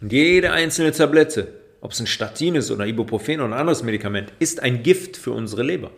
Und 0.00 0.12
jede 0.12 0.52
einzelne 0.52 0.92
Tablette, 0.92 1.52
ob 1.80 1.92
es 1.92 2.00
ein 2.00 2.06
Statin 2.06 2.54
ist 2.54 2.70
oder 2.70 2.86
Ibuprofen 2.86 3.40
oder 3.40 3.54
ein 3.54 3.60
anderes 3.60 3.82
Medikament, 3.82 4.32
ist 4.38 4.60
ein 4.60 4.82
Gift 4.82 5.16
für 5.16 5.32
unsere 5.32 5.62
Leber. 5.62 5.90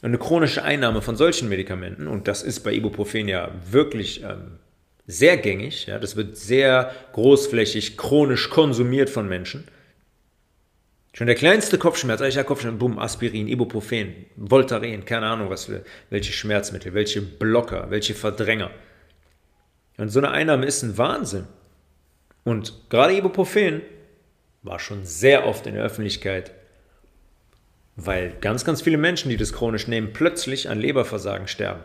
Eine 0.00 0.18
chronische 0.18 0.64
Einnahme 0.64 1.00
von 1.00 1.16
solchen 1.16 1.48
Medikamenten, 1.48 2.08
und 2.08 2.26
das 2.26 2.42
ist 2.42 2.60
bei 2.60 2.72
Ibuprofen 2.72 3.28
ja 3.28 3.52
wirklich 3.70 4.22
ähm, 4.22 4.58
sehr 5.06 5.36
gängig. 5.36 5.86
Ja, 5.86 5.98
das 5.98 6.16
wird 6.16 6.36
sehr 6.36 6.92
großflächig, 7.12 7.96
chronisch 7.96 8.50
konsumiert 8.50 9.10
von 9.10 9.28
Menschen. 9.28 9.64
Schon 11.12 11.26
der 11.26 11.36
kleinste 11.36 11.76
Kopfschmerz, 11.76 12.22
eigentlich 12.22 12.44
Kopfschmerz, 12.46 12.78
bumm, 12.78 12.98
Aspirin, 12.98 13.46
Ibuprofen, 13.46 14.14
Voltaren, 14.36 15.04
keine 15.04 15.26
Ahnung, 15.26 15.50
was 15.50 15.66
für, 15.66 15.84
welche 16.08 16.32
Schmerzmittel, 16.32 16.94
welche 16.94 17.20
Blocker, 17.20 17.90
welche 17.90 18.14
Verdränger. 18.14 18.70
Und 19.96 20.08
so 20.08 20.20
eine 20.20 20.30
Einnahme 20.30 20.66
ist 20.66 20.82
ein 20.82 20.98
Wahnsinn. 20.98 21.46
Und 22.44 22.88
gerade 22.90 23.14
Ibuprofen 23.16 23.82
war 24.62 24.78
schon 24.78 25.04
sehr 25.04 25.46
oft 25.46 25.66
in 25.66 25.74
der 25.74 25.84
Öffentlichkeit, 25.84 26.52
weil 27.96 28.32
ganz, 28.40 28.64
ganz 28.64 28.82
viele 28.82 28.96
Menschen, 28.96 29.28
die 29.28 29.36
das 29.36 29.52
chronisch 29.52 29.86
nehmen, 29.86 30.12
plötzlich 30.12 30.68
an 30.68 30.80
Leberversagen 30.80 31.48
sterben. 31.48 31.80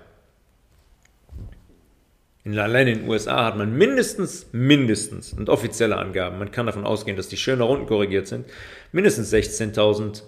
In, 2.44 2.58
allein 2.58 2.88
in 2.88 3.00
den 3.00 3.10
USA 3.10 3.44
hat 3.44 3.58
man 3.58 3.78
mindestens, 3.78 4.48
mindestens, 4.54 5.34
und 5.34 5.50
offizielle 5.50 5.98
Angaben, 5.98 6.40
man 6.40 6.52
kann 6.52 6.66
davon 6.66 6.86
ausgehen, 6.86 7.18
dass 7.18 7.28
die 7.28 7.36
schön 7.36 7.60
nach 7.60 7.68
unten 7.68 7.88
korrigiert 7.88 8.28
sind, 8.28 8.46
mindestens 8.94 9.34
16.000 9.34 10.24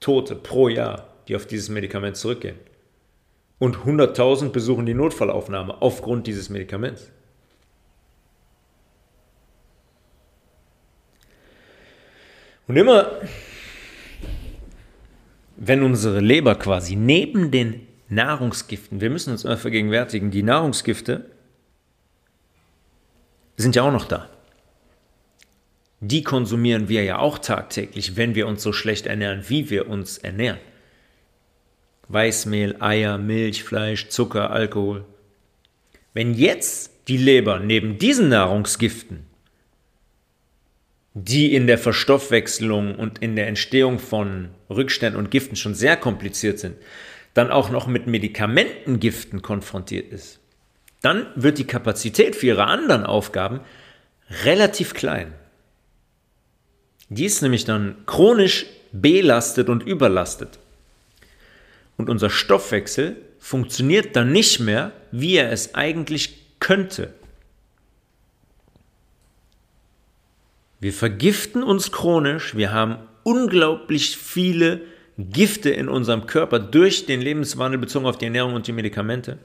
Tote 0.00 0.36
pro 0.36 0.68
Jahr, 0.68 1.14
die 1.28 1.34
auf 1.34 1.46
dieses 1.46 1.70
Medikament 1.70 2.16
zurückgehen. 2.16 2.56
Und 3.58 3.78
100.000 3.78 4.50
besuchen 4.50 4.86
die 4.86 4.94
Notfallaufnahme 4.94 5.80
aufgrund 5.80 6.26
dieses 6.26 6.50
Medikaments. 6.50 7.10
Und 12.68 12.76
immer, 12.76 13.10
wenn 15.56 15.82
unsere 15.82 16.20
Leber 16.20 16.56
quasi 16.56 16.96
neben 16.96 17.50
den 17.50 17.86
Nahrungsgiften, 18.08 19.00
wir 19.00 19.10
müssen 19.10 19.30
uns 19.30 19.44
immer 19.44 19.56
vergegenwärtigen, 19.56 20.30
die 20.30 20.42
Nahrungsgifte 20.42 21.30
sind 23.56 23.74
ja 23.74 23.82
auch 23.82 23.92
noch 23.92 24.04
da. 24.04 24.28
Die 26.00 26.22
konsumieren 26.22 26.88
wir 26.88 27.04
ja 27.04 27.18
auch 27.18 27.38
tagtäglich, 27.38 28.16
wenn 28.16 28.34
wir 28.34 28.46
uns 28.46 28.62
so 28.62 28.72
schlecht 28.72 29.06
ernähren, 29.06 29.48
wie 29.48 29.70
wir 29.70 29.88
uns 29.88 30.18
ernähren. 30.18 30.58
Weißmehl, 32.08 32.76
Eier, 32.80 33.18
Milch, 33.18 33.64
Fleisch, 33.64 34.08
Zucker, 34.08 34.50
Alkohol. 34.50 35.04
Wenn 36.14 36.34
jetzt 36.34 36.92
die 37.08 37.16
Leber 37.16 37.60
neben 37.60 37.98
diesen 37.98 38.28
Nahrungsgiften, 38.28 39.24
die 41.14 41.54
in 41.54 41.66
der 41.66 41.78
Verstoffwechselung 41.78 42.94
und 42.94 43.18
in 43.20 43.36
der 43.36 43.48
Entstehung 43.48 43.98
von 43.98 44.50
Rückständen 44.68 45.18
und 45.18 45.30
Giften 45.30 45.56
schon 45.56 45.74
sehr 45.74 45.96
kompliziert 45.96 46.58
sind, 46.58 46.76
dann 47.34 47.50
auch 47.50 47.70
noch 47.70 47.86
mit 47.86 48.06
Medikamentengiften 48.06 49.42
konfrontiert 49.42 50.12
ist, 50.12 50.40
dann 51.02 51.26
wird 51.34 51.58
die 51.58 51.66
Kapazität 51.66 52.36
für 52.36 52.46
ihre 52.46 52.66
anderen 52.66 53.04
Aufgaben 53.04 53.60
relativ 54.44 54.94
klein. 54.94 55.32
Die 57.08 57.24
ist 57.24 57.42
nämlich 57.42 57.64
dann 57.64 57.96
chronisch 58.06 58.66
belastet 58.92 59.68
und 59.68 59.84
überlastet. 59.84 60.58
Und 61.96 62.10
unser 62.10 62.30
Stoffwechsel 62.30 63.16
funktioniert 63.38 64.16
dann 64.16 64.32
nicht 64.32 64.60
mehr, 64.60 64.92
wie 65.12 65.36
er 65.36 65.52
es 65.52 65.74
eigentlich 65.74 66.58
könnte. 66.60 67.14
Wir 70.80 70.92
vergiften 70.92 71.62
uns 71.62 71.90
chronisch, 71.90 72.54
wir 72.54 72.72
haben 72.72 72.98
unglaublich 73.24 74.16
viele 74.16 74.82
Gifte 75.18 75.70
in 75.70 75.88
unserem 75.88 76.26
Körper 76.26 76.58
durch 76.58 77.06
den 77.06 77.22
Lebenswandel 77.22 77.78
bezogen 77.78 78.06
auf 78.06 78.18
die 78.18 78.26
Ernährung 78.26 78.54
und 78.54 78.66
die 78.66 78.72
Medikamente. 78.72 79.38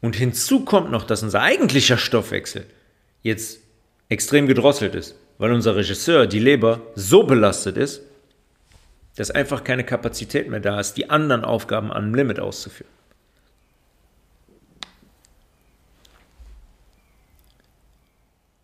Und 0.00 0.16
hinzu 0.16 0.64
kommt 0.64 0.90
noch, 0.90 1.04
dass 1.04 1.22
unser 1.22 1.40
eigentlicher 1.40 1.96
Stoffwechsel 1.96 2.66
jetzt 3.22 3.60
extrem 4.08 4.46
gedrosselt 4.46 4.94
ist, 4.94 5.14
weil 5.38 5.52
unser 5.52 5.76
Regisseur, 5.76 6.26
die 6.26 6.40
Leber, 6.40 6.82
so 6.94 7.22
belastet 7.22 7.76
ist, 7.76 8.02
dass 9.16 9.30
einfach 9.30 9.64
keine 9.64 9.84
Kapazität 9.84 10.48
mehr 10.48 10.60
da 10.60 10.80
ist, 10.80 10.94
die 10.94 11.10
anderen 11.10 11.44
Aufgaben 11.44 11.92
am 11.92 12.14
Limit 12.14 12.40
auszuführen. 12.40 12.90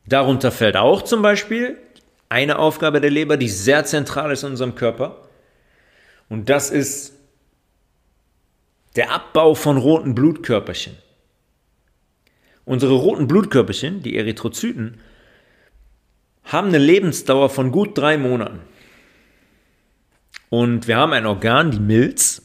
Darunter 0.07 0.51
fällt 0.51 0.77
auch 0.77 1.03
zum 1.03 1.23
Beispiel 1.23 1.79
eine 2.29 2.59
Aufgabe 2.59 3.01
der 3.01 3.11
Leber, 3.11 3.37
die 3.37 3.49
sehr 3.49 3.85
zentral 3.85 4.33
ist 4.33 4.43
in 4.43 4.51
unserem 4.51 4.75
Körper. 4.75 5.29
Und 6.29 6.49
das 6.49 6.71
ist 6.71 7.15
der 8.97 9.13
Abbau 9.13 9.55
von 9.55 9.77
roten 9.77 10.15
Blutkörperchen. 10.15 10.97
Unsere 12.65 12.95
roten 12.95 13.29
Blutkörperchen, 13.29 14.03
die 14.03 14.17
Erythrozyten, 14.17 15.01
haben 16.45 16.69
eine 16.69 16.79
Lebensdauer 16.79 17.49
von 17.49 17.71
gut 17.71 17.97
drei 17.97 18.19
Monaten. 18.19 18.61
Und 20.51 20.89
wir 20.89 20.97
haben 20.97 21.13
ein 21.13 21.27
Organ, 21.27 21.71
die 21.71 21.79
Milz, 21.81 22.43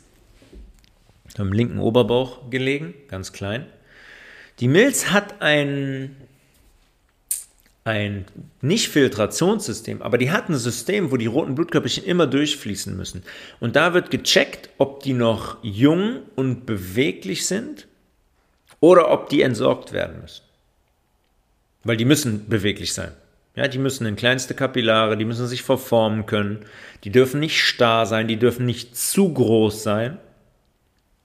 im 1.37 1.51
linken 1.51 1.79
Oberbauch 1.79 2.49
gelegen, 2.49 2.93
ganz 3.09 3.33
klein. 3.33 3.65
Die 4.59 4.67
Milz 4.69 5.07
hat 5.07 5.41
ein, 5.41 6.15
ein 7.83 8.25
nicht 8.61 8.87
Filtrationssystem, 8.87 10.01
aber 10.01 10.17
die 10.17 10.31
hat 10.31 10.49
ein 10.49 10.55
System, 10.55 11.11
wo 11.11 11.17
die 11.17 11.25
roten 11.25 11.55
Blutkörperchen 11.55 12.05
immer 12.05 12.25
durchfließen 12.27 12.95
müssen. 12.95 13.23
Und 13.59 13.75
da 13.75 13.93
wird 13.93 14.11
gecheckt, 14.11 14.69
ob 14.77 15.03
die 15.03 15.13
noch 15.13 15.57
jung 15.61 16.21
und 16.35 16.65
beweglich 16.65 17.45
sind 17.45 17.87
oder 18.79 19.11
ob 19.11 19.29
die 19.29 19.41
entsorgt 19.41 19.91
werden 19.91 20.21
müssen. 20.21 20.43
Weil 21.83 21.97
die 21.97 22.05
müssen 22.05 22.47
beweglich 22.47 22.93
sein. 22.93 23.11
Ja, 23.55 23.69
die 23.69 23.77
müssen 23.77 24.05
in 24.05 24.17
kleinste 24.17 24.53
Kapillare, 24.53 25.15
die 25.15 25.23
müssen 25.23 25.47
sich 25.47 25.63
verformen 25.63 26.25
können, 26.25 26.65
die 27.03 27.09
dürfen 27.09 27.39
nicht 27.39 27.61
starr 27.61 28.05
sein, 28.05 28.27
die 28.27 28.37
dürfen 28.37 28.65
nicht 28.65 28.97
zu 28.97 29.33
groß 29.33 29.81
sein. 29.81 30.17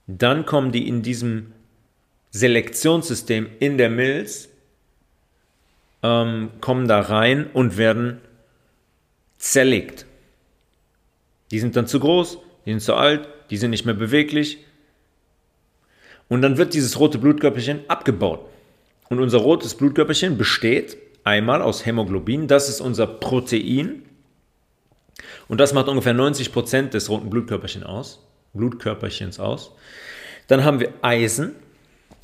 Dann 0.07 0.45
kommen 0.45 0.71
die 0.71 0.87
in 0.87 1.01
diesem 1.01 1.51
Selektionssystem 2.31 3.49
in 3.59 3.77
der 3.77 3.89
Milz, 3.89 4.47
ähm, 6.03 6.51
kommen 6.61 6.87
da 6.87 7.01
rein 7.01 7.49
und 7.51 7.77
werden 7.77 8.21
zerlegt. 9.37 10.05
Die 11.51 11.59
sind 11.59 11.75
dann 11.75 11.87
zu 11.87 11.99
groß, 11.99 12.37
die 12.65 12.71
sind 12.71 12.81
zu 12.81 12.95
alt, 12.95 13.27
die 13.49 13.57
sind 13.57 13.71
nicht 13.71 13.85
mehr 13.85 13.93
beweglich. 13.93 14.59
Und 16.29 16.41
dann 16.41 16.57
wird 16.57 16.73
dieses 16.73 16.97
rote 16.97 17.17
Blutkörperchen 17.17 17.81
abgebaut. 17.89 18.47
Und 19.09 19.19
unser 19.19 19.39
rotes 19.39 19.75
Blutkörperchen 19.75 20.37
besteht 20.37 20.95
einmal 21.23 21.61
aus 21.61 21.85
Hämoglobin, 21.85 22.47
das 22.47 22.69
ist 22.69 22.81
unser 22.81 23.07
Protein. 23.07 24.03
Und 25.47 25.59
das 25.59 25.73
macht 25.73 25.87
ungefähr 25.87 26.13
90 26.13 26.51
Prozent 26.51 26.93
des 26.93 27.09
roten 27.09 27.29
Blutkörperchen 27.29 27.83
aus, 27.83 28.27
Blutkörperchens 28.53 29.39
aus. 29.39 29.75
Dann 30.47 30.63
haben 30.63 30.79
wir 30.79 30.93
Eisen. 31.01 31.55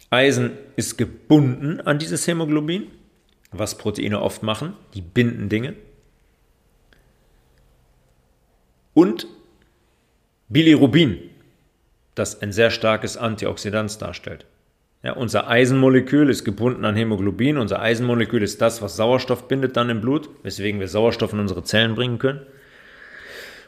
Eisen 0.09 0.51
ist 0.75 0.97
gebunden 0.97 1.81
an 1.81 1.99
dieses 1.99 2.25
Hämoglobin, 2.27 2.87
was 3.51 3.77
Proteine 3.77 4.21
oft 4.21 4.43
machen. 4.43 4.73
Die 4.93 5.01
binden 5.01 5.49
Dinge. 5.49 5.75
Und 8.93 9.27
Bilirubin, 10.49 11.29
das 12.15 12.41
ein 12.41 12.51
sehr 12.51 12.71
starkes 12.71 13.17
Antioxidant 13.17 14.01
darstellt. 14.01 14.45
Ja, 15.03 15.13
unser 15.13 15.47
Eisenmolekül 15.47 16.29
ist 16.29 16.43
gebunden 16.43 16.83
an 16.83 16.95
Hämoglobin. 16.95 17.57
Unser 17.57 17.81
Eisenmolekül 17.81 18.41
ist 18.41 18.61
das, 18.61 18.81
was 18.81 18.95
Sauerstoff 18.95 19.47
bindet 19.47 19.77
dann 19.77 19.89
im 19.89 20.01
Blut, 20.01 20.29
weswegen 20.43 20.79
wir 20.79 20.87
Sauerstoff 20.87 21.33
in 21.33 21.39
unsere 21.39 21.63
Zellen 21.63 21.95
bringen 21.95 22.17
können. 22.17 22.41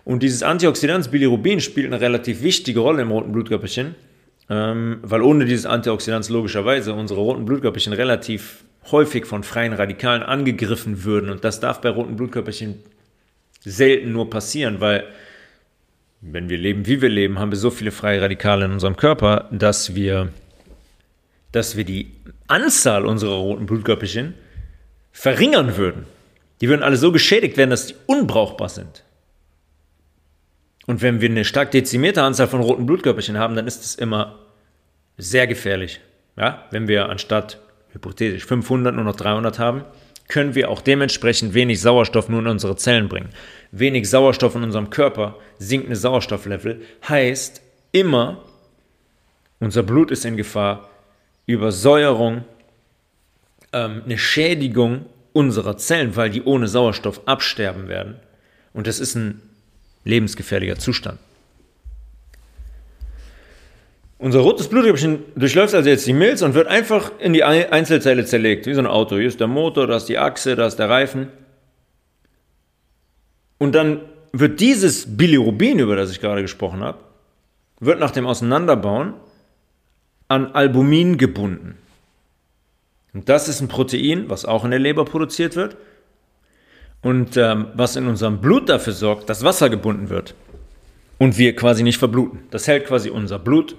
Und 0.05 0.23
dieses 0.23 0.41
Antioxidant 0.41 1.11
Bilirubin 1.11 1.59
spielt 1.59 1.85
eine 1.85 2.01
relativ 2.01 2.41
wichtige 2.41 2.79
Rolle 2.79 3.03
im 3.03 3.11
roten 3.11 3.31
Blutkörperchen, 3.31 3.93
ähm, 4.49 4.99
weil 5.03 5.21
ohne 5.21 5.45
dieses 5.45 5.67
Antioxidant 5.67 6.27
logischerweise 6.29 6.93
unsere 6.93 7.19
roten 7.19 7.45
Blutkörperchen 7.45 7.93
relativ 7.93 8.63
häufig 8.91 9.25
von 9.25 9.43
freien 9.43 9.73
Radikalen 9.73 10.23
angegriffen 10.23 11.03
würden. 11.03 11.29
Und 11.29 11.43
das 11.43 11.59
darf 11.59 11.81
bei 11.81 11.89
roten 11.89 12.15
Blutkörperchen 12.15 12.79
selten 13.59 14.11
nur 14.11 14.29
passieren, 14.31 14.79
weil 14.79 15.03
wenn 16.21 16.49
wir 16.49 16.57
leben, 16.57 16.87
wie 16.87 17.01
wir 17.01 17.09
leben, 17.09 17.39
haben 17.39 17.51
wir 17.51 17.57
so 17.57 17.69
viele 17.69 17.91
freie 17.91 18.21
Radikale 18.21 18.65
in 18.65 18.71
unserem 18.71 18.97
Körper, 18.97 19.47
dass 19.51 19.95
wir 19.95 20.29
dass 21.51 21.75
wir 21.75 21.83
die 21.83 22.11
Anzahl 22.47 23.05
unserer 23.05 23.35
roten 23.35 23.65
Blutkörperchen 23.65 24.33
verringern 25.11 25.77
würden. 25.77 26.05
Die 26.61 26.69
würden 26.69 26.83
alle 26.83 26.97
so 26.97 27.11
geschädigt 27.11 27.57
werden, 27.57 27.69
dass 27.69 27.87
sie 27.87 27.95
unbrauchbar 28.05 28.69
sind. 28.69 29.03
Und 30.85 31.01
wenn 31.01 31.21
wir 31.21 31.29
eine 31.29 31.45
stark 31.45 31.71
dezimierte 31.71 32.23
Anzahl 32.23 32.47
von 32.47 32.61
roten 32.61 32.85
Blutkörperchen 32.85 33.37
haben, 33.37 33.55
dann 33.55 33.67
ist 33.67 33.83
es 33.83 33.95
immer 33.95 34.39
sehr 35.17 35.47
gefährlich. 35.47 36.01
Ja? 36.35 36.65
Wenn 36.71 36.87
wir 36.87 37.09
anstatt 37.09 37.59
hypothetisch 37.91 38.45
500 38.45 38.95
nur 38.95 39.03
noch 39.03 39.15
300 39.15 39.59
haben, 39.59 39.83
können 40.27 40.55
wir 40.55 40.69
auch 40.69 40.81
dementsprechend 40.81 41.53
wenig 41.53 41.81
Sauerstoff 41.81 42.29
nur 42.29 42.39
in 42.39 42.47
unsere 42.47 42.75
Zellen 42.75 43.09
bringen. 43.09 43.29
Wenig 43.71 44.09
Sauerstoff 44.09 44.55
in 44.55 44.63
unserem 44.63 44.89
Körper, 44.89 45.35
sinkende 45.57 45.95
Sauerstofflevel, 45.95 46.81
heißt 47.07 47.61
immer, 47.91 48.43
unser 49.59 49.83
Blut 49.83 50.11
ist 50.11 50.25
in 50.25 50.37
Gefahr, 50.37 50.89
Übersäuerung, 51.49 52.43
ähm, 53.73 54.03
eine 54.05 54.17
Schädigung 54.17 55.05
unserer 55.33 55.77
Zellen, 55.77 56.15
weil 56.15 56.29
die 56.29 56.43
ohne 56.43 56.67
Sauerstoff 56.67 57.21
absterben 57.25 57.87
werden. 57.87 58.15
Und 58.73 58.87
das 58.87 58.99
ist 58.99 59.15
ein 59.15 59.41
lebensgefährlicher 60.03 60.77
Zustand. 60.77 61.19
Unser 64.19 64.39
rotes 64.39 64.67
Blutkörperchen 64.67 65.19
durchläuft 65.35 65.73
also 65.73 65.89
jetzt 65.89 66.05
die 66.05 66.13
Milz 66.13 66.41
und 66.41 66.53
wird 66.53 66.67
einfach 66.67 67.11
in 67.19 67.31
die 67.33 67.43
Einzelzelle 67.43 68.25
zerlegt, 68.25 68.65
wie 68.65 68.73
so 68.73 68.81
ein 68.81 68.87
Auto. 68.87 69.15
Hier 69.15 69.27
ist 69.27 69.39
der 69.39 69.47
Motor, 69.47 69.87
da 69.87 69.95
ist 69.95 70.05
die 70.05 70.17
Achse, 70.17 70.55
da 70.55 70.67
ist 70.67 70.75
der 70.75 70.89
Reifen. 70.89 71.29
Und 73.57 73.73
dann 73.75 74.01
wird 74.33 74.59
dieses 74.59 75.17
Bilirubin, 75.17 75.79
über 75.79 75.95
das 75.95 76.11
ich 76.11 76.19
gerade 76.19 76.41
gesprochen 76.41 76.81
habe, 76.81 76.99
wird 77.79 77.99
nach 77.99 78.11
dem 78.11 78.27
Auseinanderbauen 78.27 79.13
an 80.29 80.53
Albumin 80.53 81.17
gebunden. 81.17 81.77
Und 83.13 83.27
das 83.27 83.49
ist 83.49 83.59
ein 83.59 83.67
Protein, 83.67 84.29
was 84.29 84.45
auch 84.45 84.63
in 84.63 84.71
der 84.71 84.79
Leber 84.79 85.03
produziert 85.03 85.55
wird 85.55 85.75
und 87.01 87.35
ähm, 87.35 87.67
was 87.73 87.95
in 87.95 88.07
unserem 88.07 88.39
Blut 88.39 88.69
dafür 88.69 88.93
sorgt, 88.93 89.29
dass 89.29 89.43
Wasser 89.43 89.69
gebunden 89.69 90.09
wird 90.09 90.35
und 91.17 91.37
wir 91.37 91.55
quasi 91.55 91.83
nicht 91.83 91.97
verbluten. 91.97 92.41
Das 92.51 92.67
hält 92.67 92.85
quasi 92.85 93.09
unser 93.09 93.39
Blut 93.39 93.75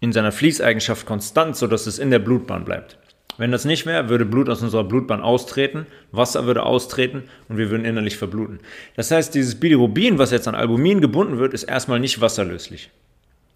in 0.00 0.12
seiner 0.12 0.32
Fließeigenschaft 0.32 1.06
konstant, 1.06 1.56
sodass 1.56 1.86
es 1.86 2.00
in 2.00 2.10
der 2.10 2.18
Blutbahn 2.18 2.64
bleibt. 2.64 2.98
Wenn 3.36 3.52
das 3.52 3.64
nicht 3.64 3.86
wäre, 3.86 4.08
würde 4.08 4.24
Blut 4.24 4.48
aus 4.48 4.62
unserer 4.62 4.82
Blutbahn 4.82 5.20
austreten, 5.20 5.86
Wasser 6.10 6.46
würde 6.46 6.64
austreten 6.64 7.24
und 7.48 7.56
wir 7.56 7.70
würden 7.70 7.84
innerlich 7.84 8.16
verbluten. 8.16 8.58
Das 8.96 9.12
heißt, 9.12 9.32
dieses 9.32 9.60
Bilirubin, 9.60 10.18
was 10.18 10.32
jetzt 10.32 10.48
an 10.48 10.56
Albumin 10.56 11.00
gebunden 11.00 11.38
wird, 11.38 11.54
ist 11.54 11.62
erstmal 11.62 12.00
nicht 12.00 12.20
wasserlöslich. 12.20 12.90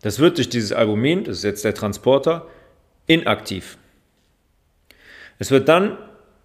Das 0.02 0.18
wird 0.18 0.36
durch 0.36 0.48
dieses 0.48 0.72
Albumin, 0.72 1.24
das 1.24 1.38
ist 1.38 1.44
jetzt 1.44 1.64
der 1.64 1.74
Transporter, 1.74 2.46
inaktiv. 3.06 3.78
Es 5.38 5.50
wird 5.50 5.68
dann, 5.68 5.96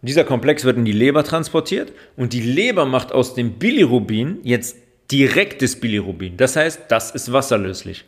dieser 0.02 0.24
Komplex 0.24 0.64
wird 0.64 0.78
in 0.78 0.86
die 0.86 0.92
Leber 0.92 1.24
transportiert 1.24 1.92
und 2.16 2.34
die 2.34 2.42
Leber 2.42 2.86
macht 2.86 3.12
aus 3.12 3.34
dem 3.34 3.54
Bilirubin 3.54 4.40
jetzt 4.44 4.78
direktes 5.12 5.80
Bilirubin. 5.80 6.38
Das 6.38 6.56
heißt, 6.56 6.84
das 6.90 7.12
ist 7.12 7.32
wasserlöslich. 7.32 8.06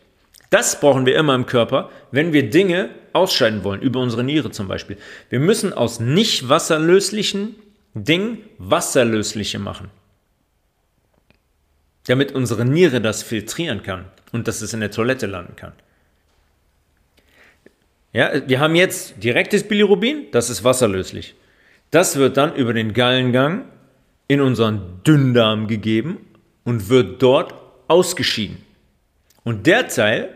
Das 0.50 0.80
brauchen 0.80 1.06
wir 1.06 1.16
immer 1.16 1.36
im 1.36 1.46
Körper, 1.46 1.90
wenn 2.12 2.34
wir 2.34 2.50
Dinge 2.50 2.90
ausscheiden 3.14 3.64
wollen, 3.64 3.82
über 3.82 4.00
unsere 4.00 4.24
Niere 4.24 4.52
zum 4.52 4.68
Beispiel. 4.68 4.98
Wir 5.30 5.40
müssen 5.40 5.74
aus 5.74 6.00
nicht 6.00 6.50
wasserlöslichen 6.50 7.56
Dingen 7.94 8.40
wasserlösliche 8.58 9.60
machen, 9.60 9.90
damit 12.10 12.32
unsere 12.32 12.66
Niere 12.66 13.02
das 13.02 13.22
filtrieren 13.22 13.84
kann 13.84 14.06
und 14.32 14.48
dass 14.48 14.62
es 14.62 14.74
in 14.74 14.80
der 14.80 14.90
Toilette 14.90 15.28
landen 15.28 15.56
kann. 15.56 15.74
Ja, 18.12 18.32
wir 18.48 18.60
haben 18.60 18.76
jetzt 18.76 19.24
direktes 19.24 19.68
Bilirubin, 19.68 20.26
das 20.32 20.50
ist 20.50 20.64
wasserlöslich. 20.64 21.36
Das 21.92 22.16
wird 22.16 22.38
dann 22.38 22.56
über 22.56 22.74
den 22.74 22.94
Gallengang 22.94 23.66
in 24.28 24.42
unseren 24.42 25.04
Dünndarm 25.06 25.68
gegeben 25.68 26.18
und 26.64 26.90
wird 26.90 27.22
dort 27.22 27.54
ausgeschieden. 27.88 28.58
Und 29.44 29.68
der 29.68 29.88
Teil, 29.88 30.30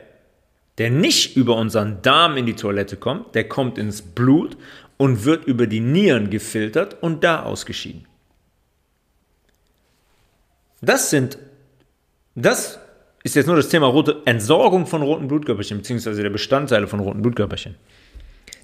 der 0.78 0.92
nicht 0.92 1.36
über 1.36 1.56
unseren 1.56 2.04
Darm 2.04 2.38
in 2.38 2.46
die 2.46 2.56
Toilette 2.56 2.98
kommt, 2.98 3.34
der 3.34 3.48
kommt 3.48 3.80
ins 3.80 4.04
Blut 4.04 4.58
und 4.98 5.26
wird 5.26 5.46
über 5.46 5.66
die 5.66 5.80
Nieren 5.80 6.30
gefiltert 6.30 7.02
und 7.02 7.24
da 7.24 7.42
ausgeschieden. 7.44 8.06
Das 10.82 11.10
sind, 11.10 11.38
das 12.36 12.80
ist 13.24 13.36
jetzt 13.36 13.48
nur 13.48 13.56
das 13.56 13.70
Thema 13.70 13.88
rote 13.88 14.22
Entsorgung 14.26 14.86
von 14.86 15.02
roten 15.02 15.28
Blutkörperchen, 15.28 15.78
beziehungsweise 15.78 16.22
der 16.22 16.30
Bestandteile 16.30 16.88
von 16.88 17.00
roten 17.00 17.22
Blutkörperchen. 17.22 17.76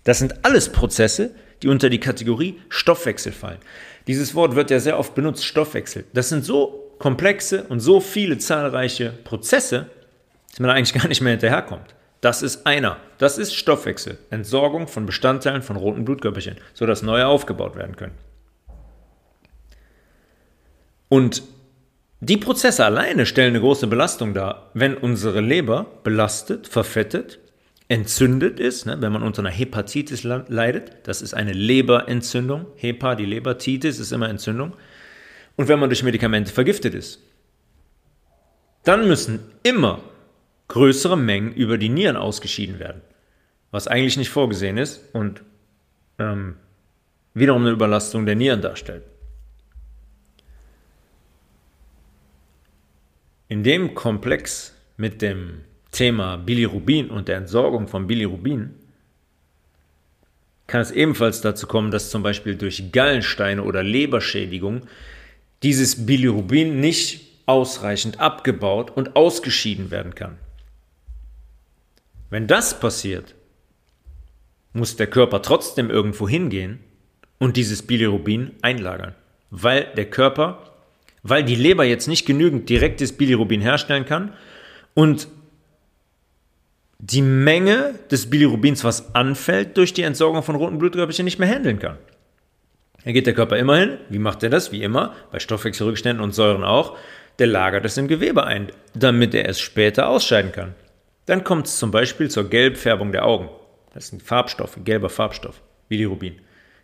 Das 0.04 0.20
sind 0.20 0.46
alles 0.46 0.70
Prozesse, 0.70 1.32
die 1.62 1.68
unter 1.68 1.90
die 1.90 2.00
Kategorie 2.00 2.60
Stoffwechsel 2.70 3.32
fallen. 3.32 3.60
Dieses 4.08 4.36
Wort 4.36 4.56
wird 4.56 4.72
ja 4.72 4.80
sehr 4.80 4.98
oft 4.98 5.16
benutzt, 5.16 5.46
Stoffwechsel. 5.46 6.06
Das 6.14 6.30
sind 6.30 6.44
so 6.44 6.94
komplexe 7.00 7.64
und 7.64 7.80
so 7.80 8.00
viele 8.00 8.38
zahlreiche 8.38 9.12
Prozesse, 9.24 9.90
dass 10.50 10.60
man 10.60 10.70
da 10.70 10.74
eigentlich 10.74 10.94
gar 11.02 11.08
nicht 11.08 11.22
mehr 11.22 11.32
hinterherkommt. 11.32 11.96
Das 12.22 12.42
ist 12.42 12.66
einer. 12.66 12.98
Das 13.18 13.38
ist 13.38 13.56
Stoffwechsel. 13.56 14.18
Entsorgung 14.30 14.88
von 14.88 15.06
Bestandteilen 15.06 15.62
von 15.62 15.78
roten 15.78 16.04
Blutkörperchen, 16.04 16.58
sodass 16.74 17.02
neue 17.02 17.28
aufgebaut 17.28 17.76
werden 17.78 17.96
können. 17.96 18.16
Und 21.08 21.44
die 22.22 22.38
Prozesse 22.38 22.84
alleine 22.84 23.26
stellen 23.26 23.52
eine 23.52 23.62
große 23.62 23.88
Belastung 23.88 24.34
dar, 24.34 24.72
wenn 24.74 24.96
unsere 24.96 25.40
Leber 25.40 25.86
belastet, 26.04 26.68
verfettet, 26.68 27.40
entzündet 27.88 28.60
ist, 28.60 28.86
ne, 28.86 28.98
wenn 29.00 29.14
man 29.14 29.24
unter 29.24 29.40
einer 29.40 29.50
Hepatitis 29.50 30.24
leidet, 30.24 30.92
das 31.04 31.22
ist 31.22 31.34
eine 31.34 31.54
Leberentzündung, 31.54 32.68
Hepa, 32.76 33.16
die 33.16 33.26
Lebertitis 33.26 34.00
ist 34.00 34.12
immer 34.12 34.30
Entzündung, 34.30 34.74
und 35.56 35.68
wenn 35.70 35.80
man 35.80 35.90
durch 35.90 36.04
Medikamente 36.04 36.52
vergiftet 36.52 36.94
ist. 36.94 37.20
Dann 38.84 39.08
müssen 39.08 39.40
immer 39.64 40.02
größere 40.68 41.18
Mengen 41.18 41.54
über 41.54 41.78
die 41.78 41.90
Nieren 41.90 42.16
ausgeschieden 42.16 42.80
werden, 42.80 43.02
was 43.72 43.88
eigentlich 43.88 44.18
nicht 44.18 44.30
vorgesehen 44.30 44.78
ist 44.78 45.02
und 45.14 45.42
ähm, 46.20 46.58
wiederum 47.34 47.64
eine 47.64 47.72
Überlastung 47.72 48.26
der 48.26 48.36
Nieren 48.36 48.62
darstellt. 48.62 49.04
In 53.50 53.64
dem 53.64 53.96
Komplex 53.96 54.76
mit 54.96 55.24
dem 55.24 55.62
Thema 55.92 56.38
Bilirubin 56.38 57.10
und 57.10 57.28
der 57.28 57.38
Entsorgung 57.38 57.88
von 57.88 58.06
Bilirubin 58.06 58.76
kann 60.68 60.82
es 60.82 60.92
ebenfalls 60.92 61.42
dazu 61.42 61.66
kommen, 61.66 61.90
dass 61.90 62.12
zum 62.12 62.22
Beispiel 62.22 62.56
durch 62.56 62.92
Gallensteine 62.92 63.64
oder 63.64 63.82
Leberschädigung 63.82 64.84
dieses 65.64 66.06
Bilirubin 66.06 66.80
nicht 66.80 67.22
ausreichend 67.48 68.20
abgebaut 68.20 68.92
und 68.96 69.16
ausgeschieden 69.16 69.90
werden 69.90 70.14
kann. 70.14 70.38
Wenn 72.30 72.46
das 72.46 72.80
passiert, 72.80 73.34
muss 74.74 74.96
der 74.96 75.08
Körper 75.08 75.42
trotzdem 75.42 75.90
irgendwo 75.90 76.30
hingehen 76.30 76.80
und 77.40 77.58
dieses 77.58 77.82
Bilirubin 77.82 78.52
einlagern, 78.62 79.16
weil 79.50 79.92
der 79.98 80.08
Körper 80.12 80.70
weil 81.24 81.44
die 81.44 81.56
Leber 81.56 81.84
jetzt 81.84 82.08
nicht 82.08 82.26
genügend 82.26 82.70
direktes 82.70 83.14
Bilirubin 83.14 83.62
herstellen 83.62 84.06
kann 84.06 84.34
und 84.94 85.28
die 87.00 87.22
Menge 87.22 87.96
des 88.12 88.30
Bilirubins, 88.30 88.84
was 88.84 89.16
anfällt 89.16 89.78
durch 89.78 89.94
die 89.94 90.04
Entsorgung 90.04 90.44
von 90.44 90.56
roten 90.56 90.78
Blutkörperchen, 90.78 91.26
nicht 91.26 91.40
mehr 91.40 91.48
handeln 91.48 91.80
kann. 91.80 91.98
Da 93.06 93.14
geht 93.14 93.26
der 93.26 93.34
Körper 93.34 93.58
immer 93.58 93.78
hin. 93.78 93.98
Wie 94.10 94.20
macht 94.20 94.44
er 94.44 94.50
das? 94.50 94.74
Wie 94.74 94.84
immer, 94.84 95.16
bei 95.32 95.40
Stoffwechselrückständen 95.40 96.24
und 96.24 96.34
Säuren 96.34 96.66
auch. 96.66 96.98
Der 97.40 97.48
lagert 97.48 97.86
es 97.86 97.98
im 97.98 98.10
Gewebe 98.10 98.44
ein, 98.44 98.68
damit 98.94 99.34
er 99.34 99.48
es 99.48 99.62
später 99.62 100.10
ausscheiden 100.10 100.52
kann. 100.52 100.76
Dann 101.26 101.46
kommt 101.46 101.68
es 101.68 101.80
zum 101.80 101.92
Beispiel 101.92 102.30
zur 102.30 102.50
Gelbfärbung 102.50 103.14
der 103.14 103.26
Augen. 103.26 103.50
Das 103.94 104.06
ist 104.06 104.14
ein 104.14 104.20
Farbstoff, 104.20 104.76
ein 104.76 104.84
gelber 104.84 105.10
Farbstoff, 105.10 105.62
Bilirubin. 105.88 106.42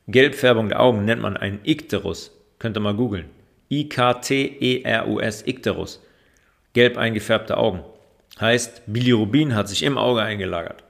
Gelbfärbung 0.08 0.70
der 0.70 0.80
Augen 0.80 1.04
nennt 1.04 1.22
man 1.22 1.36
einen 1.36 1.60
Ikterus. 1.64 2.32
Könnt 2.60 2.78
ihr 2.78 2.82
mal 2.82 2.96
googeln. 2.96 3.26
I-K-T-E-R-U-S, 3.70 5.44
Ikterus. 5.48 6.02
Gelb 6.74 6.98
eingefärbte 6.98 7.58
Augen. 7.58 7.84
Heißt, 8.40 8.84
Bilirubin 8.88 9.56
hat 9.56 9.70
sich 9.70 9.84
im 9.84 9.98
Auge 9.98 10.22
eingelagert. 10.22 10.84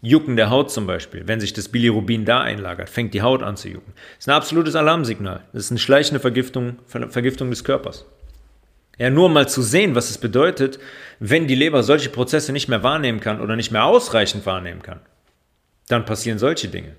Jucken 0.00 0.36
der 0.36 0.48
Haut 0.50 0.70
zum 0.70 0.86
Beispiel, 0.86 1.26
wenn 1.26 1.40
sich 1.40 1.52
das 1.52 1.68
Bilirubin 1.68 2.24
da 2.24 2.40
einlagert, 2.40 2.88
fängt 2.88 3.14
die 3.14 3.22
Haut 3.22 3.42
an 3.42 3.56
zu 3.56 3.68
jucken. 3.68 3.92
Das 3.96 4.18
ist 4.20 4.28
ein 4.28 4.36
absolutes 4.36 4.76
Alarmsignal. 4.76 5.42
Das 5.52 5.64
ist 5.64 5.72
eine 5.72 5.80
schleichende 5.80 6.20
Vergiftung, 6.20 6.78
Vergiftung 6.86 7.50
des 7.50 7.64
Körpers. 7.64 8.06
Ja, 8.96 9.10
nur 9.10 9.28
mal 9.28 9.48
zu 9.48 9.62
sehen, 9.62 9.96
was 9.96 10.10
es 10.10 10.18
bedeutet, 10.18 10.78
wenn 11.18 11.48
die 11.48 11.56
Leber 11.56 11.82
solche 11.82 12.10
Prozesse 12.10 12.52
nicht 12.52 12.68
mehr 12.68 12.82
wahrnehmen 12.82 13.20
kann 13.20 13.40
oder 13.40 13.56
nicht 13.56 13.72
mehr 13.72 13.84
ausreichend 13.84 14.46
wahrnehmen 14.46 14.82
kann. 14.82 15.00
Dann 15.88 16.04
passieren 16.04 16.38
solche 16.38 16.68
Dinge. 16.68 16.94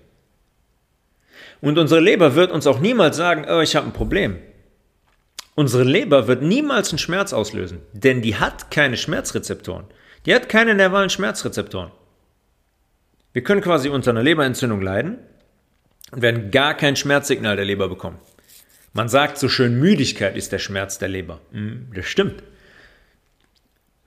Und 1.61 1.77
unsere 1.77 2.01
Leber 2.01 2.35
wird 2.35 2.51
uns 2.51 2.67
auch 2.67 2.79
niemals 2.79 3.17
sagen, 3.17 3.45
oh, 3.49 3.61
ich 3.61 3.75
habe 3.75 3.87
ein 3.87 3.93
Problem. 3.93 4.37
Unsere 5.55 5.83
Leber 5.83 6.27
wird 6.27 6.41
niemals 6.41 6.89
einen 6.89 6.99
Schmerz 6.99 7.33
auslösen, 7.33 7.79
denn 7.93 8.21
die 8.21 8.37
hat 8.37 8.71
keine 8.71 8.97
Schmerzrezeptoren. 8.97 9.85
Die 10.25 10.33
hat 10.33 10.49
keine 10.49 10.75
nervalen 10.75 11.09
Schmerzrezeptoren. 11.09 11.91
Wir 13.33 13.43
können 13.43 13.61
quasi 13.61 13.89
unter 13.89 14.11
einer 14.11 14.23
Leberentzündung 14.23 14.81
leiden 14.81 15.17
und 16.11 16.21
werden 16.21 16.51
gar 16.51 16.73
kein 16.75 16.95
Schmerzsignal 16.95 17.55
der 17.55 17.65
Leber 17.65 17.89
bekommen. 17.89 18.19
Man 18.93 19.09
sagt 19.09 19.37
so 19.37 19.49
schön, 19.49 19.79
Müdigkeit 19.79 20.35
ist 20.35 20.51
der 20.51 20.59
Schmerz 20.59 20.97
der 20.97 21.09
Leber. 21.09 21.39
Hm, 21.51 21.87
das 21.93 22.05
stimmt. 22.05 22.41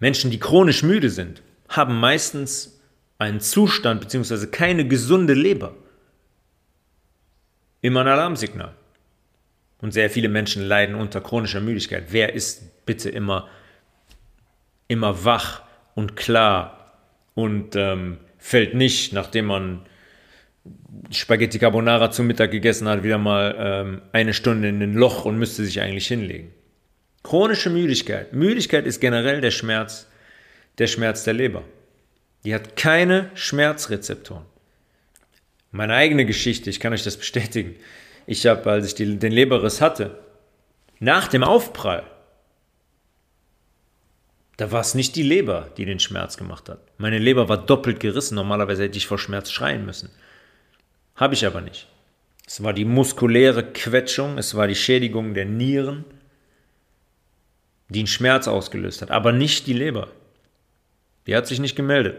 Menschen, 0.00 0.30
die 0.30 0.40
chronisch 0.40 0.82
müde 0.82 1.10
sind, 1.10 1.42
haben 1.68 2.00
meistens 2.00 2.80
einen 3.18 3.40
Zustand 3.40 4.00
bzw. 4.00 4.46
keine 4.46 4.86
gesunde 4.86 5.34
Leber. 5.34 5.76
Immer 7.80 8.00
ein 8.00 8.08
Alarmsignal. 8.08 8.74
Und 9.82 9.92
sehr 9.92 10.08
viele 10.08 10.30
Menschen 10.30 10.62
leiden 10.62 10.94
unter 10.94 11.20
chronischer 11.20 11.60
Müdigkeit. 11.60 12.04
Wer 12.10 12.32
ist 12.32 12.86
bitte 12.86 13.10
immer, 13.10 13.48
immer 14.88 15.24
wach 15.24 15.62
und 15.94 16.16
klar 16.16 16.94
und 17.34 17.76
ähm, 17.76 18.18
fällt 18.38 18.74
nicht, 18.74 19.12
nachdem 19.12 19.46
man 19.46 19.86
Spaghetti 21.10 21.58
Carbonara 21.58 22.10
zum 22.12 22.28
Mittag 22.28 22.52
gegessen 22.52 22.88
hat, 22.88 23.02
wieder 23.02 23.18
mal 23.18 23.56
ähm, 23.58 24.02
eine 24.12 24.32
Stunde 24.34 24.68
in 24.68 24.80
ein 24.80 24.94
Loch 24.94 25.24
und 25.24 25.38
müsste 25.38 25.64
sich 25.64 25.80
eigentlich 25.80 26.06
hinlegen. 26.06 26.52
Chronische 27.24 27.70
Müdigkeit. 27.70 28.32
Müdigkeit 28.32 28.86
ist 28.86 29.00
generell 29.00 29.40
der 29.40 29.50
Schmerz, 29.50 30.08
der 30.78 30.86
Schmerz 30.86 31.24
der 31.24 31.34
Leber. 31.34 31.64
Die 32.44 32.54
hat 32.54 32.76
keine 32.76 33.30
Schmerzrezeptoren. 33.34 34.44
Meine 35.72 35.94
eigene 35.94 36.26
Geschichte, 36.26 36.70
ich 36.70 36.80
kann 36.80 36.92
euch 36.92 37.04
das 37.04 37.16
bestätigen. 37.16 37.76
Ich 38.26 38.46
habe, 38.46 38.70
als 38.70 38.86
ich 38.86 38.94
die, 38.94 39.18
den 39.18 39.32
Leberriss 39.32 39.80
hatte, 39.80 40.18
nach 40.98 41.28
dem 41.28 41.42
Aufprall, 41.42 42.04
da 44.56 44.70
war 44.70 44.80
es 44.80 44.94
nicht 44.94 45.16
die 45.16 45.22
Leber, 45.22 45.70
die 45.76 45.84
den 45.84 45.98
Schmerz 45.98 46.36
gemacht 46.36 46.68
hat. 46.68 46.78
Meine 46.98 47.18
Leber 47.18 47.48
war 47.48 47.56
doppelt 47.56 47.98
gerissen. 48.00 48.36
Normalerweise 48.36 48.84
hätte 48.84 48.98
ich 48.98 49.06
vor 49.06 49.18
Schmerz 49.18 49.50
schreien 49.50 49.84
müssen. 49.84 50.10
Habe 51.16 51.34
ich 51.34 51.46
aber 51.46 51.60
nicht. 51.60 51.88
Es 52.46 52.62
war 52.62 52.72
die 52.72 52.84
muskuläre 52.84 53.72
Quetschung, 53.72 54.38
es 54.38 54.54
war 54.54 54.66
die 54.66 54.74
Schädigung 54.74 55.34
der 55.34 55.46
Nieren, 55.46 56.04
die 57.88 58.00
einen 58.00 58.06
Schmerz 58.06 58.48
ausgelöst 58.48 59.02
hat, 59.02 59.10
aber 59.10 59.32
nicht 59.32 59.66
die 59.66 59.72
Leber. 59.72 60.08
Die 61.26 61.36
hat 61.36 61.46
sich 61.46 61.60
nicht 61.60 61.76
gemeldet. 61.76 62.16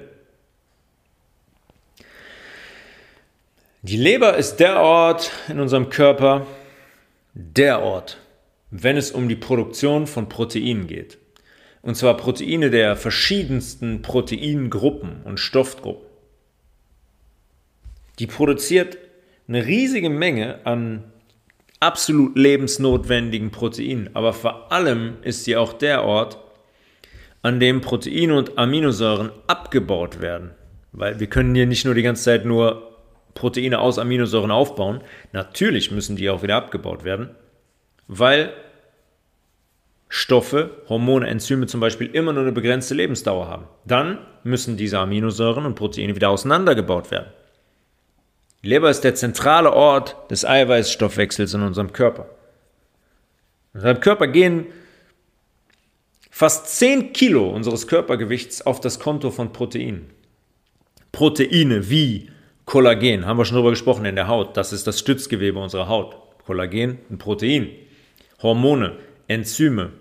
Die 3.86 3.98
Leber 3.98 4.38
ist 4.38 4.62
der 4.62 4.80
Ort 4.80 5.34
in 5.50 5.60
unserem 5.60 5.90
Körper, 5.90 6.48
der 7.34 7.82
Ort, 7.82 8.18
wenn 8.72 8.96
es 8.96 9.12
um 9.12 9.28
die 9.28 9.36
Produktion 9.36 10.08
von 10.08 10.30
Proteinen 10.30 10.88
geht. 10.88 11.18
Und 11.82 11.96
zwar 11.96 12.16
Proteine 12.16 12.70
der 12.70 12.96
verschiedensten 12.96 14.02
Proteingruppen 14.02 15.22
und 15.26 15.38
Stoffgruppen. 15.38 16.08
Die 18.20 18.28
produziert 18.28 18.98
eine 19.50 19.66
riesige 19.66 20.10
Menge 20.10 20.66
an 20.66 21.04
absolut 21.82 22.38
lebensnotwendigen 22.38 23.52
Proteinen. 23.52 24.12
Aber 24.14 24.32
vor 24.32 24.72
allem 24.72 25.16
ist 25.24 25.44
sie 25.44 25.58
auch 25.58 25.74
der 25.74 26.06
Ort, 26.06 26.38
an 27.42 27.60
dem 27.60 27.82
Proteine 27.82 28.38
und 28.38 28.58
Aminosäuren 28.58 29.34
abgebaut 29.48 30.22
werden. 30.22 30.52
Weil 30.94 31.20
wir 31.20 31.28
können 31.28 31.54
hier 31.54 31.66
nicht 31.66 31.84
nur 31.84 31.96
die 31.96 32.02
ganze 32.02 32.24
Zeit 32.24 32.46
nur 32.46 32.93
Proteine 33.34 33.80
aus 33.80 34.00
Aminosäuren 34.00 34.52
aufbauen. 34.52 35.02
Natürlich 35.32 35.92
müssen 35.92 36.16
die 36.16 36.30
auch 36.30 36.44
wieder 36.44 36.56
abgebaut 36.56 37.04
werden, 37.04 37.30
weil 38.08 38.54
Stoffe, 40.10 40.70
Hormone, 40.90 41.28
Enzyme 41.28 41.66
zum 41.66 41.80
Beispiel 41.80 42.08
immer 42.08 42.34
nur 42.34 42.44
eine 42.44 42.52
begrenzte 42.52 42.94
Lebensdauer 42.94 43.48
haben. 43.48 43.66
Dann 43.86 44.20
müssen 44.44 44.78
diese 44.78 45.00
Aminosäuren 45.00 45.66
und 45.66 45.76
Proteine 45.76 46.16
wieder 46.16 46.30
auseinandergebaut 46.30 47.10
werden. 47.10 47.32
Die 48.62 48.70
Leber 48.70 48.90
ist 48.90 49.02
der 49.02 49.16
zentrale 49.16 49.74
Ort 49.74 50.16
des 50.30 50.46
Eiweißstoffwechsels 50.46 51.56
in 51.56 51.64
unserem 51.64 51.92
Körper. 51.94 52.28
In 53.74 53.80
unserem 53.80 54.00
Körper 54.00 54.28
gehen 54.28 54.68
fast 56.30 56.68
10 56.78 57.12
Kilo 57.14 57.50
unseres 57.50 57.88
Körpergewichts 57.88 58.66
auf 58.66 58.80
das 58.80 59.00
Konto 59.00 59.32
von 59.32 59.52
Proteinen. 59.52 60.12
Proteine 61.12 61.90
wie 61.90 62.30
Kollagen, 62.66 63.26
haben 63.26 63.38
wir 63.38 63.46
schon 63.46 63.56
darüber 63.56 63.72
gesprochen 63.72 64.06
in 64.06 64.16
der 64.16 64.28
Haut, 64.28 64.58
das 64.58 64.74
ist 64.74 64.88
das 64.88 65.00
Stützgewebe 65.00 65.60
unserer 65.60 65.88
Haut. 65.88 66.16
Kollagen, 66.46 67.00
ein 67.10 67.18
Protein. 67.18 67.70
Hormone, 68.42 68.98
Enzyme, 69.28 69.92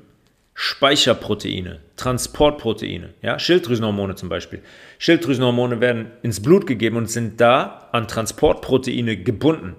Speicherproteine, 0.54 1.80
Transportproteine, 1.96 3.14
ja, 3.22 3.38
Schilddrüsenhormone 3.38 4.16
zum 4.16 4.28
Beispiel. 4.28 4.60
Schilddrüsenhormone 4.98 5.80
werden 5.80 6.10
ins 6.22 6.42
Blut 6.42 6.66
gegeben 6.66 6.96
und 6.96 7.10
sind 7.10 7.40
da 7.40 7.88
an 7.92 8.08
Transportproteine 8.08 9.16
gebunden. 9.16 9.76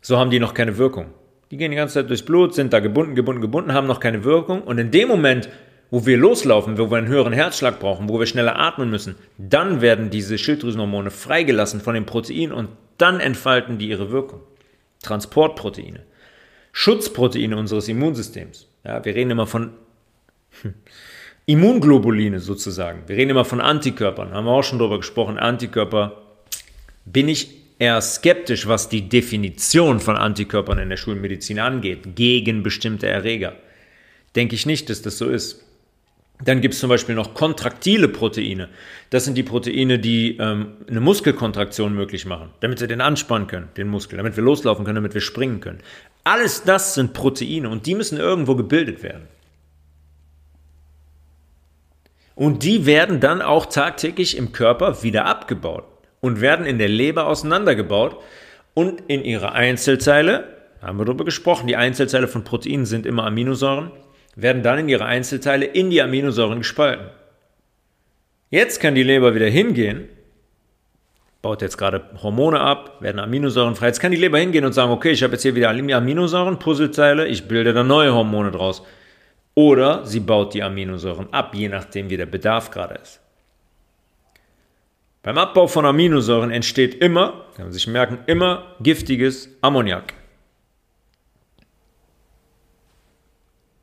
So 0.00 0.18
haben 0.18 0.30
die 0.30 0.40
noch 0.40 0.54
keine 0.54 0.78
Wirkung. 0.78 1.06
Die 1.50 1.56
gehen 1.56 1.70
die 1.70 1.76
ganze 1.76 1.94
Zeit 1.94 2.08
durchs 2.08 2.24
Blut, 2.24 2.54
sind 2.54 2.72
da 2.72 2.80
gebunden, 2.80 3.14
gebunden, 3.14 3.40
gebunden, 3.40 3.72
haben 3.72 3.86
noch 3.86 4.00
keine 4.00 4.24
Wirkung. 4.24 4.62
Und 4.62 4.78
in 4.78 4.90
dem 4.90 5.08
Moment, 5.08 5.48
wo 5.90 6.04
wir 6.04 6.18
loslaufen, 6.18 6.78
wo 6.78 6.90
wir 6.90 6.98
einen 6.98 7.08
höheren 7.08 7.32
Herzschlag 7.32 7.80
brauchen, 7.80 8.08
wo 8.08 8.18
wir 8.18 8.26
schneller 8.26 8.58
atmen 8.58 8.90
müssen, 8.90 9.16
dann 9.38 9.80
werden 9.80 10.10
diese 10.10 10.36
Schilddrüsenhormone 10.36 11.10
freigelassen 11.10 11.80
von 11.80 11.94
den 11.94 12.06
Proteinen 12.06 12.52
und 12.52 12.68
dann 12.98 13.20
entfalten 13.20 13.78
die 13.78 13.88
ihre 13.88 14.10
Wirkung. 14.10 14.40
Transportproteine. 15.02 16.00
Schutzproteine 16.72 17.56
unseres 17.56 17.88
Immunsystems. 17.88 18.68
Ja, 18.84 19.04
wir 19.04 19.14
reden 19.14 19.30
immer 19.30 19.46
von 19.46 19.72
Immunglobuline 21.46 22.40
sozusagen. 22.40 23.04
Wir 23.06 23.16
reden 23.16 23.30
immer 23.30 23.44
von 23.44 23.60
Antikörpern. 23.60 24.32
Haben 24.32 24.44
wir 24.44 24.52
auch 24.52 24.64
schon 24.64 24.78
darüber 24.78 24.98
gesprochen. 24.98 25.38
Antikörper. 25.38 26.22
Bin 27.06 27.28
ich 27.28 27.48
eher 27.78 28.00
skeptisch, 28.02 28.66
was 28.66 28.88
die 28.88 29.08
Definition 29.08 30.00
von 30.00 30.16
Antikörpern 30.16 30.78
in 30.78 30.90
der 30.90 30.96
Schulmedizin 30.96 31.58
angeht, 31.58 32.16
gegen 32.16 32.62
bestimmte 32.62 33.06
Erreger. 33.06 33.56
Denke 34.36 34.56
ich 34.56 34.66
nicht, 34.66 34.90
dass 34.90 35.00
das 35.00 35.16
so 35.16 35.28
ist. 35.30 35.64
Dann 36.44 36.60
gibt 36.60 36.74
es 36.74 36.80
zum 36.80 36.88
Beispiel 36.88 37.16
noch 37.16 37.34
kontraktile 37.34 38.08
Proteine. 38.08 38.68
Das 39.10 39.24
sind 39.24 39.36
die 39.36 39.42
Proteine, 39.42 39.98
die 39.98 40.36
ähm, 40.36 40.76
eine 40.88 41.00
Muskelkontraktion 41.00 41.94
möglich 41.94 42.26
machen, 42.26 42.50
damit 42.60 42.78
sie 42.78 42.86
den 42.86 43.00
anspannen 43.00 43.48
können, 43.48 43.68
den 43.76 43.88
Muskel, 43.88 44.18
damit 44.18 44.36
wir 44.36 44.44
loslaufen 44.44 44.84
können, 44.84 44.96
damit 44.96 45.14
wir 45.14 45.20
springen 45.20 45.60
können. 45.60 45.80
Alles 46.22 46.62
das 46.62 46.94
sind 46.94 47.12
Proteine 47.12 47.68
und 47.68 47.86
die 47.86 47.94
müssen 47.94 48.18
irgendwo 48.18 48.54
gebildet 48.54 49.02
werden. 49.02 49.26
Und 52.36 52.62
die 52.62 52.86
werden 52.86 53.18
dann 53.18 53.42
auch 53.42 53.66
tagtäglich 53.66 54.36
im 54.36 54.52
Körper 54.52 55.02
wieder 55.02 55.24
abgebaut 55.26 55.84
und 56.20 56.40
werden 56.40 56.66
in 56.66 56.78
der 56.78 56.88
Leber 56.88 57.26
auseinandergebaut 57.26 58.16
und 58.74 59.02
in 59.08 59.24
ihre 59.24 59.52
Einzelteile, 59.52 60.44
haben 60.80 60.98
wir 60.98 61.04
darüber 61.04 61.24
gesprochen, 61.24 61.66
die 61.66 61.74
Einzelteile 61.74 62.28
von 62.28 62.44
Proteinen 62.44 62.86
sind 62.86 63.06
immer 63.06 63.26
Aminosäuren, 63.26 63.90
werden 64.40 64.62
dann 64.62 64.78
in 64.78 64.88
ihre 64.88 65.04
Einzelteile 65.04 65.64
in 65.66 65.90
die 65.90 66.00
Aminosäuren 66.00 66.58
gespalten. 66.58 67.08
Jetzt 68.50 68.80
kann 68.80 68.94
die 68.94 69.02
Leber 69.02 69.34
wieder 69.34 69.48
hingehen, 69.48 70.08
baut 71.42 71.60
jetzt 71.60 71.76
gerade 71.76 72.04
Hormone 72.22 72.60
ab, 72.60 72.98
werden 73.00 73.18
Aminosäuren 73.18 73.74
frei. 73.74 73.88
Jetzt 73.88 73.98
kann 73.98 74.12
die 74.12 74.16
Leber 74.16 74.38
hingehen 74.38 74.64
und 74.64 74.72
sagen, 74.72 74.92
okay, 74.92 75.10
ich 75.10 75.24
habe 75.24 75.32
jetzt 75.32 75.42
hier 75.42 75.56
wieder 75.56 75.70
Aminosäuren, 75.70 76.60
Puzzleteile, 76.60 77.26
ich 77.26 77.48
bilde 77.48 77.72
da 77.72 77.82
neue 77.82 78.14
Hormone 78.14 78.52
draus. 78.52 78.84
Oder 79.54 80.06
sie 80.06 80.20
baut 80.20 80.54
die 80.54 80.62
Aminosäuren 80.62 81.32
ab, 81.32 81.52
je 81.56 81.68
nachdem, 81.68 82.08
wie 82.08 82.16
der 82.16 82.26
Bedarf 82.26 82.70
gerade 82.70 82.94
ist. 82.94 83.20
Beim 85.24 85.36
Abbau 85.36 85.66
von 85.66 85.84
Aminosäuren 85.84 86.52
entsteht 86.52 86.94
immer, 86.94 87.44
kann 87.56 87.66
man 87.66 87.72
sich 87.72 87.88
merken, 87.88 88.18
immer 88.26 88.76
giftiges 88.80 89.48
Ammoniak. 89.62 90.14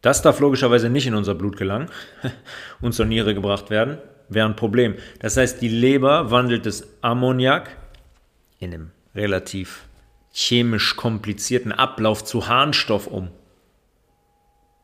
Das 0.06 0.22
darf 0.22 0.40
logischerweise 0.40 0.88
nicht 0.88 1.08
in 1.08 1.16
unser 1.16 1.34
Blut 1.34 1.58
gelangen 1.58 1.90
und 2.80 2.94
zur 2.94 3.08
Niere 3.08 3.34
gebracht 3.34 3.72
werden, 3.72 3.98
wäre 4.30 4.48
ein 4.48 4.56
Problem. 4.56 4.94
Das 5.18 5.36
heißt, 5.36 5.60
die 5.64 5.68
Leber 5.68 6.30
wandelt 6.30 6.68
das 6.68 6.88
Ammoniak 7.02 7.76
in 8.60 8.72
einem 8.72 8.92
relativ 9.16 9.88
chemisch 10.32 10.96
komplizierten 10.96 11.72
Ablauf 11.72 12.24
zu 12.24 12.48
Harnstoff 12.48 13.08
um. 13.08 13.30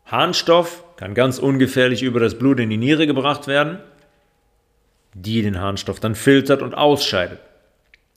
Harnstoff 0.05 0.83
kann 0.95 1.13
ganz 1.13 1.37
ungefährlich 1.37 2.01
über 2.01 2.19
das 2.19 2.39
Blut 2.39 2.59
in 2.59 2.71
die 2.71 2.77
Niere 2.77 3.05
gebracht 3.05 3.45
werden, 3.45 3.77
die 5.13 5.43
den 5.43 5.61
Harnstoff 5.61 5.99
dann 5.99 6.15
filtert 6.15 6.63
und 6.63 6.73
ausscheidet. 6.73 7.41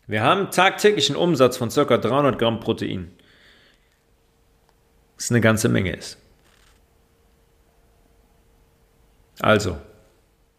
Wir 0.06 0.22
haben 0.22 0.50
tagtäglichen 0.50 1.16
Umsatz 1.16 1.58
von 1.58 1.68
ca. 1.68 1.98
300 1.98 2.38
Gramm 2.38 2.60
Protein. 2.60 3.10
Das 5.18 5.30
eine 5.30 5.42
ganze 5.42 5.68
Menge 5.68 5.94
ist. 5.94 6.23
Also, 9.40 9.76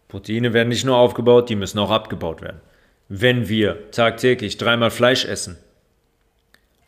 Proteine 0.07 0.53
werden 0.53 0.69
nicht 0.69 0.85
nur 0.85 0.97
aufgebaut, 0.97 1.49
die 1.49 1.55
müssen 1.55 1.79
auch 1.79 1.91
abgebaut 1.91 2.41
werden. 2.41 2.61
Wenn 3.07 3.49
wir 3.49 3.91
tagtäglich 3.91 4.57
dreimal 4.57 4.91
Fleisch 4.91 5.25
essen 5.25 5.57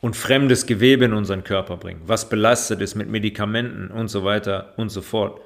und 0.02 0.15
fremdes 0.15 0.65
Gewebe 0.65 1.06
in 1.06 1.13
unseren 1.13 1.43
Körper 1.43 1.78
bringen, 1.78 2.02
was 2.06 2.30
belastet 2.30 2.82
ist 2.82 2.95
mit 2.95 3.10
Medikamenten 3.10 3.89
und 3.89 4.08
so 4.08 4.23
weiter 4.23 4.73
und 4.78 4.89
so 4.89 5.02
fort, 5.02 5.41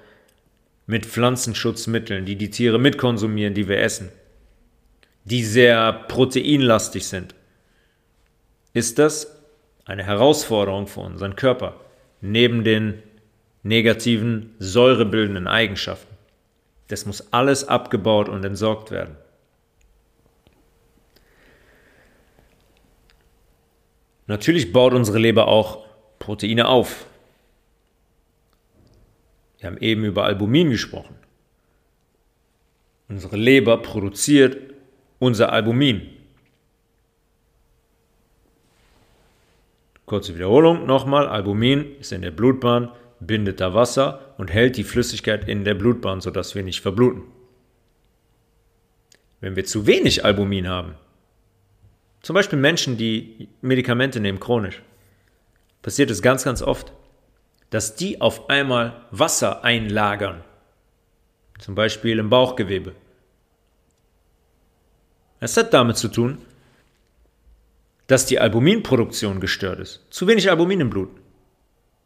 mit 0.88 1.06
Pflanzenschutzmitteln, 1.06 2.26
die 2.26 2.36
die 2.36 2.50
Tiere 2.50 2.80
mitkonsumieren, 2.80 3.54
die 3.54 3.68
wir 3.68 3.80
essen, 3.80 4.10
die 5.24 5.44
sehr 5.44 5.94
proteinlastig 5.94 7.08
sind, 7.08 7.36
ist 8.74 9.00
das 9.00 9.36
eine 9.86 10.04
Herausforderung 10.04 10.88
für 10.88 11.02
unseren 11.02 11.36
Körper, 11.36 11.80
neben 12.22 12.64
den 12.64 13.02
negativen 13.64 14.56
säurebildenden 14.60 15.48
Eigenschaften. 15.48 16.11
Das 16.92 17.06
muss 17.06 17.32
alles 17.32 17.64
abgebaut 17.70 18.28
und 18.28 18.44
entsorgt 18.44 18.92
werden. 18.92 19.16
Natürlich 24.28 24.74
baut 24.74 24.94
unsere 24.94 25.18
Leber 25.18 25.48
auch 25.48 25.86
Proteine 26.20 26.68
auf. 26.68 27.06
Wir 29.58 29.68
haben 29.68 29.78
eben 29.78 30.04
über 30.04 30.26
Albumin 30.26 30.70
gesprochen. 30.70 31.16
Unsere 33.08 33.38
Leber 33.38 33.78
produziert 33.78 34.58
unser 35.18 35.54
Albumin. 35.54 36.10
Kurze 40.06 40.36
Wiederholung 40.36 40.86
nochmal. 40.86 41.30
Albumin 41.30 41.96
ist 42.02 42.12
in 42.12 42.22
der 42.22 42.32
Blutbahn 42.32 42.92
bindet 43.22 43.62
da 43.62 43.74
Wasser 43.74 44.34
und 44.38 44.52
hält 44.52 44.76
die 44.78 44.84
Flüssigkeit 44.84 45.48
in 45.48 45.64
der 45.64 45.76
Blutbahn, 45.76 46.22
sodass 46.22 46.56
wir 46.56 46.64
nicht 46.64 46.82
verbluten. 46.82 47.24
Wenn 49.40 49.56
wir 49.56 49.64
zu 49.66 49.88
wenig 49.88 50.26
Albumin 50.26 50.68
haben, 50.68 50.96
zum 52.22 52.34
Beispiel 52.34 52.60
Menschen, 52.60 52.98
die 52.98 53.48
Medikamente 53.62 54.20
nehmen 54.20 54.40
chronisch, 54.40 54.82
passiert 55.82 56.12
es 56.12 56.22
ganz, 56.22 56.44
ganz 56.44 56.62
oft, 56.62 56.92
dass 57.70 57.96
die 57.96 58.22
auf 58.22 58.50
einmal 58.50 59.06
Wasser 59.12 59.64
einlagern, 59.64 60.44
zum 61.60 61.74
Beispiel 61.74 62.20
im 62.20 62.30
Bauchgewebe. 62.30 62.94
Es 65.40 65.58
hat 65.58 65.74
damit 65.74 65.98
zu 65.98 66.08
tun, 66.08 66.40
dass 68.08 68.26
die 68.26 68.40
Albuminproduktion 68.40 69.40
gestört 69.40 69.80
ist. 69.80 70.06
Zu 70.10 70.28
wenig 70.28 70.50
Albumin 70.50 70.82
im 70.82 70.90
Blut. 70.90 71.10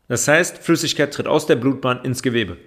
Das 0.08 0.28
heißt, 0.28 0.60
Flüssigkeit 0.60 1.14
tritt 1.14 1.28
aus 1.28 1.48
der 1.48 1.56
Blutbahn 1.56 2.04
ins 2.04 2.22
Gewebe. 2.22 2.58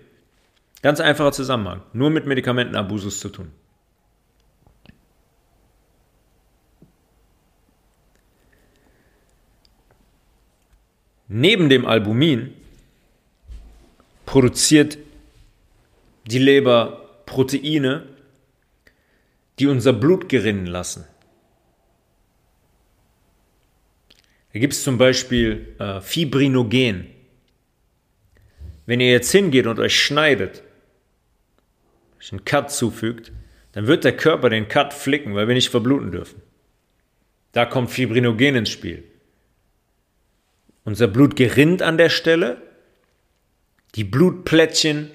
Ganz 0.82 1.00
einfacher 1.00 1.32
Zusammenhang, 1.32 1.82
nur 1.92 2.10
mit 2.10 2.26
Medikamentenabusus 2.26 3.20
zu 3.20 3.28
tun. 3.28 3.50
Neben 11.28 11.68
dem 11.68 11.84
Albumin 11.84 12.54
produziert 14.24 14.98
die 16.26 16.38
Leber 16.38 17.22
Proteine, 17.26 18.06
die 19.58 19.66
unser 19.66 19.92
Blut 19.92 20.28
gerinnen 20.28 20.66
lassen. 20.66 21.04
Da 24.52 24.58
gibt 24.58 24.72
es 24.72 24.82
zum 24.82 24.96
Beispiel 24.96 25.74
äh, 25.78 26.00
Fibrinogen. 26.00 27.17
Wenn 28.88 29.00
ihr 29.00 29.10
jetzt 29.10 29.30
hingeht 29.32 29.66
und 29.66 29.78
euch 29.80 30.02
schneidet, 30.02 30.62
euch 32.18 32.32
einen 32.32 32.46
Cut 32.46 32.70
zufügt, 32.70 33.32
dann 33.72 33.86
wird 33.86 34.02
der 34.02 34.16
Körper 34.16 34.48
den 34.48 34.66
Cut 34.66 34.94
flicken, 34.94 35.34
weil 35.34 35.46
wir 35.46 35.54
nicht 35.54 35.68
verbluten 35.68 36.10
dürfen. 36.10 36.40
Da 37.52 37.66
kommt 37.66 37.90
Fibrinogen 37.90 38.54
ins 38.54 38.70
Spiel. 38.70 39.04
Unser 40.84 41.06
Blut 41.06 41.36
gerinnt 41.36 41.82
an 41.82 41.98
der 41.98 42.08
Stelle, 42.08 42.62
die 43.94 44.04
Blutplättchen 44.04 45.10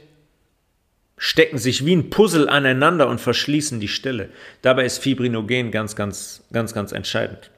stecken 1.17 1.57
sich 1.57 1.83
wie 1.83 1.95
ein 1.95 2.11
Puzzle 2.11 2.49
aneinander 2.49 3.07
und 3.07 3.21
verschließen 3.21 3.79
die 3.79 3.87
Stelle. 3.87 4.29
Dabei 4.61 4.85
ist 4.85 4.99
Fibrinogen 4.99 5.71
ganz, 5.71 5.95
ganz, 5.95 6.43
ganz, 6.53 6.75
ganz 6.75 6.91
entscheidend. 6.91 7.49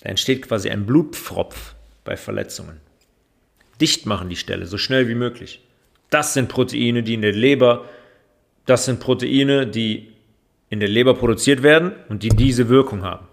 Da 0.00 0.08
entsteht 0.08 0.42
quasi 0.42 0.70
ein 0.70 0.86
Blutpfropf 0.86 1.76
bei 2.02 2.16
Verletzungen. 2.16 2.80
Dicht 3.82 4.06
machen 4.06 4.28
die 4.28 4.36
Stelle 4.36 4.66
so 4.66 4.78
schnell 4.78 5.08
wie 5.08 5.16
möglich. 5.16 5.60
Das 6.08 6.34
sind 6.34 6.48
Proteine, 6.48 7.02
die 7.02 7.14
in 7.14 7.22
der 7.22 7.32
Leber, 7.32 7.84
das 8.64 8.84
sind 8.84 9.00
Proteine, 9.00 9.66
die 9.66 10.12
in 10.68 10.78
der 10.78 10.88
Leber 10.88 11.14
produziert 11.14 11.64
werden 11.64 11.92
und 12.08 12.22
die 12.22 12.28
diese 12.28 12.68
Wirkung 12.68 13.02
haben. 13.02 13.26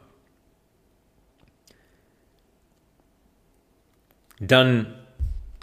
Dann 4.40 4.88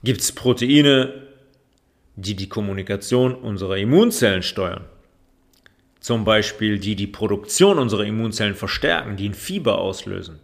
gibt 0.04 0.20
es 0.20 0.30
Proteine, 0.32 1.22
die 2.14 2.36
die 2.36 2.48
Kommunikation 2.48 3.34
unserer 3.34 3.78
Immunzellen 3.78 4.42
steuern. 4.42 4.84
Zum 5.98 6.24
Beispiel 6.24 6.78
die 6.78 6.94
die 6.94 7.08
Produktion 7.08 7.78
unserer 7.78 8.04
Immunzellen 8.04 8.54
verstärken, 8.54 9.16
die 9.16 9.28
ein 9.28 9.34
Fieber 9.34 9.78
auslösen. 9.78 10.38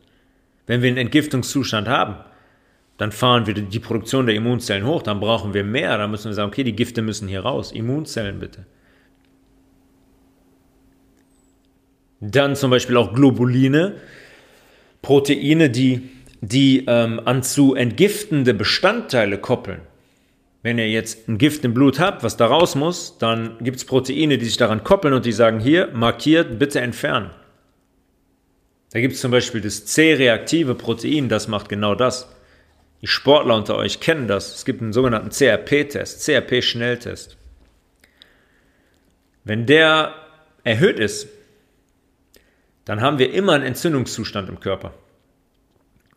Wenn 0.66 0.82
wir 0.82 0.88
einen 0.88 0.98
Entgiftungszustand 0.98 1.86
haben, 1.86 2.16
dann 2.98 3.12
fahren 3.12 3.46
wir 3.46 3.54
die 3.54 3.78
Produktion 3.78 4.26
der 4.26 4.34
Immunzellen 4.34 4.86
hoch, 4.86 5.02
dann 5.02 5.20
brauchen 5.20 5.54
wir 5.54 5.64
mehr, 5.64 5.96
dann 5.98 6.10
müssen 6.10 6.26
wir 6.26 6.34
sagen, 6.34 6.48
okay, 6.48 6.64
die 6.64 6.76
Gifte 6.76 7.02
müssen 7.02 7.28
hier 7.28 7.40
raus, 7.40 7.72
Immunzellen 7.72 8.38
bitte. 8.38 8.66
Dann 12.20 12.54
zum 12.54 12.70
Beispiel 12.70 12.96
auch 12.96 13.12
Globuline, 13.12 13.96
Proteine, 15.00 15.70
die, 15.70 16.10
die 16.40 16.84
ähm, 16.86 17.20
an 17.24 17.42
zu 17.42 17.74
entgiftende 17.74 18.54
Bestandteile 18.54 19.38
koppeln. 19.38 19.80
Wenn 20.62 20.78
ihr 20.78 20.88
jetzt 20.88 21.28
ein 21.28 21.38
Gift 21.38 21.64
im 21.64 21.74
Blut 21.74 21.98
habt, 21.98 22.22
was 22.22 22.36
da 22.36 22.46
raus 22.46 22.76
muss, 22.76 23.18
dann 23.18 23.58
gibt 23.60 23.78
es 23.78 23.84
Proteine, 23.84 24.38
die 24.38 24.44
sich 24.44 24.56
daran 24.56 24.84
koppeln 24.84 25.12
und 25.12 25.26
die 25.26 25.32
sagen, 25.32 25.58
hier, 25.58 25.88
markiert, 25.92 26.60
bitte 26.60 26.80
entfernen. 26.80 27.30
Da 28.92 29.00
gibt 29.00 29.14
es 29.14 29.20
zum 29.20 29.32
Beispiel 29.32 29.60
das 29.60 29.86
C-reaktive 29.86 30.76
Protein, 30.76 31.28
das 31.28 31.48
macht 31.48 31.68
genau 31.68 31.96
das. 31.96 32.31
Die 33.02 33.08
Sportler 33.08 33.56
unter 33.56 33.76
euch 33.76 33.98
kennen 33.98 34.28
das. 34.28 34.54
Es 34.54 34.64
gibt 34.64 34.80
einen 34.80 34.92
sogenannten 34.92 35.30
CRP-Test, 35.30 36.24
CRP-Schnelltest. 36.24 37.36
Wenn 39.44 39.66
der 39.66 40.14
erhöht 40.62 41.00
ist, 41.00 41.28
dann 42.84 43.00
haben 43.00 43.18
wir 43.18 43.32
immer 43.32 43.54
einen 43.54 43.64
Entzündungszustand 43.64 44.48
im 44.48 44.60
Körper. 44.60 44.94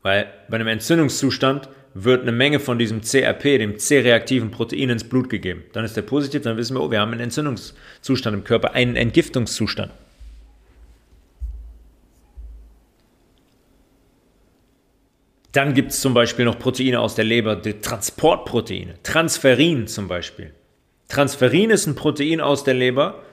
Weil 0.04 0.32
bei 0.48 0.56
einem 0.56 0.68
Entzündungszustand 0.68 1.70
wird 1.96 2.22
eine 2.22 2.32
Menge 2.32 2.60
von 2.60 2.78
diesem 2.78 3.02
CRP, 3.02 3.58
dem 3.58 3.80
C-reaktiven 3.80 4.52
Protein, 4.52 4.90
ins 4.90 5.06
Blut 5.06 5.30
gegeben. 5.30 5.64
Dann 5.74 5.86
ist 5.86 5.98
der 5.98 6.04
positiv, 6.04 6.44
dann 6.44 6.58
wissen 6.58 6.76
wir, 6.76 6.84
oh, 6.84 6.92
wir 6.92 7.00
haben 7.00 7.14
einen 7.14 7.22
Entzündungszustand 7.22 8.36
im 8.36 8.44
Körper, 8.44 8.74
einen 8.74 8.96
Entgiftungszustand. 8.96 9.92
Dann 15.56 15.74
gibt 15.74 15.92
es 15.92 16.02
zum 16.02 16.14
Beispiel 16.14 16.44
noch 16.44 16.60
Proteine 16.60 17.00
aus 17.00 17.16
der 17.16 17.24
Leber, 17.24 17.56
die 17.56 17.80
Transportproteine, 17.80 18.96
Transferin 19.04 19.88
zum 19.88 20.10
Beispiel. 20.10 20.54
Transferin 21.08 21.70
ist 21.70 21.88
ein 21.88 21.96
Protein 21.96 22.42
aus 22.42 22.66
der 22.66 22.74
Leber, 22.74 23.24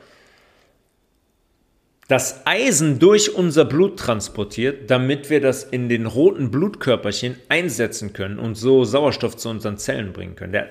das 2.06 2.46
Eisen 2.46 3.00
durch 3.00 3.34
unser 3.34 3.64
Blut 3.64 3.98
transportiert, 3.98 4.88
damit 4.88 5.30
wir 5.30 5.40
das 5.40 5.64
in 5.64 5.88
den 5.88 6.06
roten 6.06 6.52
Blutkörperchen 6.52 7.38
einsetzen 7.48 8.12
können 8.12 8.38
und 8.38 8.54
so 8.54 8.84
Sauerstoff 8.84 9.36
zu 9.36 9.48
unseren 9.48 9.78
Zellen 9.78 10.12
bringen 10.12 10.36
können. 10.36 10.52
Der, 10.52 10.68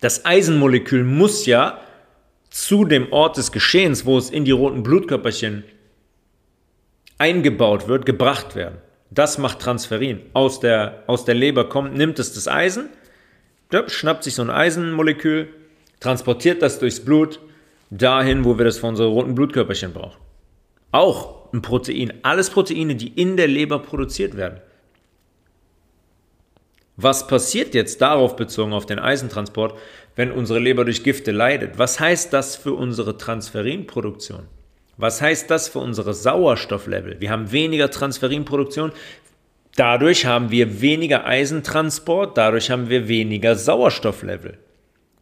das 0.00 0.26
Eisenmolekül 0.26 1.02
muss 1.02 1.44
ja 1.46 1.80
zu 2.50 2.84
dem 2.84 3.12
Ort 3.12 3.36
des 3.36 3.50
Geschehens, 3.50 4.06
wo 4.06 4.16
es 4.16 4.30
in 4.30 4.44
die 4.44 4.52
roten 4.52 4.84
Blutkörperchen 4.84 5.64
eingebaut 7.18 7.88
wird, 7.88 8.06
gebracht 8.06 8.54
werden. 8.54 8.78
Das 9.10 9.38
macht 9.38 9.60
Transferin. 9.60 10.20
Aus 10.34 10.60
der, 10.60 11.02
aus 11.06 11.24
der 11.24 11.34
Leber 11.34 11.68
kommt, 11.68 11.96
nimmt 11.96 12.18
es 12.18 12.34
das 12.34 12.48
Eisen, 12.48 12.88
schnappt 13.86 14.24
sich 14.24 14.34
so 14.34 14.42
ein 14.42 14.50
Eisenmolekül, 14.50 15.48
transportiert 16.00 16.62
das 16.62 16.78
durchs 16.78 17.00
Blut 17.00 17.40
dahin, 17.90 18.44
wo 18.44 18.58
wir 18.58 18.64
das 18.64 18.78
für 18.78 18.86
unsere 18.86 19.08
roten 19.08 19.34
Blutkörperchen 19.34 19.92
brauchen. 19.92 20.20
Auch 20.92 21.52
ein 21.52 21.62
Protein. 21.62 22.12
Alles 22.22 22.50
Proteine, 22.50 22.94
die 22.94 23.08
in 23.08 23.36
der 23.36 23.48
Leber 23.48 23.78
produziert 23.78 24.36
werden. 24.36 24.60
Was 26.96 27.26
passiert 27.26 27.74
jetzt 27.74 28.00
darauf 28.02 28.36
bezogen 28.36 28.72
auf 28.72 28.84
den 28.84 28.98
Eisentransport, 28.98 29.78
wenn 30.16 30.32
unsere 30.32 30.58
Leber 30.58 30.84
durch 30.84 31.04
Gifte 31.04 31.30
leidet? 31.30 31.78
Was 31.78 32.00
heißt 32.00 32.32
das 32.32 32.56
für 32.56 32.74
unsere 32.74 33.16
Transferinproduktion? 33.16 34.48
Was 34.98 35.22
heißt 35.22 35.50
das 35.50 35.68
für 35.68 35.78
unsere 35.78 36.12
Sauerstofflevel? 36.12 37.20
Wir 37.20 37.30
haben 37.30 37.50
weniger 37.50 37.90
Transferinproduktion, 37.90 38.92
dadurch 39.76 40.26
haben 40.26 40.50
wir 40.50 40.82
weniger 40.82 41.24
Eisentransport, 41.24 42.36
dadurch 42.36 42.70
haben 42.70 42.90
wir 42.90 43.08
weniger 43.08 43.54
Sauerstofflevel 43.56 44.58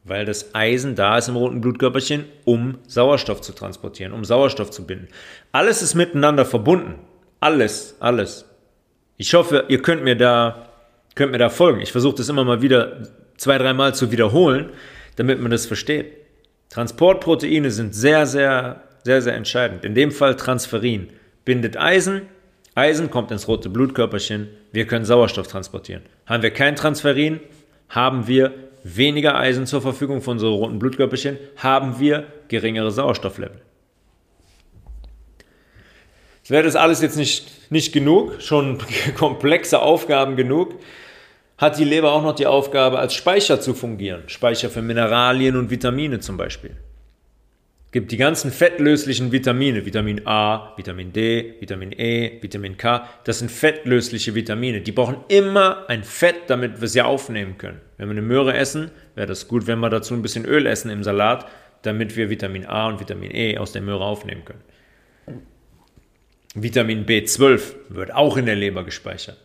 weil 0.06 0.24
das 0.24 0.54
Eisen 0.54 0.94
da 0.94 1.18
ist 1.18 1.28
im 1.28 1.36
roten 1.36 1.60
Blutkörperchen, 1.60 2.26
um 2.44 2.78
Sauerstoff 2.86 3.40
zu 3.40 3.52
transportieren, 3.52 4.12
um 4.12 4.24
Sauerstoff 4.24 4.70
zu 4.70 4.86
binden. 4.86 5.08
Alles 5.52 5.82
ist 5.82 5.94
miteinander 5.94 6.44
verbunden. 6.44 6.94
Alles, 7.40 7.96
alles. 7.98 8.46
Ich 9.16 9.34
hoffe, 9.34 9.64
ihr 9.68 9.82
könnt 9.82 10.04
mir 10.04 10.16
da, 10.16 10.68
könnt 11.16 11.32
mir 11.32 11.38
da 11.38 11.48
folgen. 11.48 11.80
Ich 11.80 11.92
versuche 11.92 12.16
das 12.16 12.28
immer 12.28 12.44
mal 12.44 12.62
wieder 12.62 13.08
zwei, 13.36 13.58
dreimal 13.58 13.94
zu 13.94 14.12
wiederholen, 14.12 14.70
damit 15.16 15.40
man 15.40 15.50
das 15.50 15.66
versteht. 15.66 16.12
Transportproteine 16.70 17.70
sind 17.70 17.94
sehr, 17.94 18.26
sehr, 18.26 18.82
sehr, 19.06 19.22
sehr 19.22 19.34
entscheidend. 19.34 19.84
In 19.84 19.94
dem 19.94 20.10
Fall 20.10 20.34
Transferin 20.34 21.10
bindet 21.44 21.76
Eisen. 21.76 22.22
Eisen 22.74 23.08
kommt 23.08 23.30
ins 23.30 23.46
rote 23.46 23.70
Blutkörperchen. 23.70 24.48
Wir 24.72 24.88
können 24.88 25.04
Sauerstoff 25.04 25.46
transportieren. 25.46 26.02
Haben 26.26 26.42
wir 26.42 26.50
kein 26.50 26.74
Transferin, 26.74 27.38
haben 27.88 28.26
wir 28.26 28.52
weniger 28.82 29.38
Eisen 29.38 29.64
zur 29.64 29.80
Verfügung 29.80 30.22
von 30.22 30.32
unseren 30.32 30.54
roten 30.54 30.78
Blutkörperchen, 30.80 31.38
haben 31.56 32.00
wir 32.00 32.26
geringere 32.48 32.90
Sauerstofflevel. 32.90 33.60
Das 36.42 36.50
wäre 36.50 36.64
das 36.64 36.74
alles 36.74 37.00
jetzt 37.00 37.16
nicht, 37.16 37.70
nicht 37.70 37.92
genug, 37.92 38.42
schon 38.42 38.78
komplexe 39.16 39.80
Aufgaben 39.82 40.34
genug, 40.34 40.74
hat 41.58 41.78
die 41.78 41.84
Leber 41.84 42.10
auch 42.10 42.24
noch 42.24 42.34
die 42.34 42.46
Aufgabe, 42.48 42.98
als 42.98 43.14
Speicher 43.14 43.60
zu 43.60 43.72
fungieren. 43.72 44.24
Speicher 44.26 44.68
für 44.68 44.82
Mineralien 44.82 45.56
und 45.56 45.70
Vitamine 45.70 46.18
zum 46.18 46.36
Beispiel 46.36 46.76
gibt 47.96 48.12
die 48.12 48.18
ganzen 48.18 48.50
fettlöslichen 48.50 49.32
Vitamine, 49.32 49.86
Vitamin 49.86 50.26
A, 50.26 50.74
Vitamin 50.76 51.14
D, 51.14 51.54
Vitamin 51.60 51.92
E, 51.92 52.42
Vitamin 52.42 52.76
K, 52.76 53.08
das 53.24 53.38
sind 53.38 53.50
fettlösliche 53.50 54.34
Vitamine. 54.34 54.82
Die 54.82 54.92
brauchen 54.92 55.16
immer 55.28 55.88
ein 55.88 56.04
Fett, 56.04 56.42
damit 56.48 56.82
wir 56.82 56.88
sie 56.88 57.00
aufnehmen 57.00 57.56
können. 57.56 57.80
Wenn 57.96 58.08
wir 58.08 58.10
eine 58.10 58.20
Möhre 58.20 58.52
essen, 58.52 58.90
wäre 59.14 59.26
das 59.26 59.48
gut, 59.48 59.66
wenn 59.66 59.78
wir 59.78 59.88
dazu 59.88 60.12
ein 60.12 60.20
bisschen 60.20 60.44
Öl 60.44 60.66
essen 60.66 60.90
im 60.90 61.04
Salat, 61.04 61.46
damit 61.80 62.18
wir 62.18 62.28
Vitamin 62.28 62.66
A 62.66 62.86
und 62.88 63.00
Vitamin 63.00 63.34
E 63.34 63.56
aus 63.56 63.72
der 63.72 63.80
Möhre 63.80 64.04
aufnehmen 64.04 64.44
können. 64.44 64.62
Vitamin 66.54 67.06
B12 67.06 67.76
wird 67.88 68.12
auch 68.14 68.36
in 68.36 68.44
der 68.44 68.56
Leber 68.56 68.84
gespeichert. 68.84 69.38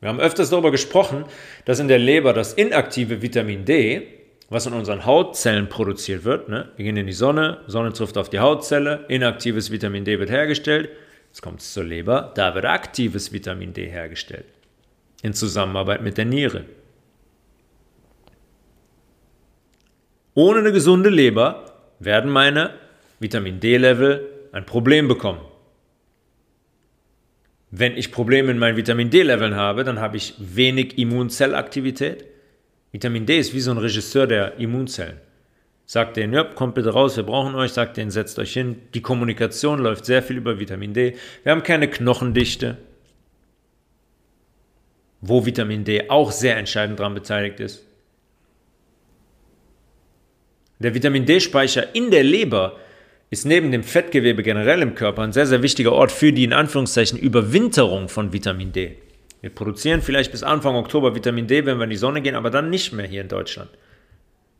Wir 0.00 0.10
haben 0.10 0.20
öfters 0.20 0.50
darüber 0.50 0.72
gesprochen, 0.72 1.24
dass 1.64 1.80
in 1.80 1.88
der 1.88 1.98
Leber 1.98 2.34
das 2.34 2.52
inaktive 2.52 3.22
Vitamin 3.22 3.64
D 3.64 4.23
was 4.50 4.66
in 4.66 4.72
unseren 4.72 5.04
Hautzellen 5.06 5.68
produziert 5.68 6.24
wird. 6.24 6.48
Ne? 6.48 6.70
Wir 6.76 6.84
gehen 6.84 6.96
in 6.96 7.06
die 7.06 7.12
Sonne, 7.12 7.58
Sonne 7.66 7.92
trifft 7.92 8.18
auf 8.18 8.28
die 8.28 8.40
Hautzelle, 8.40 9.04
inaktives 9.08 9.70
Vitamin 9.70 10.04
D 10.04 10.18
wird 10.18 10.30
hergestellt. 10.30 10.90
Jetzt 11.28 11.42
kommt 11.42 11.60
es 11.60 11.72
zur 11.72 11.84
Leber, 11.84 12.32
da 12.34 12.54
wird 12.54 12.64
aktives 12.64 13.32
Vitamin 13.32 13.72
D 13.72 13.88
hergestellt. 13.88 14.46
In 15.22 15.32
Zusammenarbeit 15.32 16.02
mit 16.02 16.18
der 16.18 16.26
Niere. 16.26 16.64
Ohne 20.34 20.60
eine 20.60 20.72
gesunde 20.72 21.10
Leber 21.10 21.72
werden 22.00 22.30
meine 22.30 22.70
Vitamin 23.20 23.60
D-Level 23.60 24.28
ein 24.52 24.66
Problem 24.66 25.06
bekommen. 25.08 25.40
Wenn 27.70 27.96
ich 27.96 28.12
Probleme 28.12 28.50
in 28.50 28.58
meinen 28.58 28.76
Vitamin 28.76 29.10
D-Leveln 29.10 29.54
habe, 29.54 29.84
dann 29.84 30.00
habe 30.00 30.16
ich 30.16 30.34
wenig 30.38 30.98
Immunzellaktivität. 30.98 32.24
Vitamin 32.94 33.26
D 33.26 33.40
ist 33.40 33.52
wie 33.52 33.60
so 33.60 33.72
ein 33.72 33.78
Regisseur 33.78 34.28
der 34.28 34.56
Immunzellen. 34.60 35.16
Sagt 35.84 36.16
denen, 36.16 36.32
ja, 36.32 36.44
kommt 36.44 36.76
bitte 36.76 36.90
raus, 36.90 37.16
wir 37.16 37.24
brauchen 37.24 37.56
euch, 37.56 37.72
sagt 37.72 37.96
denen, 37.96 38.12
setzt 38.12 38.38
euch 38.38 38.52
hin. 38.52 38.76
Die 38.94 39.02
Kommunikation 39.02 39.80
läuft 39.80 40.04
sehr 40.04 40.22
viel 40.22 40.36
über 40.36 40.60
Vitamin 40.60 40.94
D. 40.94 41.16
Wir 41.42 41.50
haben 41.50 41.64
keine 41.64 41.90
Knochendichte, 41.90 42.76
wo 45.20 45.44
Vitamin 45.44 45.82
D 45.82 46.08
auch 46.08 46.30
sehr 46.30 46.56
entscheidend 46.56 47.00
daran 47.00 47.14
beteiligt 47.14 47.58
ist. 47.58 47.84
Der 50.78 50.94
Vitamin 50.94 51.26
D-Speicher 51.26 51.96
in 51.96 52.12
der 52.12 52.22
Leber 52.22 52.76
ist 53.30 53.44
neben 53.44 53.72
dem 53.72 53.82
Fettgewebe 53.82 54.44
generell 54.44 54.82
im 54.82 54.94
Körper 54.94 55.22
ein 55.22 55.32
sehr, 55.32 55.46
sehr 55.46 55.62
wichtiger 55.62 55.90
Ort 55.90 56.12
für 56.12 56.32
die 56.32 56.44
in 56.44 56.52
Anführungszeichen 56.52 57.18
Überwinterung 57.18 58.08
von 58.08 58.32
Vitamin 58.32 58.70
D. 58.70 58.98
Wir 59.44 59.50
produzieren 59.50 60.00
vielleicht 60.00 60.32
bis 60.32 60.42
Anfang 60.42 60.74
Oktober 60.74 61.14
Vitamin 61.14 61.46
D, 61.46 61.66
wenn 61.66 61.76
wir 61.76 61.84
in 61.84 61.90
die 61.90 61.96
Sonne 61.96 62.22
gehen, 62.22 62.34
aber 62.34 62.48
dann 62.48 62.70
nicht 62.70 62.94
mehr 62.94 63.06
hier 63.06 63.20
in 63.20 63.28
Deutschland. 63.28 63.68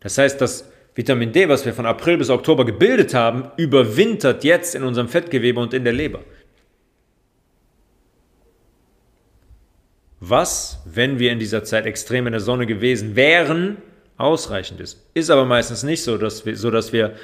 Das 0.00 0.18
heißt, 0.18 0.38
das 0.42 0.70
Vitamin 0.94 1.32
D, 1.32 1.48
was 1.48 1.64
wir 1.64 1.72
von 1.72 1.86
April 1.86 2.18
bis 2.18 2.28
Oktober 2.28 2.66
gebildet 2.66 3.14
haben, 3.14 3.50
überwintert 3.56 4.44
jetzt 4.44 4.74
in 4.74 4.82
unserem 4.82 5.08
Fettgewebe 5.08 5.58
und 5.58 5.72
in 5.72 5.84
der 5.84 5.94
Leber. 5.94 6.20
Was, 10.20 10.82
wenn 10.84 11.18
wir 11.18 11.32
in 11.32 11.38
dieser 11.38 11.64
Zeit 11.64 11.86
extrem 11.86 12.26
in 12.26 12.32
der 12.32 12.40
Sonne 12.42 12.66
gewesen 12.66 13.16
wären, 13.16 13.78
ausreichend 14.18 14.82
ist. 14.82 15.02
Ist 15.14 15.30
aber 15.30 15.46
meistens 15.46 15.82
nicht 15.82 16.02
so, 16.02 16.18
dass 16.18 16.44
wir, 16.44 16.58
so 16.58 16.70
wir 16.70 17.16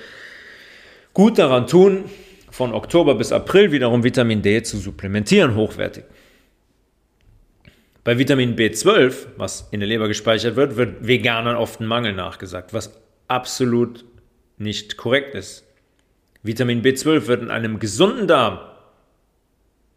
gut 1.12 1.38
daran 1.38 1.66
tun, 1.66 2.06
von 2.50 2.72
Oktober 2.72 3.16
bis 3.16 3.32
April 3.32 3.70
wiederum 3.70 4.02
Vitamin 4.02 4.40
D 4.40 4.62
zu 4.62 4.78
supplementieren, 4.78 5.54
hochwertig. 5.56 6.04
Bei 8.10 8.18
Vitamin 8.18 8.56
B12, 8.56 9.28
was 9.36 9.68
in 9.70 9.78
der 9.78 9.88
Leber 9.88 10.08
gespeichert 10.08 10.56
wird, 10.56 10.74
wird 10.74 11.06
Veganern 11.06 11.54
oft 11.54 11.78
ein 11.78 11.86
Mangel 11.86 12.12
nachgesagt, 12.12 12.74
was 12.74 13.00
absolut 13.28 14.04
nicht 14.58 14.96
korrekt 14.96 15.36
ist. 15.36 15.64
Vitamin 16.42 16.82
B12 16.82 17.28
wird 17.28 17.42
in 17.42 17.52
einem 17.52 17.78
gesunden 17.78 18.26
Darm, 18.26 18.58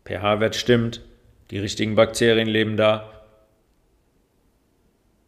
pH-Wert 0.06 0.56
stimmt, 0.56 1.02
die 1.50 1.58
richtigen 1.58 1.96
Bakterien 1.96 2.48
leben 2.48 2.78
da, 2.78 3.12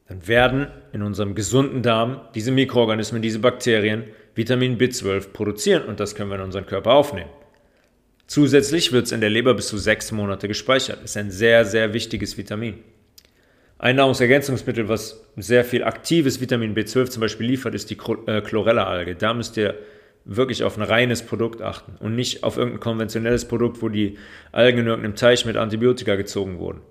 dann 0.08 0.28
werden 0.28 0.68
in 0.94 1.02
unserem 1.02 1.34
gesunden 1.34 1.82
Darm 1.82 2.22
diese 2.36 2.52
Mikroorganismen, 2.52 3.24
diese 3.24 3.40
Bakterien 3.40 4.04
Vitamin 4.36 4.78
B12 4.78 5.30
produzieren 5.30 5.86
und 5.86 6.00
das 6.00 6.14
können 6.14 6.30
wir 6.30 6.36
in 6.36 6.44
unseren 6.44 6.68
Körper 6.68 6.94
aufnehmen. 6.94 7.32
Zusätzlich 8.28 8.92
wird 8.92 9.06
es 9.06 9.12
in 9.12 9.22
der 9.22 9.30
Leber 9.30 9.54
bis 9.54 9.68
zu 9.68 9.78
sechs 9.78 10.12
Monate 10.12 10.48
gespeichert. 10.48 11.04
Ist 11.04 11.18
ein 11.18 11.32
sehr, 11.32 11.66
sehr 11.66 11.94
wichtiges 11.94 12.38
Vitamin. 12.38 12.76
Ein 13.78 13.98
Nahrungsergänzungsmittel, 13.98 14.88
was 14.88 15.22
sehr 15.36 15.66
viel 15.66 15.84
aktives 15.84 16.40
Vitamin 16.40 16.76
B12 16.76 17.10
zum 17.10 17.22
Beispiel 17.22 17.48
liefert, 17.48 17.76
ist 17.76 17.90
die 17.90 17.98
äh, 18.26 18.42
Chlorella-Alge. 18.42 19.16
Da 19.16 19.34
müsst 19.34 19.58
ihr 19.58 19.76
wirklich 20.24 20.64
auf 20.64 20.78
ein 20.78 20.82
reines 20.82 21.22
Produkt 21.22 21.62
achten 21.62 21.98
und 22.00 22.16
nicht 22.16 22.44
auf 22.44 22.58
irgendein 22.58 22.80
konventionelles 22.80 23.46
Produkt, 23.46 23.82
wo 23.82 23.90
die 23.90 24.18
Algen 24.52 24.80
in 24.80 24.88
irgendeinem 24.88 25.16
Teich 25.16 25.46
mit 25.46 25.56
Antibiotika 25.56 26.16
gezogen 26.16 26.58
wurden. 26.58 26.82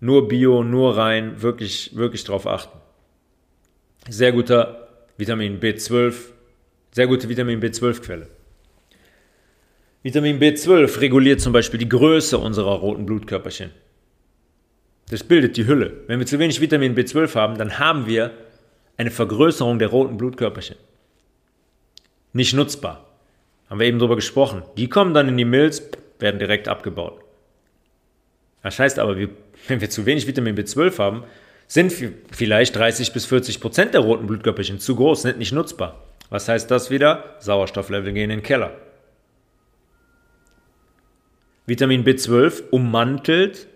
Nur 0.00 0.28
Bio, 0.28 0.62
nur 0.62 0.96
rein, 0.96 1.42
wirklich, 1.42 1.96
wirklich 1.96 2.22
drauf 2.22 2.46
achten. 2.46 2.78
Sehr 4.08 4.30
guter 4.30 4.88
Vitamin 5.16 5.58
B12, 5.58 6.14
sehr 6.92 7.08
gute 7.08 7.28
Vitamin 7.28 7.60
B12-Quelle. 7.60 8.28
Vitamin 10.02 10.38
B12 10.38 11.00
reguliert 11.00 11.40
zum 11.40 11.52
Beispiel 11.52 11.78
die 11.78 11.88
Größe 11.88 12.38
unserer 12.38 12.76
roten 12.76 13.04
Blutkörperchen. 13.04 13.70
Das 15.10 15.24
bildet 15.24 15.56
die 15.56 15.66
Hülle. 15.66 16.04
Wenn 16.06 16.20
wir 16.20 16.26
zu 16.26 16.38
wenig 16.38 16.60
Vitamin 16.60 16.94
B12 16.94 17.34
haben, 17.34 17.58
dann 17.58 17.78
haben 17.78 18.06
wir 18.06 18.32
eine 18.96 19.10
Vergrößerung 19.10 19.78
der 19.78 19.88
roten 19.88 20.16
Blutkörperchen. 20.16 20.76
Nicht 22.32 22.54
nutzbar. 22.54 23.06
Haben 23.68 23.80
wir 23.80 23.86
eben 23.86 23.98
darüber 23.98 24.16
gesprochen. 24.16 24.62
Die 24.76 24.88
kommen 24.88 25.14
dann 25.14 25.28
in 25.28 25.36
die 25.36 25.44
Milz, 25.44 25.82
werden 26.20 26.38
direkt 26.38 26.68
abgebaut. 26.68 27.20
Das 28.62 28.78
heißt 28.78 28.98
aber, 28.98 29.16
wenn 29.16 29.80
wir 29.80 29.90
zu 29.90 30.06
wenig 30.06 30.26
Vitamin 30.26 30.56
B12 30.56 30.98
haben, 30.98 31.24
sind 31.66 31.92
vielleicht 32.30 32.76
30 32.76 33.12
bis 33.12 33.26
40 33.26 33.60
Prozent 33.60 33.94
der 33.94 34.00
roten 34.02 34.26
Blutkörperchen 34.26 34.78
zu 34.78 34.94
groß, 34.94 35.22
sind 35.22 35.38
nicht 35.38 35.52
nutzbar. 35.52 36.04
Was 36.30 36.48
heißt 36.48 36.70
das 36.70 36.90
wieder? 36.90 37.36
Sauerstofflevel 37.40 38.12
gehen 38.12 38.30
in 38.30 38.38
den 38.38 38.42
Keller. 38.42 38.72
Vitamin 41.68 42.02
B12 42.02 42.70
ummantelt 42.70 43.68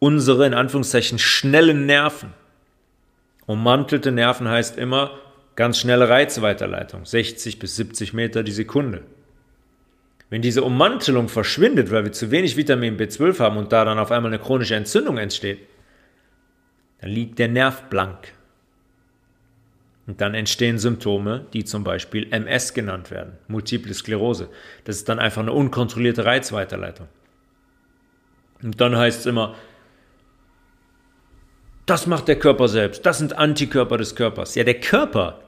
unsere 0.00 0.48
in 0.48 0.54
Anführungszeichen 0.54 1.20
schnellen 1.20 1.86
Nerven. 1.86 2.34
Ummantelte 3.46 4.10
Nerven 4.10 4.48
heißt 4.48 4.76
immer 4.76 5.12
ganz 5.54 5.78
schnelle 5.78 6.08
Reizweiterleitung, 6.08 7.04
60 7.04 7.60
bis 7.60 7.76
70 7.76 8.14
Meter 8.14 8.42
die 8.42 8.50
Sekunde. 8.50 9.02
Wenn 10.28 10.42
diese 10.42 10.64
Ummantelung 10.64 11.28
verschwindet, 11.28 11.92
weil 11.92 12.02
wir 12.02 12.10
zu 12.10 12.32
wenig 12.32 12.56
Vitamin 12.56 12.96
B12 12.96 13.38
haben 13.38 13.58
und 13.58 13.72
da 13.72 13.84
dann 13.84 14.00
auf 14.00 14.10
einmal 14.10 14.32
eine 14.32 14.42
chronische 14.42 14.74
Entzündung 14.74 15.16
entsteht, 15.16 15.60
dann 17.00 17.10
liegt 17.10 17.38
der 17.38 17.46
Nerv 17.46 17.84
blank. 17.84 18.32
Und 20.08 20.20
dann 20.20 20.34
entstehen 20.34 20.78
Symptome, 20.78 21.46
die 21.52 21.64
zum 21.64 21.84
Beispiel 21.84 22.26
MS 22.32 22.74
genannt 22.74 23.12
werden, 23.12 23.34
Multiple 23.46 23.94
Sklerose. 23.94 24.48
Das 24.82 24.96
ist 24.96 25.08
dann 25.08 25.20
einfach 25.20 25.42
eine 25.42 25.52
unkontrollierte 25.52 26.24
Reizweiterleitung. 26.24 27.06
Und 28.62 28.80
dann 28.80 28.96
heißt 28.96 29.20
es 29.20 29.26
immer, 29.26 29.54
das 31.86 32.06
macht 32.06 32.26
der 32.28 32.38
Körper 32.38 32.68
selbst, 32.68 33.06
das 33.06 33.18
sind 33.18 33.38
Antikörper 33.38 33.96
des 33.96 34.16
Körpers. 34.16 34.54
Ja, 34.54 34.64
der 34.64 34.80
Körper 34.80 35.40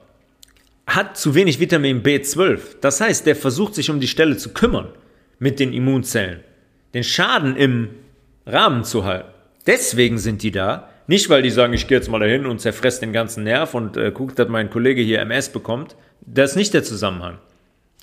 hat 0.87 1.17
zu 1.17 1.35
wenig 1.35 1.59
Vitamin 1.59 2.01
B12. 2.01 2.77
Das 2.81 3.01
heißt, 3.01 3.25
der 3.25 3.35
versucht 3.35 3.75
sich 3.75 3.89
um 3.89 3.99
die 3.99 4.07
Stelle 4.07 4.37
zu 4.37 4.53
kümmern 4.53 4.89
mit 5.37 5.59
den 5.59 5.73
Immunzellen, 5.73 6.39
den 6.93 7.03
Schaden 7.03 7.55
im 7.55 7.89
Rahmen 8.45 8.83
zu 8.83 9.05
halten. 9.05 9.29
Deswegen 9.67 10.17
sind 10.17 10.41
die 10.41 10.51
da, 10.51 10.89
nicht, 11.07 11.29
weil 11.29 11.41
die 11.41 11.49
sagen, 11.49 11.73
ich 11.73 11.87
gehe 11.87 11.97
jetzt 11.97 12.09
mal 12.09 12.19
dahin 12.19 12.45
und 12.45 12.61
zerfress 12.61 12.99
den 12.99 13.13
ganzen 13.13 13.43
Nerv 13.43 13.73
und 13.73 13.97
äh, 13.97 14.11
guckt, 14.11 14.37
dass 14.37 14.47
mein 14.47 14.69
Kollege 14.69 15.01
hier 15.01 15.19
MS 15.21 15.49
bekommt. 15.49 15.95
Das 16.21 16.51
ist 16.51 16.55
nicht 16.55 16.73
der 16.73 16.83
Zusammenhang. 16.83 17.39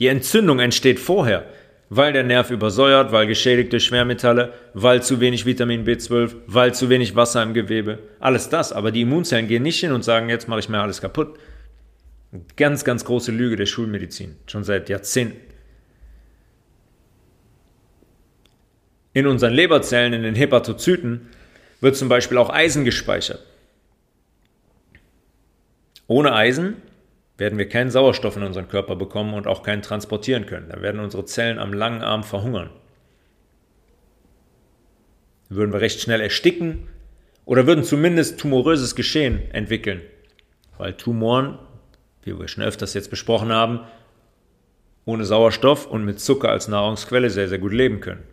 Die 0.00 0.08
Entzündung 0.08 0.58
entsteht 0.58 0.98
vorher, 0.98 1.46
weil 1.88 2.12
der 2.12 2.24
Nerv 2.24 2.50
übersäuert, 2.50 3.12
weil 3.12 3.26
geschädigt 3.26 3.72
durch 3.72 3.84
Schwermetalle, 3.84 4.52
weil 4.74 5.02
zu 5.02 5.20
wenig 5.20 5.46
Vitamin 5.46 5.86
B12, 5.86 6.34
weil 6.46 6.74
zu 6.74 6.88
wenig 6.88 7.14
Wasser 7.14 7.42
im 7.42 7.54
Gewebe. 7.54 8.00
Alles 8.18 8.48
das. 8.48 8.72
Aber 8.72 8.90
die 8.90 9.02
Immunzellen 9.02 9.46
gehen 9.46 9.62
nicht 9.62 9.80
hin 9.80 9.92
und 9.92 10.04
sagen, 10.04 10.28
jetzt 10.28 10.48
mache 10.48 10.60
ich 10.60 10.68
mir 10.68 10.80
alles 10.80 11.00
kaputt. 11.00 11.38
Ganz, 12.56 12.84
ganz 12.84 13.04
große 13.04 13.30
Lüge 13.30 13.56
der 13.56 13.66
Schulmedizin. 13.66 14.36
Schon 14.46 14.64
seit 14.64 14.88
Jahrzehnten. 14.88 15.40
In 19.12 19.26
unseren 19.26 19.54
Leberzellen, 19.54 20.12
in 20.12 20.24
den 20.24 20.34
Hepatozyten, 20.34 21.28
wird 21.80 21.96
zum 21.96 22.08
Beispiel 22.08 22.36
auch 22.38 22.50
Eisen 22.50 22.84
gespeichert. 22.84 23.40
Ohne 26.08 26.34
Eisen 26.34 26.76
werden 27.38 27.58
wir 27.58 27.68
keinen 27.68 27.90
Sauerstoff 27.90 28.36
in 28.36 28.42
unseren 28.42 28.68
Körper 28.68 28.96
bekommen 28.96 29.34
und 29.34 29.46
auch 29.46 29.62
keinen 29.62 29.82
transportieren 29.82 30.46
können. 30.46 30.68
Dann 30.70 30.82
werden 30.82 31.00
unsere 31.00 31.24
Zellen 31.24 31.58
am 31.58 31.72
langen 31.72 32.02
Arm 32.02 32.24
verhungern. 32.24 32.70
Dann 35.48 35.58
würden 35.58 35.72
wir 35.72 35.80
recht 35.80 36.00
schnell 36.00 36.20
ersticken 36.20 36.88
oder 37.44 37.66
würden 37.66 37.84
zumindest 37.84 38.40
tumoröses 38.40 38.96
Geschehen 38.96 39.50
entwickeln, 39.52 40.00
weil 40.78 40.94
Tumoren, 40.94 41.58
wie 42.22 42.38
wir 42.38 42.48
schon 42.48 42.64
öfters 42.64 42.94
jetzt 42.94 43.10
besprochen 43.10 43.52
haben, 43.52 43.80
ohne 45.04 45.24
Sauerstoff 45.24 45.86
und 45.86 46.04
mit 46.04 46.20
Zucker 46.20 46.50
als 46.50 46.68
Nahrungsquelle 46.68 47.30
sehr, 47.30 47.48
sehr 47.48 47.58
gut 47.58 47.72
leben 47.72 48.00
können. 48.00 48.24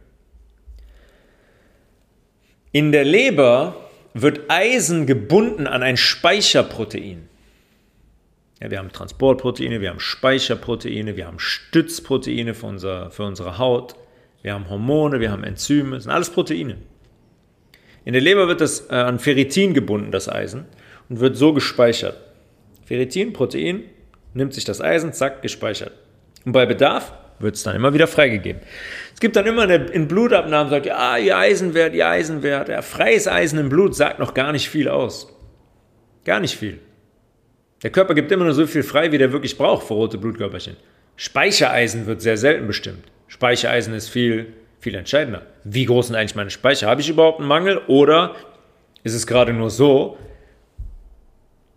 In 2.71 2.91
der 2.91 3.03
Leber 3.03 3.75
wird 4.15 4.49
Eisen 4.49 5.05
gebunden 5.05 5.67
an 5.67 5.83
ein 5.83 5.97
Speicherprotein. 5.97 7.29
Ja, 8.61 8.71
wir 8.71 8.79
haben 8.79 8.91
Transportproteine, 8.91 9.81
wir 9.81 9.89
haben 9.89 9.99
Speicherproteine, 9.99 11.17
wir 11.17 11.27
haben 11.27 11.39
Stützproteine 11.39 12.53
für, 12.53 12.67
unser, 12.67 13.11
für 13.11 13.23
unsere 13.23 13.57
Haut, 13.57 13.95
wir 14.41 14.53
haben 14.53 14.69
Hormone, 14.69 15.19
wir 15.19 15.31
haben 15.31 15.43
Enzyme, 15.43 15.95
das 15.95 16.03
sind 16.03 16.11
alles 16.11 16.29
Proteine. 16.29 16.77
In 18.05 18.13
der 18.13 18.21
Leber 18.21 18.47
wird 18.47 18.61
das 18.61 18.89
äh, 18.89 18.95
an 18.95 19.19
Ferritin 19.19 19.73
gebunden, 19.73 20.11
das 20.11 20.29
Eisen, 20.29 20.65
und 21.09 21.19
wird 21.19 21.37
so 21.37 21.53
gespeichert. 21.53 22.17
Ferritin, 22.85 23.33
Protein, 23.33 23.83
nimmt 24.33 24.53
sich 24.53 24.65
das 24.65 24.81
Eisen, 24.81 25.13
zack, 25.13 25.41
gespeichert. 25.41 25.91
Und 26.45 26.51
bei 26.51 26.65
Bedarf 26.65 27.13
wird 27.39 27.55
es 27.55 27.63
dann 27.63 27.75
immer 27.75 27.93
wieder 27.93 28.07
freigegeben. 28.07 28.61
Es 29.13 29.19
gibt 29.19 29.35
dann 29.35 29.45
immer 29.45 29.63
eine, 29.63 29.75
in 29.75 30.07
Blutabnahmen, 30.07 30.69
sagt, 30.69 30.85
ja, 30.85 31.17
ihr 31.17 31.37
Eisenwert, 31.37 31.93
ihr 31.93 32.07
Eisenwert. 32.07 32.69
Ja, 32.69 32.81
freies 32.81 33.27
Eisen 33.27 33.59
im 33.59 33.69
Blut 33.69 33.95
sagt 33.95 34.19
noch 34.19 34.33
gar 34.33 34.51
nicht 34.51 34.69
viel 34.69 34.89
aus. 34.89 35.27
Gar 36.25 36.39
nicht 36.39 36.57
viel. 36.57 36.79
Der 37.83 37.91
Körper 37.91 38.15
gibt 38.15 38.31
immer 38.31 38.45
nur 38.45 38.53
so 38.53 38.65
viel 38.65 38.83
frei, 38.83 39.11
wie 39.11 39.17
der 39.17 39.31
wirklich 39.31 39.57
braucht 39.57 39.87
für 39.87 39.93
rote 39.93 40.17
Blutkörperchen. 40.17 40.77
Speichereisen 41.15 42.05
wird 42.05 42.21
sehr 42.21 42.37
selten 42.37 42.65
bestimmt. 42.65 43.03
Speichereisen 43.27 43.93
ist 43.93 44.09
viel, 44.09 44.53
Viel 44.83 44.95
entscheidender. 44.95 45.43
Wie 45.63 45.85
groß 45.85 46.07
sind 46.07 46.17
eigentlich 46.17 46.35
meine 46.35 46.49
Speicher? 46.49 46.89
Habe 46.89 46.99
ich 46.99 47.07
überhaupt 47.07 47.39
einen 47.39 47.47
Mangel 47.47 47.77
oder 47.87 48.35
ist 49.03 49.13
es 49.13 49.25
gerade 49.25 49.53
nur 49.53 49.69
so, 49.69 50.17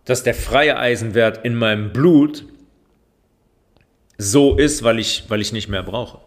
dass 0.05 0.25
der 0.25 0.35
freie 0.35 0.77
Eisenwert 0.77 1.45
in 1.45 1.55
meinem 1.55 1.93
Blut 1.93 2.45
so 4.19 4.57
ist, 4.57 4.83
weil 4.83 4.99
ich, 4.99 5.27
weil 5.29 5.41
ich 5.41 5.53
nicht 5.53 5.69
mehr 5.69 5.85
brauche. 5.85 6.19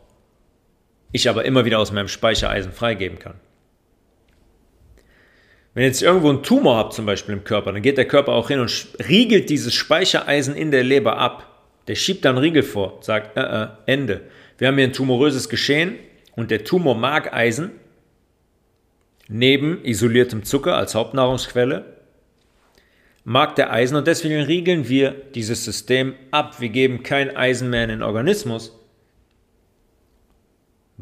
Ich 1.11 1.27
aber 1.27 1.43
immer 1.43 1.65
wieder 1.65 1.79
aus 1.79 1.91
meinem 1.91 2.07
Speicher 2.07 2.49
Eisen 2.49 2.71
freigeben 2.71 3.19
kann. 3.19 3.35
Wenn 5.73 5.83
ihr 5.83 5.87
jetzt 5.87 6.01
irgendwo 6.01 6.29
einen 6.29 6.43
Tumor 6.43 6.77
habt, 6.77 6.93
zum 6.93 7.05
Beispiel 7.05 7.33
im 7.33 7.43
Körper, 7.43 7.71
dann 7.71 7.81
geht 7.81 7.97
der 7.97 8.07
Körper 8.07 8.33
auch 8.33 8.47
hin 8.47 8.59
und 8.59 8.87
riegelt 9.07 9.49
dieses 9.49 9.73
Speichereisen 9.73 10.55
in 10.55 10.71
der 10.71 10.83
Leber 10.83 11.17
ab. 11.17 11.45
Der 11.87 11.95
schiebt 11.95 12.25
dann 12.25 12.37
Riegel 12.37 12.63
vor, 12.63 12.97
sagt, 13.01 13.37
äh, 13.37 13.41
äh, 13.41 13.67
Ende. 13.85 14.21
Wir 14.57 14.67
haben 14.67 14.75
hier 14.75 14.85
ein 14.85 14.93
tumoröses 14.93 15.47
Geschehen 15.49 15.95
und 16.35 16.51
der 16.51 16.63
Tumor 16.63 16.95
mag 16.95 17.33
Eisen, 17.33 17.71
neben 19.27 19.83
isoliertem 19.83 20.43
Zucker 20.43 20.75
als 20.75 20.95
Hauptnahrungsquelle, 20.95 21.85
mag 23.23 23.55
der 23.55 23.71
Eisen 23.71 23.95
und 23.95 24.07
deswegen 24.07 24.41
riegeln 24.41 24.89
wir 24.89 25.11
dieses 25.35 25.63
System 25.63 26.15
ab. 26.31 26.59
Wir 26.59 26.69
geben 26.69 27.03
kein 27.03 27.35
Eisen 27.37 27.69
mehr 27.69 27.83
in 27.83 27.89
den 27.89 28.03
Organismus, 28.03 28.78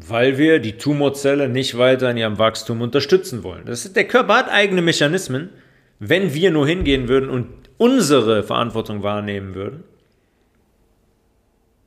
weil 0.00 0.38
wir 0.38 0.60
die 0.60 0.78
Tumorzelle 0.78 1.48
nicht 1.48 1.76
weiter 1.76 2.08
in 2.12 2.16
ihrem 2.16 2.38
Wachstum 2.38 2.82
unterstützen 2.82 3.42
wollen. 3.42 3.66
Ist, 3.66 3.96
der 3.96 4.06
Körper 4.06 4.36
hat 4.36 4.48
eigene 4.48 4.80
Mechanismen. 4.80 5.50
Wenn 5.98 6.34
wir 6.34 6.52
nur 6.52 6.68
hingehen 6.68 7.08
würden 7.08 7.28
und 7.28 7.48
unsere 7.78 8.44
Verantwortung 8.44 9.02
wahrnehmen 9.02 9.56
würden, 9.56 9.82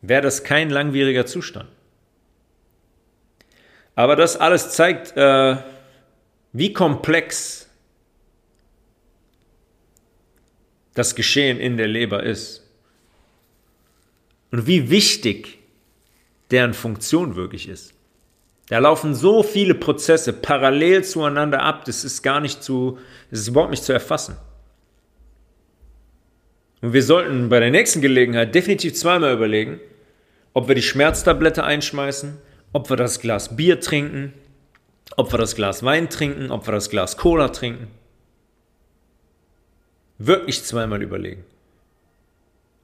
wäre 0.01 0.21
das 0.21 0.43
kein 0.43 0.69
langwieriger 0.69 1.25
Zustand. 1.25 1.69
Aber 3.95 4.17
das 4.17 4.35
alles 4.35 4.71
zeigt, 4.71 5.15
äh, 5.15 5.55
wie 6.51 6.73
komplex 6.73 7.69
das 10.95 11.15
Geschehen 11.15 11.61
in 11.61 11.77
der 11.77 11.87
Leber 11.87 12.23
ist 12.23 12.69
und 14.51 14.67
wie 14.67 14.89
wichtig 14.89 15.59
deren 16.49 16.73
Funktion 16.73 17.37
wirklich 17.37 17.69
ist. 17.69 17.93
Da 18.71 18.79
laufen 18.79 19.13
so 19.13 19.43
viele 19.43 19.75
Prozesse 19.75 20.31
parallel 20.31 21.03
zueinander 21.03 21.61
ab, 21.61 21.83
das 21.83 22.05
ist 22.05 22.21
gar 22.21 22.39
nicht 22.39 22.63
zu, 22.63 22.99
das 23.29 23.41
ist 23.41 23.49
überhaupt 23.49 23.71
nicht 23.71 23.83
zu 23.83 23.91
erfassen. 23.91 24.37
Und 26.79 26.93
wir 26.93 27.03
sollten 27.03 27.49
bei 27.49 27.59
der 27.59 27.69
nächsten 27.69 27.99
Gelegenheit 27.99 28.55
definitiv 28.55 28.93
zweimal 28.93 29.33
überlegen, 29.33 29.81
ob 30.53 30.69
wir 30.69 30.75
die 30.75 30.81
Schmerztablette 30.81 31.65
einschmeißen, 31.65 32.37
ob 32.71 32.89
wir 32.89 32.95
das 32.95 33.19
Glas 33.19 33.57
Bier 33.57 33.81
trinken, 33.81 34.31
ob 35.17 35.33
wir 35.33 35.37
das 35.37 35.55
Glas 35.55 35.83
Wein 35.83 36.09
trinken, 36.09 36.49
ob 36.49 36.65
wir 36.65 36.71
das 36.71 36.89
Glas 36.89 37.17
Cola 37.17 37.49
trinken. 37.49 37.87
Wirklich 40.17 40.63
zweimal 40.63 41.01
überlegen. 41.01 41.43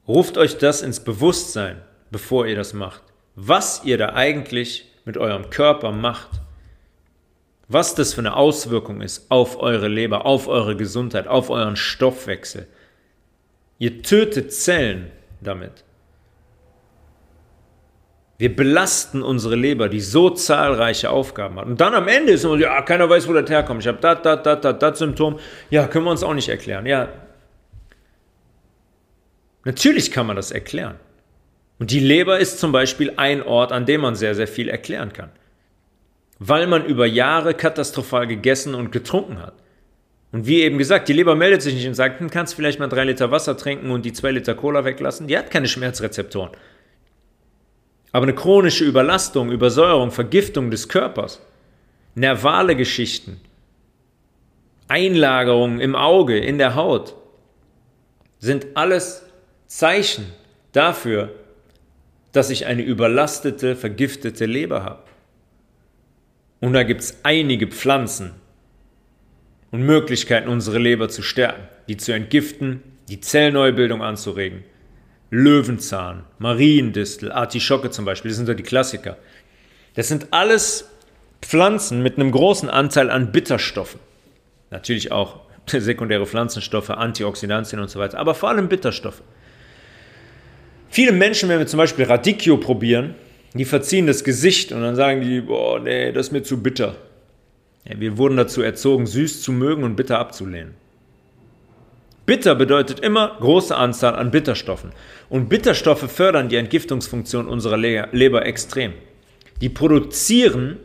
Ruft 0.06 0.36
euch 0.36 0.58
das 0.58 0.82
ins 0.82 1.00
Bewusstsein, 1.00 1.80
bevor 2.10 2.46
ihr 2.46 2.56
das 2.56 2.74
macht. 2.74 3.00
Was 3.36 3.84
ihr 3.84 3.96
da 3.96 4.10
eigentlich 4.10 4.87
mit 5.08 5.16
eurem 5.16 5.48
Körper 5.48 5.90
macht, 5.90 6.28
was 7.66 7.94
das 7.94 8.12
für 8.12 8.20
eine 8.20 8.36
Auswirkung 8.36 9.00
ist 9.00 9.30
auf 9.30 9.58
eure 9.58 9.88
Leber, 9.88 10.26
auf 10.26 10.48
eure 10.48 10.76
Gesundheit, 10.76 11.26
auf 11.26 11.48
euren 11.48 11.76
Stoffwechsel. 11.76 12.66
Ihr 13.78 14.02
tötet 14.02 14.52
Zellen 14.52 15.10
damit. 15.40 15.82
Wir 18.36 18.54
belasten 18.54 19.22
unsere 19.22 19.56
Leber, 19.56 19.88
die 19.88 20.00
so 20.00 20.28
zahlreiche 20.28 21.08
Aufgaben 21.08 21.58
hat. 21.58 21.66
Und 21.66 21.80
dann 21.80 21.94
am 21.94 22.06
Ende 22.06 22.32
ist 22.32 22.44
immer, 22.44 22.58
ja, 22.58 22.82
keiner 22.82 23.08
weiß, 23.08 23.26
wo 23.28 23.32
das 23.32 23.48
herkommt. 23.48 23.80
Ich 23.80 23.88
habe 23.88 23.98
das, 24.02 24.20
das, 24.22 24.42
das, 24.42 24.60
das, 24.60 24.78
das 24.78 24.98
Symptom. 24.98 25.38
Ja, 25.70 25.86
können 25.86 26.04
wir 26.04 26.10
uns 26.10 26.22
auch 26.22 26.34
nicht 26.34 26.50
erklären. 26.50 26.84
Ja, 26.84 27.08
natürlich 29.64 30.12
kann 30.12 30.26
man 30.26 30.36
das 30.36 30.50
erklären. 30.50 30.96
Und 31.78 31.90
die 31.90 32.00
Leber 32.00 32.38
ist 32.38 32.58
zum 32.58 32.72
Beispiel 32.72 33.12
ein 33.16 33.42
Ort, 33.42 33.72
an 33.72 33.86
dem 33.86 34.00
man 34.00 34.16
sehr, 34.16 34.34
sehr 34.34 34.48
viel 34.48 34.68
erklären 34.68 35.12
kann. 35.12 35.30
Weil 36.38 36.66
man 36.66 36.84
über 36.84 37.06
Jahre 37.06 37.54
katastrophal 37.54 38.26
gegessen 38.26 38.74
und 38.74 38.90
getrunken 38.90 39.40
hat. 39.40 39.54
Und 40.30 40.46
wie 40.46 40.62
eben 40.62 40.76
gesagt, 40.76 41.08
die 41.08 41.12
Leber 41.14 41.34
meldet 41.34 41.62
sich 41.62 41.74
nicht 41.74 41.86
und 41.86 41.94
sagt, 41.94 42.20
hm, 42.20 42.30
kannst 42.30 42.54
vielleicht 42.54 42.78
mal 42.78 42.88
drei 42.88 43.04
Liter 43.04 43.30
Wasser 43.30 43.56
trinken 43.56 43.90
und 43.90 44.04
die 44.04 44.12
zwei 44.12 44.32
Liter 44.32 44.54
Cola 44.54 44.84
weglassen. 44.84 45.26
Die 45.26 45.38
hat 45.38 45.50
keine 45.50 45.68
Schmerzrezeptoren. 45.68 46.50
Aber 48.12 48.24
eine 48.24 48.34
chronische 48.34 48.84
Überlastung, 48.84 49.50
Übersäuerung, 49.50 50.10
Vergiftung 50.10 50.70
des 50.70 50.88
Körpers, 50.88 51.40
nervale 52.14 52.74
Geschichten, 52.74 53.40
Einlagerungen 54.88 55.80
im 55.80 55.94
Auge, 55.94 56.38
in 56.38 56.58
der 56.58 56.74
Haut, 56.74 57.14
sind 58.38 58.66
alles 58.74 59.24
Zeichen 59.66 60.26
dafür, 60.72 61.30
dass 62.38 62.50
ich 62.50 62.66
eine 62.66 62.82
überlastete, 62.82 63.74
vergiftete 63.74 64.46
Leber 64.46 64.84
habe. 64.84 65.02
Und 66.60 66.72
da 66.72 66.84
gibt 66.84 67.00
es 67.00 67.18
einige 67.24 67.66
Pflanzen 67.66 68.30
und 69.72 69.82
Möglichkeiten, 69.82 70.48
unsere 70.48 70.78
Leber 70.78 71.08
zu 71.08 71.22
stärken, 71.22 71.66
die 71.88 71.96
zu 71.96 72.12
entgiften, 72.12 72.80
die 73.08 73.20
Zellneubildung 73.20 74.02
anzuregen. 74.02 74.62
Löwenzahn, 75.32 76.22
Mariendistel, 76.38 77.32
Artischocke 77.32 77.90
zum 77.90 78.04
Beispiel, 78.04 78.28
das 78.28 78.36
sind 78.36 78.46
ja 78.48 78.54
die 78.54 78.62
Klassiker. 78.62 79.16
Das 79.94 80.06
sind 80.06 80.28
alles 80.30 80.88
Pflanzen 81.42 82.04
mit 82.04 82.18
einem 82.18 82.30
großen 82.30 82.70
Anteil 82.70 83.10
an 83.10 83.32
Bitterstoffen. 83.32 83.98
Natürlich 84.70 85.10
auch 85.10 85.40
sekundäre 85.66 86.24
Pflanzenstoffe, 86.24 86.90
Antioxidantien 86.90 87.80
und 87.80 87.90
so 87.90 87.98
weiter, 87.98 88.20
aber 88.20 88.36
vor 88.36 88.50
allem 88.50 88.68
Bitterstoffe. 88.68 89.22
Viele 90.90 91.12
Menschen, 91.12 91.48
wenn 91.48 91.58
wir 91.58 91.66
zum 91.66 91.78
Beispiel 91.78 92.04
Radicchio 92.04 92.56
probieren, 92.56 93.14
die 93.54 93.64
verziehen 93.64 94.06
das 94.06 94.24
Gesicht 94.24 94.72
und 94.72 94.82
dann 94.82 94.96
sagen 94.96 95.20
die, 95.22 95.40
boah, 95.40 95.80
nee, 95.80 96.12
das 96.12 96.26
ist 96.26 96.32
mir 96.32 96.42
zu 96.42 96.62
bitter. 96.62 96.96
Ja, 97.84 97.98
wir 97.98 98.18
wurden 98.18 98.36
dazu 98.36 98.62
erzogen, 98.62 99.06
süß 99.06 99.42
zu 99.42 99.52
mögen 99.52 99.84
und 99.84 99.96
bitter 99.96 100.18
abzulehnen. 100.18 100.74
Bitter 102.26 102.54
bedeutet 102.54 103.00
immer 103.00 103.38
große 103.40 103.74
Anzahl 103.74 104.14
an 104.14 104.30
Bitterstoffen. 104.30 104.92
Und 105.30 105.48
Bitterstoffe 105.48 106.12
fördern 106.12 106.50
die 106.50 106.56
Entgiftungsfunktion 106.56 107.48
unserer 107.48 107.78
Leber 107.78 108.44
extrem. 108.44 108.92
Die 109.62 109.70
produzieren 109.70 110.76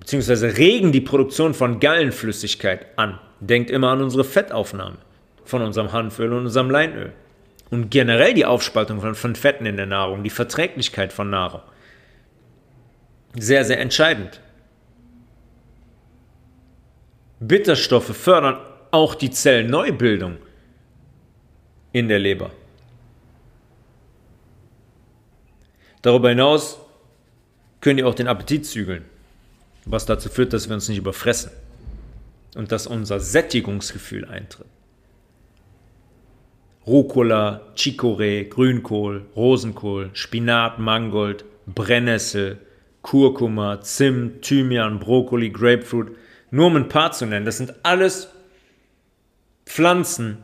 bzw. 0.00 0.48
regen 0.48 0.92
die 0.92 1.00
Produktion 1.00 1.54
von 1.54 1.80
Gallenflüssigkeit 1.80 2.86
an. 2.96 3.18
Denkt 3.40 3.70
immer 3.70 3.88
an 3.88 4.02
unsere 4.02 4.24
Fettaufnahme 4.24 4.98
von 5.44 5.62
unserem 5.62 5.92
Hanföl 5.92 6.30
und 6.32 6.44
unserem 6.44 6.70
Leinöl. 6.70 7.12
Und 7.72 7.88
generell 7.88 8.34
die 8.34 8.44
Aufspaltung 8.44 9.00
von, 9.00 9.14
von 9.14 9.34
Fetten 9.34 9.64
in 9.64 9.78
der 9.78 9.86
Nahrung, 9.86 10.22
die 10.22 10.28
Verträglichkeit 10.28 11.10
von 11.10 11.30
Nahrung. 11.30 11.62
Sehr, 13.34 13.64
sehr 13.64 13.80
entscheidend. 13.80 14.42
Bitterstoffe 17.40 18.14
fördern 18.14 18.58
auch 18.90 19.14
die 19.14 19.30
Zellneubildung 19.30 20.36
in 21.92 22.08
der 22.08 22.18
Leber. 22.18 22.50
Darüber 26.02 26.28
hinaus 26.28 26.78
können 27.80 27.96
die 27.96 28.04
auch 28.04 28.14
den 28.14 28.28
Appetit 28.28 28.66
zügeln, 28.66 29.06
was 29.86 30.04
dazu 30.04 30.28
führt, 30.28 30.52
dass 30.52 30.68
wir 30.68 30.74
uns 30.74 30.90
nicht 30.90 30.98
überfressen 30.98 31.52
und 32.54 32.70
dass 32.70 32.86
unser 32.86 33.18
Sättigungsgefühl 33.18 34.26
eintritt. 34.26 34.66
Rucola, 36.86 37.72
Chicorée, 37.76 38.48
Grünkohl, 38.48 39.26
Rosenkohl, 39.36 40.10
Spinat, 40.14 40.78
Mangold, 40.78 41.44
Brennnessel, 41.66 42.58
Kurkuma, 43.02 43.80
Zimt, 43.82 44.42
Thymian, 44.42 44.98
Brokkoli, 44.98 45.50
Grapefruit, 45.50 46.16
nur 46.50 46.66
um 46.66 46.76
ein 46.76 46.88
paar 46.88 47.12
zu 47.12 47.26
nennen. 47.26 47.46
Das 47.46 47.58
sind 47.58 47.74
alles 47.82 48.28
Pflanzen, 49.64 50.38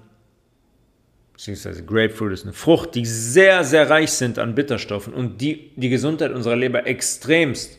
beziehungsweise 1.33 1.85
Grapefruit 1.85 2.33
ist 2.33 2.45
eine 2.45 2.53
Frucht, 2.53 2.95
die 2.95 3.05
sehr, 3.05 3.65
sehr 3.65 3.91
reich 3.91 4.13
sind 4.13 4.39
an 4.39 4.55
Bitterstoffen 4.55 5.13
und 5.13 5.41
die 5.41 5.71
die 5.77 5.89
Gesundheit 5.89 6.33
unserer 6.33 6.57
Leber 6.57 6.87
extremst 6.87 7.79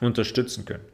unterstützen 0.00 0.64
können. 0.64 0.91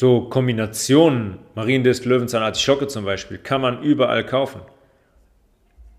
So 0.00 0.20
Kombinationen, 0.20 1.40
Mariendist, 1.56 2.04
Löwenzahn, 2.04 2.44
Artischocke 2.44 2.86
zum 2.86 3.04
Beispiel, 3.04 3.36
kann 3.36 3.60
man 3.60 3.82
überall 3.82 4.24
kaufen. 4.24 4.60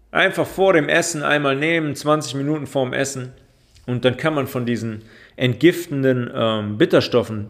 Einfach 0.09 0.47
vor 0.47 0.71
dem 0.71 0.87
Essen 0.87 1.21
einmal 1.21 1.57
nehmen, 1.57 1.93
20 1.97 2.35
Minuten 2.35 2.65
vor 2.65 2.85
dem 2.85 2.93
Essen 2.93 3.33
und 3.87 4.05
dann 4.05 4.15
kann 4.15 4.33
man 4.33 4.47
von 4.47 4.65
diesen 4.65 5.01
entgiftenden 5.35 6.31
ähm, 6.33 6.77
Bitterstoffen 6.77 7.49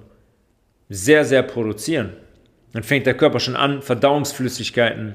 sehr, 0.89 1.23
sehr 1.23 1.43
produzieren. 1.43 2.13
Dann 2.73 2.81
fängt 2.81 3.05
der 3.05 3.13
Körper 3.13 3.39
schon 3.39 3.55
an, 3.55 3.83
Verdauungsflüssigkeiten 3.83 5.13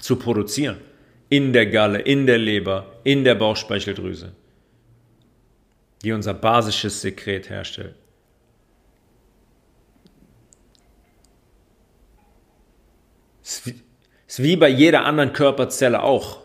zu 0.00 0.16
produzieren. 0.16 0.78
In 1.28 1.52
der 1.52 1.66
Galle, 1.66 2.00
in 2.00 2.26
der 2.26 2.38
Leber, 2.38 2.96
in 3.04 3.22
der 3.22 3.36
Bauchspeicheldrüse. 3.36 4.32
die 6.02 6.10
unser 6.10 6.34
basisches 6.34 7.00
Sekret 7.00 7.48
herstellt. 7.48 7.94
Ist 14.26 14.42
wie 14.42 14.56
bei 14.56 14.68
jeder 14.68 15.04
anderen 15.04 15.32
Körperzelle 15.32 16.02
auch. 16.02 16.40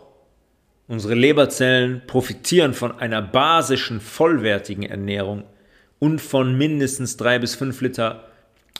Unsere 0.86 1.14
Leberzellen 1.14 2.02
profitieren 2.06 2.74
von 2.74 2.98
einer 2.98 3.22
basischen, 3.22 4.00
vollwertigen 4.00 4.84
Ernährung 4.84 5.44
und 5.98 6.20
von 6.20 6.56
mindestens 6.56 7.16
drei 7.16 7.38
bis 7.38 7.54
fünf 7.54 7.80
Liter, 7.80 8.28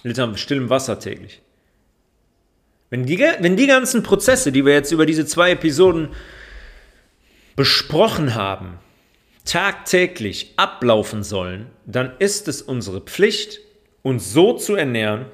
Liter 0.03 0.37
stillem 0.37 0.71
Wasser 0.71 0.99
täglich. 0.99 1.41
Wenn 2.91 3.07
die, 3.07 3.19
wenn 3.19 3.57
die 3.57 3.67
ganzen 3.67 4.03
Prozesse, 4.03 4.53
die 4.53 4.65
wir 4.65 4.75
jetzt 4.75 4.93
über 4.93 5.07
diese 5.07 5.27
zwei 5.27 5.53
Episoden 5.53 6.09
besprochen 7.57 8.35
haben, 8.35 8.79
tagtäglich 9.45 10.55
ablaufen 10.57 11.23
sollen, 11.23 11.67
dann 11.87 12.13
ist 12.19 12.49
es 12.49 12.63
unsere 12.63 13.01
Pflicht, 13.01 13.61
uns 14.03 14.33
so 14.33 14.55
zu 14.55 14.75
ernähren 14.75 15.27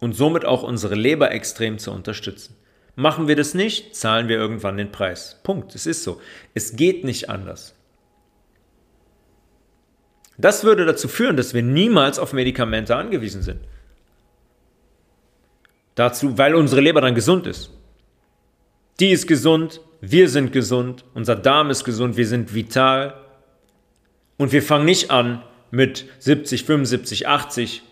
und 0.00 0.14
somit 0.14 0.44
auch 0.44 0.62
unsere 0.62 0.94
Leber 0.94 1.30
extrem 1.32 1.78
zu 1.78 1.90
unterstützen. 1.92 2.56
Machen 2.94 3.28
wir 3.28 3.36
das 3.36 3.54
nicht, 3.54 3.94
zahlen 3.94 4.28
wir 4.28 4.36
irgendwann 4.36 4.76
den 4.76 4.90
Preis. 4.90 5.38
Punkt. 5.44 5.74
Es 5.74 5.86
ist 5.86 6.02
so. 6.02 6.20
Es 6.54 6.74
geht 6.74 7.04
nicht 7.04 7.30
anders. 7.30 7.74
Das 10.36 10.64
würde 10.64 10.84
dazu 10.84 11.08
führen, 11.08 11.36
dass 11.36 11.54
wir 11.54 11.62
niemals 11.62 12.18
auf 12.18 12.32
Medikamente 12.32 12.96
angewiesen 12.96 13.42
sind. 13.42 13.60
Dazu, 15.96 16.38
weil 16.38 16.54
unsere 16.54 16.80
Leber 16.80 17.00
dann 17.00 17.14
gesund 17.16 17.46
ist. 17.46 17.70
Die 19.00 19.10
ist 19.10 19.26
gesund, 19.26 19.80
wir 20.00 20.28
sind 20.28 20.52
gesund, 20.52 21.04
unser 21.14 21.34
Darm 21.34 21.70
ist 21.70 21.84
gesund, 21.84 22.16
wir 22.16 22.26
sind 22.26 22.54
vital. 22.54 23.14
Und 24.36 24.52
wir 24.52 24.62
fangen 24.62 24.84
nicht 24.84 25.10
an 25.10 25.42
mit 25.72 26.06
70, 26.20 26.64
75, 26.64 27.26
80, 27.26 27.82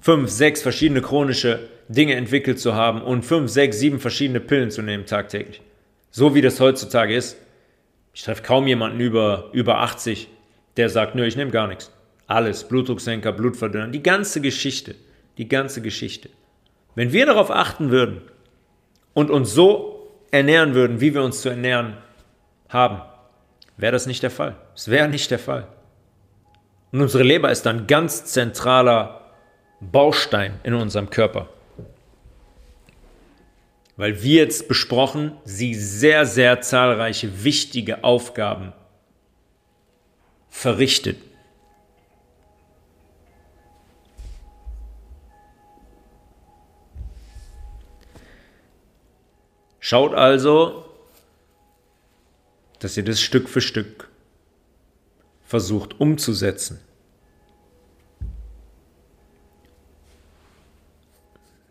5, 0.00 0.30
6 0.30 0.62
verschiedene 0.62 1.02
chronische 1.02 1.68
Dinge 1.90 2.14
entwickelt 2.14 2.60
zu 2.60 2.76
haben 2.76 3.02
und 3.02 3.24
fünf, 3.24 3.50
sechs, 3.50 3.80
sieben 3.80 3.98
verschiedene 3.98 4.38
Pillen 4.38 4.70
zu 4.70 4.80
nehmen 4.80 5.06
tagtäglich. 5.06 5.60
So 6.12 6.36
wie 6.36 6.40
das 6.40 6.60
heutzutage 6.60 7.16
ist. 7.16 7.36
Ich 8.14 8.22
treffe 8.22 8.44
kaum 8.44 8.68
jemanden 8.68 9.00
über, 9.00 9.50
über 9.52 9.78
80, 9.80 10.28
der 10.76 10.88
sagt, 10.88 11.16
nö, 11.16 11.24
ich 11.26 11.36
nehme 11.36 11.50
gar 11.50 11.66
nichts. 11.66 11.92
Alles, 12.28 12.62
Blutdrucksenker, 12.64 13.32
Blutverdünner, 13.32 13.88
die 13.88 14.04
ganze 14.04 14.40
Geschichte, 14.40 14.94
die 15.36 15.48
ganze 15.48 15.82
Geschichte. 15.82 16.30
Wenn 16.94 17.12
wir 17.12 17.26
darauf 17.26 17.50
achten 17.50 17.90
würden 17.90 18.22
und 19.12 19.30
uns 19.30 19.52
so 19.52 20.08
ernähren 20.30 20.74
würden, 20.74 21.00
wie 21.00 21.12
wir 21.12 21.24
uns 21.24 21.42
zu 21.42 21.48
ernähren 21.48 21.96
haben, 22.68 23.02
wäre 23.76 23.92
das 23.92 24.06
nicht 24.06 24.22
der 24.22 24.30
Fall. 24.30 24.56
Es 24.76 24.88
wäre 24.88 25.08
nicht 25.08 25.28
der 25.30 25.40
Fall. 25.40 25.66
Und 26.92 27.00
unsere 27.00 27.24
Leber 27.24 27.50
ist 27.50 27.66
dann 27.66 27.88
ganz 27.88 28.26
zentraler 28.26 29.19
Baustein 29.80 30.60
in 30.62 30.74
unserem 30.74 31.10
Körper 31.10 31.48
weil 34.00 34.22
wie 34.22 34.36
jetzt 34.36 34.66
besprochen, 34.66 35.36
sie 35.44 35.74
sehr, 35.74 36.24
sehr 36.24 36.62
zahlreiche 36.62 37.44
wichtige 37.44 38.02
Aufgaben 38.02 38.72
verrichtet. 40.48 41.18
Schaut 49.80 50.14
also, 50.14 50.86
dass 52.78 52.96
ihr 52.96 53.04
das 53.04 53.20
Stück 53.20 53.50
für 53.50 53.60
Stück 53.60 54.08
versucht 55.44 56.00
umzusetzen. 56.00 56.80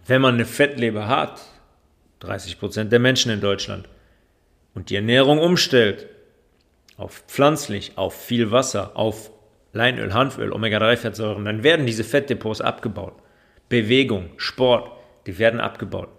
Wenn 0.10 0.24
man 0.24 0.34
eine 0.34 0.46
Fettleber 0.46 1.08
hat, 1.08 1.40
30 2.22 2.58
Prozent 2.58 2.92
der 2.92 2.98
Menschen 2.98 3.32
in 3.32 3.42
Deutschland, 3.42 3.88
und 4.74 4.90
die 4.90 4.96
Ernährung 4.96 5.38
umstellt 5.38 6.08
auf 6.98 7.24
pflanzlich, 7.28 7.92
auf 7.96 8.20
viel 8.20 8.50
Wasser, 8.50 8.98
auf 8.98 9.30
Leinöl, 9.72 10.12
Hanföl, 10.12 10.52
Omega-3-Fettsäuren, 10.52 11.46
dann 11.46 11.64
werden 11.64 11.86
diese 11.86 12.04
Fettdepots 12.04 12.60
abgebaut. 12.60 13.22
Bewegung, 13.70 14.32
Sport, 14.38 14.92
die 15.28 15.38
werden 15.38 15.60
abgebaut. 15.60 16.10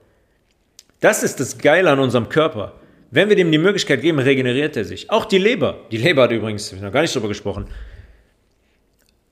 Das 1.01 1.25
ist 1.25 1.41
das 1.41 1.59
Geile 1.59 1.91
an 1.91 1.99
unserem 1.99 2.29
Körper. 2.29 2.75
Wenn 3.11 3.29
wir 3.29 3.35
dem 3.35 3.51
die 3.51 3.59
Möglichkeit 3.59 4.03
geben, 4.03 4.21
regeneriert 4.21 4.77
er 4.77 4.85
sich. 4.85 5.11
Auch 5.11 5.25
die 5.25 5.39
Leber. 5.39 5.79
Die 5.91 5.97
Leber 5.97 6.23
hat 6.23 6.31
übrigens, 6.31 6.73
ich 6.73 6.81
noch 6.81 6.93
gar 6.93 7.03
nicht 7.03 7.15
drüber 7.17 7.27
gesprochen, 7.27 7.67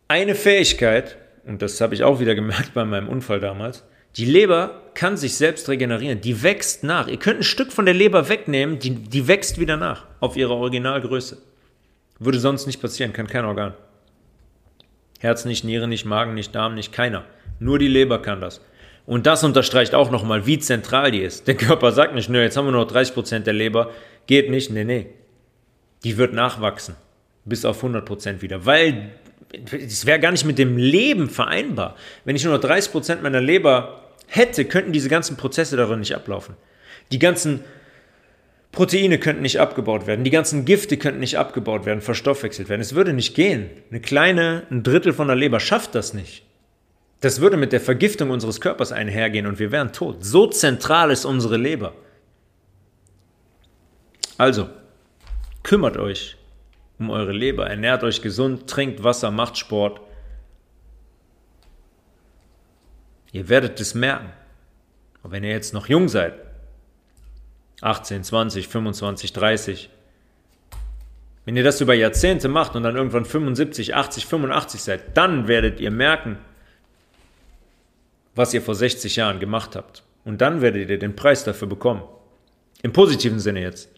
eine 0.09 0.35
Fähigkeit, 0.35 1.17
und 1.45 1.63
das 1.63 1.81
habe 1.81 1.95
ich 1.95 2.03
auch 2.03 2.19
wieder 2.19 2.35
gemerkt 2.35 2.75
bei 2.75 2.85
meinem 2.85 3.09
Unfall 3.09 3.39
damals, 3.39 3.85
die 4.17 4.25
Leber 4.25 4.83
kann 4.95 5.17
sich 5.17 5.37
selbst 5.37 5.69
regenerieren. 5.69 6.21
Die 6.21 6.43
wächst 6.43 6.83
nach. 6.83 7.07
Ihr 7.07 7.19
könnt 7.19 7.41
ein 7.41 7.45
Stück 7.45 7.73
von 7.73 7.85
der 7.85 7.95
Leber 7.95 8.29
wegnehmen, 8.29 8.79
die, 8.79 8.91
die 8.91 9.29
wächst 9.29 9.61
wieder 9.61 9.77
nach 9.77 10.07
auf 10.21 10.37
ihre 10.37 10.55
Originalgröße. 10.55 11.39
Würde 12.19 12.41
sonst 12.41 12.67
nicht 12.67 12.81
passieren, 12.81 13.13
kann 13.13 13.29
kein 13.29 13.45
Organ. 13.45 13.75
Herz 15.21 15.45
nicht, 15.45 15.65
Niere 15.65 15.87
nicht, 15.87 16.05
Magen 16.05 16.35
nicht, 16.35 16.55
Darm 16.55 16.75
nicht, 16.75 16.93
keiner. 16.93 17.25
Nur 17.61 17.79
die 17.79 17.89
Leber 17.89 18.21
kann 18.21 18.41
das. 18.41 18.61
Und 19.07 19.27
das 19.27 19.43
unterstreicht 19.43 19.95
auch 19.95 20.11
nochmal, 20.11 20.47
wie 20.47 20.59
zentral 20.59 21.11
die 21.11 21.23
ist. 21.23 21.49
Der 21.49 21.55
Körper 21.55 21.93
sagt 21.93 22.15
nicht, 22.15 22.29
nö, 22.29 22.43
jetzt 22.43 22.57
haben 22.57 22.67
wir 22.67 22.73
nur 22.73 22.89
30% 22.89 23.41
der 23.41 23.55
Leber. 23.55 23.91
Geht 24.27 24.51
nicht, 24.51 24.71
nee, 24.71 24.85
nee. 24.85 25.07
Die 26.05 26.19
wird 26.19 26.35
nachwachsen. 26.35 26.95
Bis 27.45 27.65
auf 27.65 27.83
100% 27.83 28.43
wieder. 28.43 28.67
Weil 28.67 29.13
es 29.53 30.07
wäre 30.07 30.21
gar 30.21 30.31
nicht 30.31 30.45
mit 30.45 30.59
dem 30.59 30.77
Leben 30.77 31.31
vereinbar. 31.31 31.97
Wenn 32.25 32.37
ich 32.37 32.45
nur 32.45 32.57
noch 32.57 32.63
30% 32.63 33.23
meiner 33.23 33.41
Leber 33.41 34.03
hätte, 34.27 34.65
könnten 34.65 34.93
diese 34.93 35.09
ganzen 35.09 35.37
Prozesse 35.37 35.77
darin 35.77 36.01
nicht 36.01 36.15
ablaufen. 36.15 36.55
Die 37.13 37.19
ganzen 37.19 37.65
Proteine 38.73 39.19
könnten 39.19 39.43
nicht 39.43 39.61
abgebaut 39.61 40.07
werden, 40.07 40.25
die 40.25 40.31
ganzen 40.31 40.65
Gifte 40.65 40.99
könnten 40.99 41.21
nicht 41.21 41.39
abgebaut 41.39 41.87
werden, 41.87 42.03
verstoffwechselt 42.03 42.69
werden. 42.69 42.83
Es 42.83 42.95
würde 42.95 43.15
nicht 43.15 43.35
gehen. 43.35 43.71
Eine 43.91 44.01
kleine, 44.01 44.65
ein 44.71 44.83
Drittel 44.83 45.13
von 45.13 45.27
der 45.27 45.37
Leber 45.37 45.61
schafft 45.61 45.95
das 45.95 46.13
nicht. 46.13 46.45
Das 47.21 47.41
würde 47.41 47.57
mit 47.57 47.73
der 47.73 47.81
Vergiftung 47.81 48.31
unseres 48.31 48.61
Körpers 48.61 48.93
einhergehen 48.93 49.47
und 49.47 49.59
wir 49.59 49.73
wären 49.73 49.93
tot. 49.93 50.25
So 50.25 50.47
zentral 50.47 51.11
ist 51.11 51.25
unsere 51.25 51.57
Leber. 51.57 51.95
Also, 54.37 54.69
kümmert 55.65 55.97
euch 55.97 56.38
um 56.99 57.11
eure 57.11 57.33
Leber, 57.33 57.69
ernährt 57.69 58.03
euch 58.03 58.23
gesund, 58.23 58.69
trinkt 58.69 59.05
Wasser, 59.05 59.31
macht 59.31 59.57
Sport 59.57 60.01
Ihr 63.33 63.49
werdet 63.49 63.81
es 63.81 63.95
merken. 63.95 64.33
Und 65.23 65.33
wenn 65.33 65.45
ihr 65.45 65.51
jetzt 65.51 65.75
noch 65.75 65.89
jung 65.89 66.09
seid, 66.09 66.35
18, 67.81 68.25
20, 68.25 68.69
25, 68.69 69.33
30, 69.33 69.91
wenn 71.45 71.57
ihr 71.57 71.65
das 71.65 71.81
über 71.81 71.95
Jahrzehnte 71.95 72.49
macht 72.49 72.77
und 72.77 72.83
dann 72.83 72.97
irgendwann 72.97 73.25
75, 73.25 73.95
80, 73.95 74.27
85 74.27 74.83
seid, 74.83 75.17
dann 75.17 75.49
werdet 75.49 75.81
ihr 75.81 75.91
merken, 75.91 76.39
was 78.35 78.55
ihr 78.55 78.63
vor 78.63 78.75
60 78.75 79.17
Jahren 79.17 79.41
gemacht 79.41 79.77
habt. 79.77 80.03
Und 80.25 80.41
dann 80.41 80.61
werdet 80.61 80.91
ihr 80.91 80.99
den 80.99 81.17
Preis 81.17 81.45
dafür 81.45 81.69
bekommen. 81.69 82.03
Im 82.83 82.93
positiven 82.93 83.41
Sinne 83.41 83.61
jetzt 83.61 83.89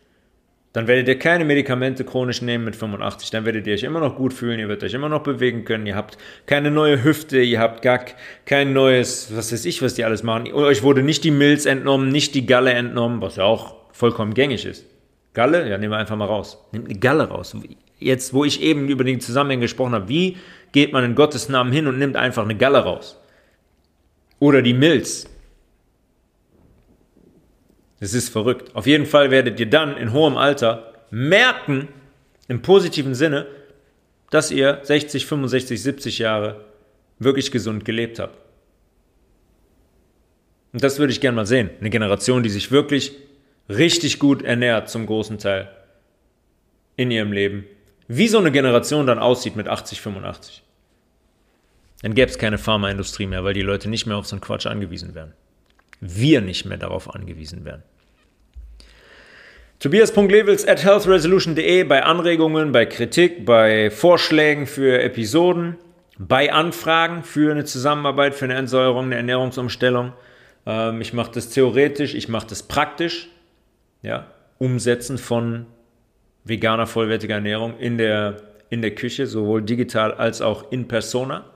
dann 0.73 0.87
werdet 0.87 1.09
ihr 1.09 1.19
keine 1.19 1.45
Medikamente 1.45 2.05
chronisch 2.05 2.43
nehmen 2.43 2.65
mit 2.65 2.77
85. 2.77 3.31
Dann 3.31 3.45
werdet 3.45 3.67
ihr 3.67 3.75
euch 3.75 3.83
immer 3.83 3.99
noch 3.99 4.17
gut 4.17 4.33
fühlen, 4.33 4.61
ihr 4.61 4.69
werdet 4.69 4.85
euch 4.85 4.95
immer 4.95 5.09
noch 5.09 5.23
bewegen 5.23 5.65
können, 5.65 5.87
ihr 5.87 5.97
habt 5.97 6.17
keine 6.47 6.71
neue 6.71 7.03
Hüfte, 7.03 7.41
ihr 7.41 7.59
habt 7.59 7.83
gar 7.83 8.05
kein 8.47 8.73
neues, 8.73 9.35
was 9.35 9.53
weiß 9.53 9.65
ich, 9.65 9.83
was 9.83 9.95
die 9.95 10.05
alles 10.05 10.23
machen. 10.23 10.53
Euch 10.53 10.83
wurde 10.85 11.03
nicht 11.03 11.25
die 11.25 11.33
Milz 11.33 11.67
entnommen, 11.67 12.11
nicht 12.11 12.37
die 12.37 12.47
Galle 12.47 12.73
entnommen, 12.73 13.21
was 13.21 13.37
ja 13.37 13.45
auch 13.45 13.75
vollkommen 13.93 14.33
gängig 14.33 14.65
ist. 14.65 14.87
Galle? 15.35 15.69
Ja, 15.69 15.77
nehmen 15.77 15.93
wir 15.93 15.99
einfach 15.99 16.17
mal 16.17 16.27
raus. 16.27 16.59
Nehmt 16.73 16.87
eine 16.87 16.99
Galle 16.99 17.29
raus. 17.29 17.57
Jetzt, 17.99 18.33
wo 18.33 18.45
ich 18.45 18.63
eben 18.63 18.89
über 18.89 19.05
den 19.05 19.21
Zusammenhang 19.21 19.61
gesprochen 19.61 19.93
habe, 19.93 20.09
wie 20.09 20.37
geht 20.73 20.93
man 20.93 21.05
in 21.05 21.15
Gottes 21.17 21.49
Namen 21.49 21.73
hin 21.73 21.87
und 21.89 21.99
nimmt 21.99 22.17
einfach 22.17 22.45
eine 22.45 22.57
Galle 22.57 22.79
raus? 22.79 23.21
Oder 24.39 24.63
die 24.63 24.75
Milz. 24.75 25.27
Es 28.01 28.15
ist 28.15 28.31
verrückt. 28.31 28.75
Auf 28.75 28.87
jeden 28.87 29.05
Fall 29.05 29.31
werdet 29.31 29.61
ihr 29.61 29.69
dann 29.69 29.97
in 29.97 30.13
hohem 30.13 30.39
Alter 30.39 30.95
merken, 31.11 31.89
im 32.49 32.63
positiven 32.63 33.15
Sinne, 33.15 33.47
dass 34.31 34.51
ihr 34.51 34.81
60, 34.83 35.27
65, 35.27 35.81
70 35.83 36.19
Jahre 36.19 36.65
wirklich 37.19 37.53
gesund 37.53 37.85
gelebt 37.85 38.19
habt. 38.19 38.37
Und 40.73 40.83
das 40.83 40.99
würde 40.99 41.13
ich 41.13 41.21
gerne 41.21 41.37
mal 41.37 41.47
sehen. 41.47 41.69
Eine 41.81 41.91
Generation, 41.91 42.43
die 42.43 42.49
sich 42.49 42.71
wirklich 42.71 43.13
richtig 43.69 44.19
gut 44.19 44.43
ernährt 44.43 44.89
zum 44.89 45.05
großen 45.05 45.39
Teil 45.39 45.69
in 46.97 47.11
ihrem 47.11 47.33
Leben. 47.33 47.67
Wie 48.09 48.29
so 48.29 48.39
eine 48.39 48.51
Generation 48.51 49.07
dann 49.07 49.19
aussieht 49.19 49.57
mit 49.57 49.69
80, 49.69 50.01
85. 50.01 50.63
Dann 52.03 52.15
gäbe 52.15 52.31
es 52.31 52.39
keine 52.39 52.59
Pharmaindustrie 52.59 53.27
mehr, 53.27 53.45
weil 53.45 53.55
die 53.55 53.63
Leute 53.63 53.91
nicht 53.91 54.07
mehr 54.07 54.17
auf 54.17 54.27
so 54.27 54.35
einen 54.35 54.41
Quatsch 54.41 54.67
angewiesen 54.67 55.15
wären 55.15 55.35
wir 56.01 56.41
nicht 56.41 56.65
mehr 56.65 56.79
darauf 56.79 57.15
angewiesen 57.15 57.65
werden. 57.65 57.83
Tobias.levels 59.79 60.67
at 60.69 60.85
healthresolution.de 60.85 61.85
bei 61.85 62.03
Anregungen, 62.03 62.73
bei 62.73 62.85
Kritik, 62.85 63.47
bei 63.47 63.91
Vorschlägen 63.91 64.67
für 64.67 65.01
Episoden, 65.01 65.79
bei 66.19 66.53
Anfragen 66.53 67.23
für 67.23 67.51
eine 67.51 67.65
Zusammenarbeit, 67.65 68.35
für 68.35 68.45
eine 68.45 68.57
Entsäuerung, 68.57 69.07
eine 69.07 69.17
Ernährungsumstellung. 69.17 70.13
Ähm, 70.67 71.01
ich 71.01 71.15
mache 71.15 71.33
das 71.33 71.49
theoretisch, 71.49 72.15
ich 72.15 72.29
mache 72.29 72.47
das 72.47 72.63
praktisch. 72.63 73.29
Ja, 74.03 74.27
Umsetzen 74.59 75.17
von 75.17 75.67
veganer, 76.45 76.87
vollwertiger 76.87 77.37
Ernährung 77.37 77.79
in 77.79 77.97
der, 77.97 78.37
in 78.69 78.83
der 78.83 78.95
Küche, 78.95 79.27
sowohl 79.27 79.63
digital 79.63 80.13
als 80.13 80.43
auch 80.43 80.71
in 80.71 80.89
persona. 80.89 81.50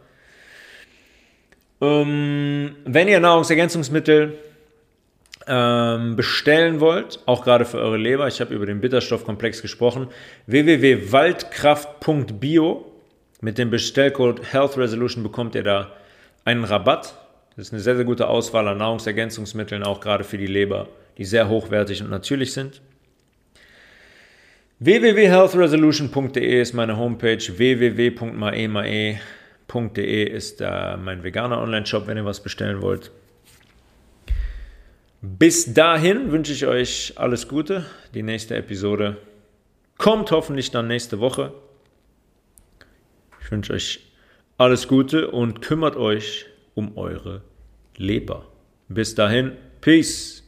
Ähm, 1.85 2.77
wenn 2.85 3.09
ihr 3.09 3.19
Nahrungsergänzungsmittel 3.21 4.39
ähm, 5.47 6.17
bestellen 6.17 6.81
wollt, 6.81 7.21
auch 7.27 7.45
gerade 7.45 7.67
für 7.67 7.79
eure 7.79 7.99
Leber, 7.99 8.27
ich 8.27 8.41
habe 8.41 8.53
über 8.55 8.67
den 8.67 8.81
Bitterstoffkomplex 8.81 9.63
gesprochen, 9.63 10.09
www.waldkraft.bio. 10.47 12.91
Mit 13.41 13.59
dem 13.59 13.69
Bestellcode 13.69 14.53
Health 14.53 14.79
Resolution 14.79 15.23
bekommt 15.23 15.55
ihr 15.55 15.63
da 15.63 15.93
einen 16.47 16.65
Rabatt. 16.65 17.15
Das 17.57 17.67
ist 17.67 17.75
eine 17.75 17.83
sehr, 17.83 17.97
sehr 17.97 18.07
gute 18.07 18.29
Auswahl 18.29 18.67
an 18.69 18.79
Nahrungsergänzungsmitteln, 18.79 19.83
auch 19.83 20.01
gerade 20.01 20.25
für 20.25 20.39
die 20.39 20.47
Leber, 20.47 20.89
die 21.19 21.27
sehr 21.27 21.51
hochwertig 21.51 22.03
und 22.03 22.09
natürlich 22.09 22.55
sind. 22.55 22.81
www.healthresolution.de 24.79 26.63
ist 26.63 26.73
meine 26.73 26.97
Homepage, 26.97 27.43
www.maemae.de 29.69 30.25
ist 30.25 30.61
da 30.61 30.97
mein 30.97 31.23
veganer 31.23 31.61
Online-Shop, 31.61 32.07
wenn 32.07 32.17
ihr 32.17 32.25
was 32.25 32.43
bestellen 32.43 32.83
wollt. 32.83 33.11
Bis 35.21 35.73
dahin 35.73 36.31
wünsche 36.31 36.53
ich 36.53 36.67
euch 36.67 37.15
alles 37.17 37.49
Gute. 37.49 37.87
Die 38.15 38.23
nächste 38.23 38.57
Episode 38.57 39.17
kommt 39.97 40.31
hoffentlich 40.31 40.71
dann 40.71 40.87
nächste 40.87 41.19
Woche. 41.19 41.53
Ich 43.41 43.51
wünsche 43.51 43.73
euch 43.73 44.01
alles 44.59 44.87
Gute 44.87 45.31
und 45.31 45.63
kümmert 45.63 45.97
euch 45.97 46.47
um 46.75 46.97
eure 46.97 47.43
Leber. 47.97 48.47
Bis 48.89 49.15
dahin, 49.15 49.53
Peace. 49.81 50.44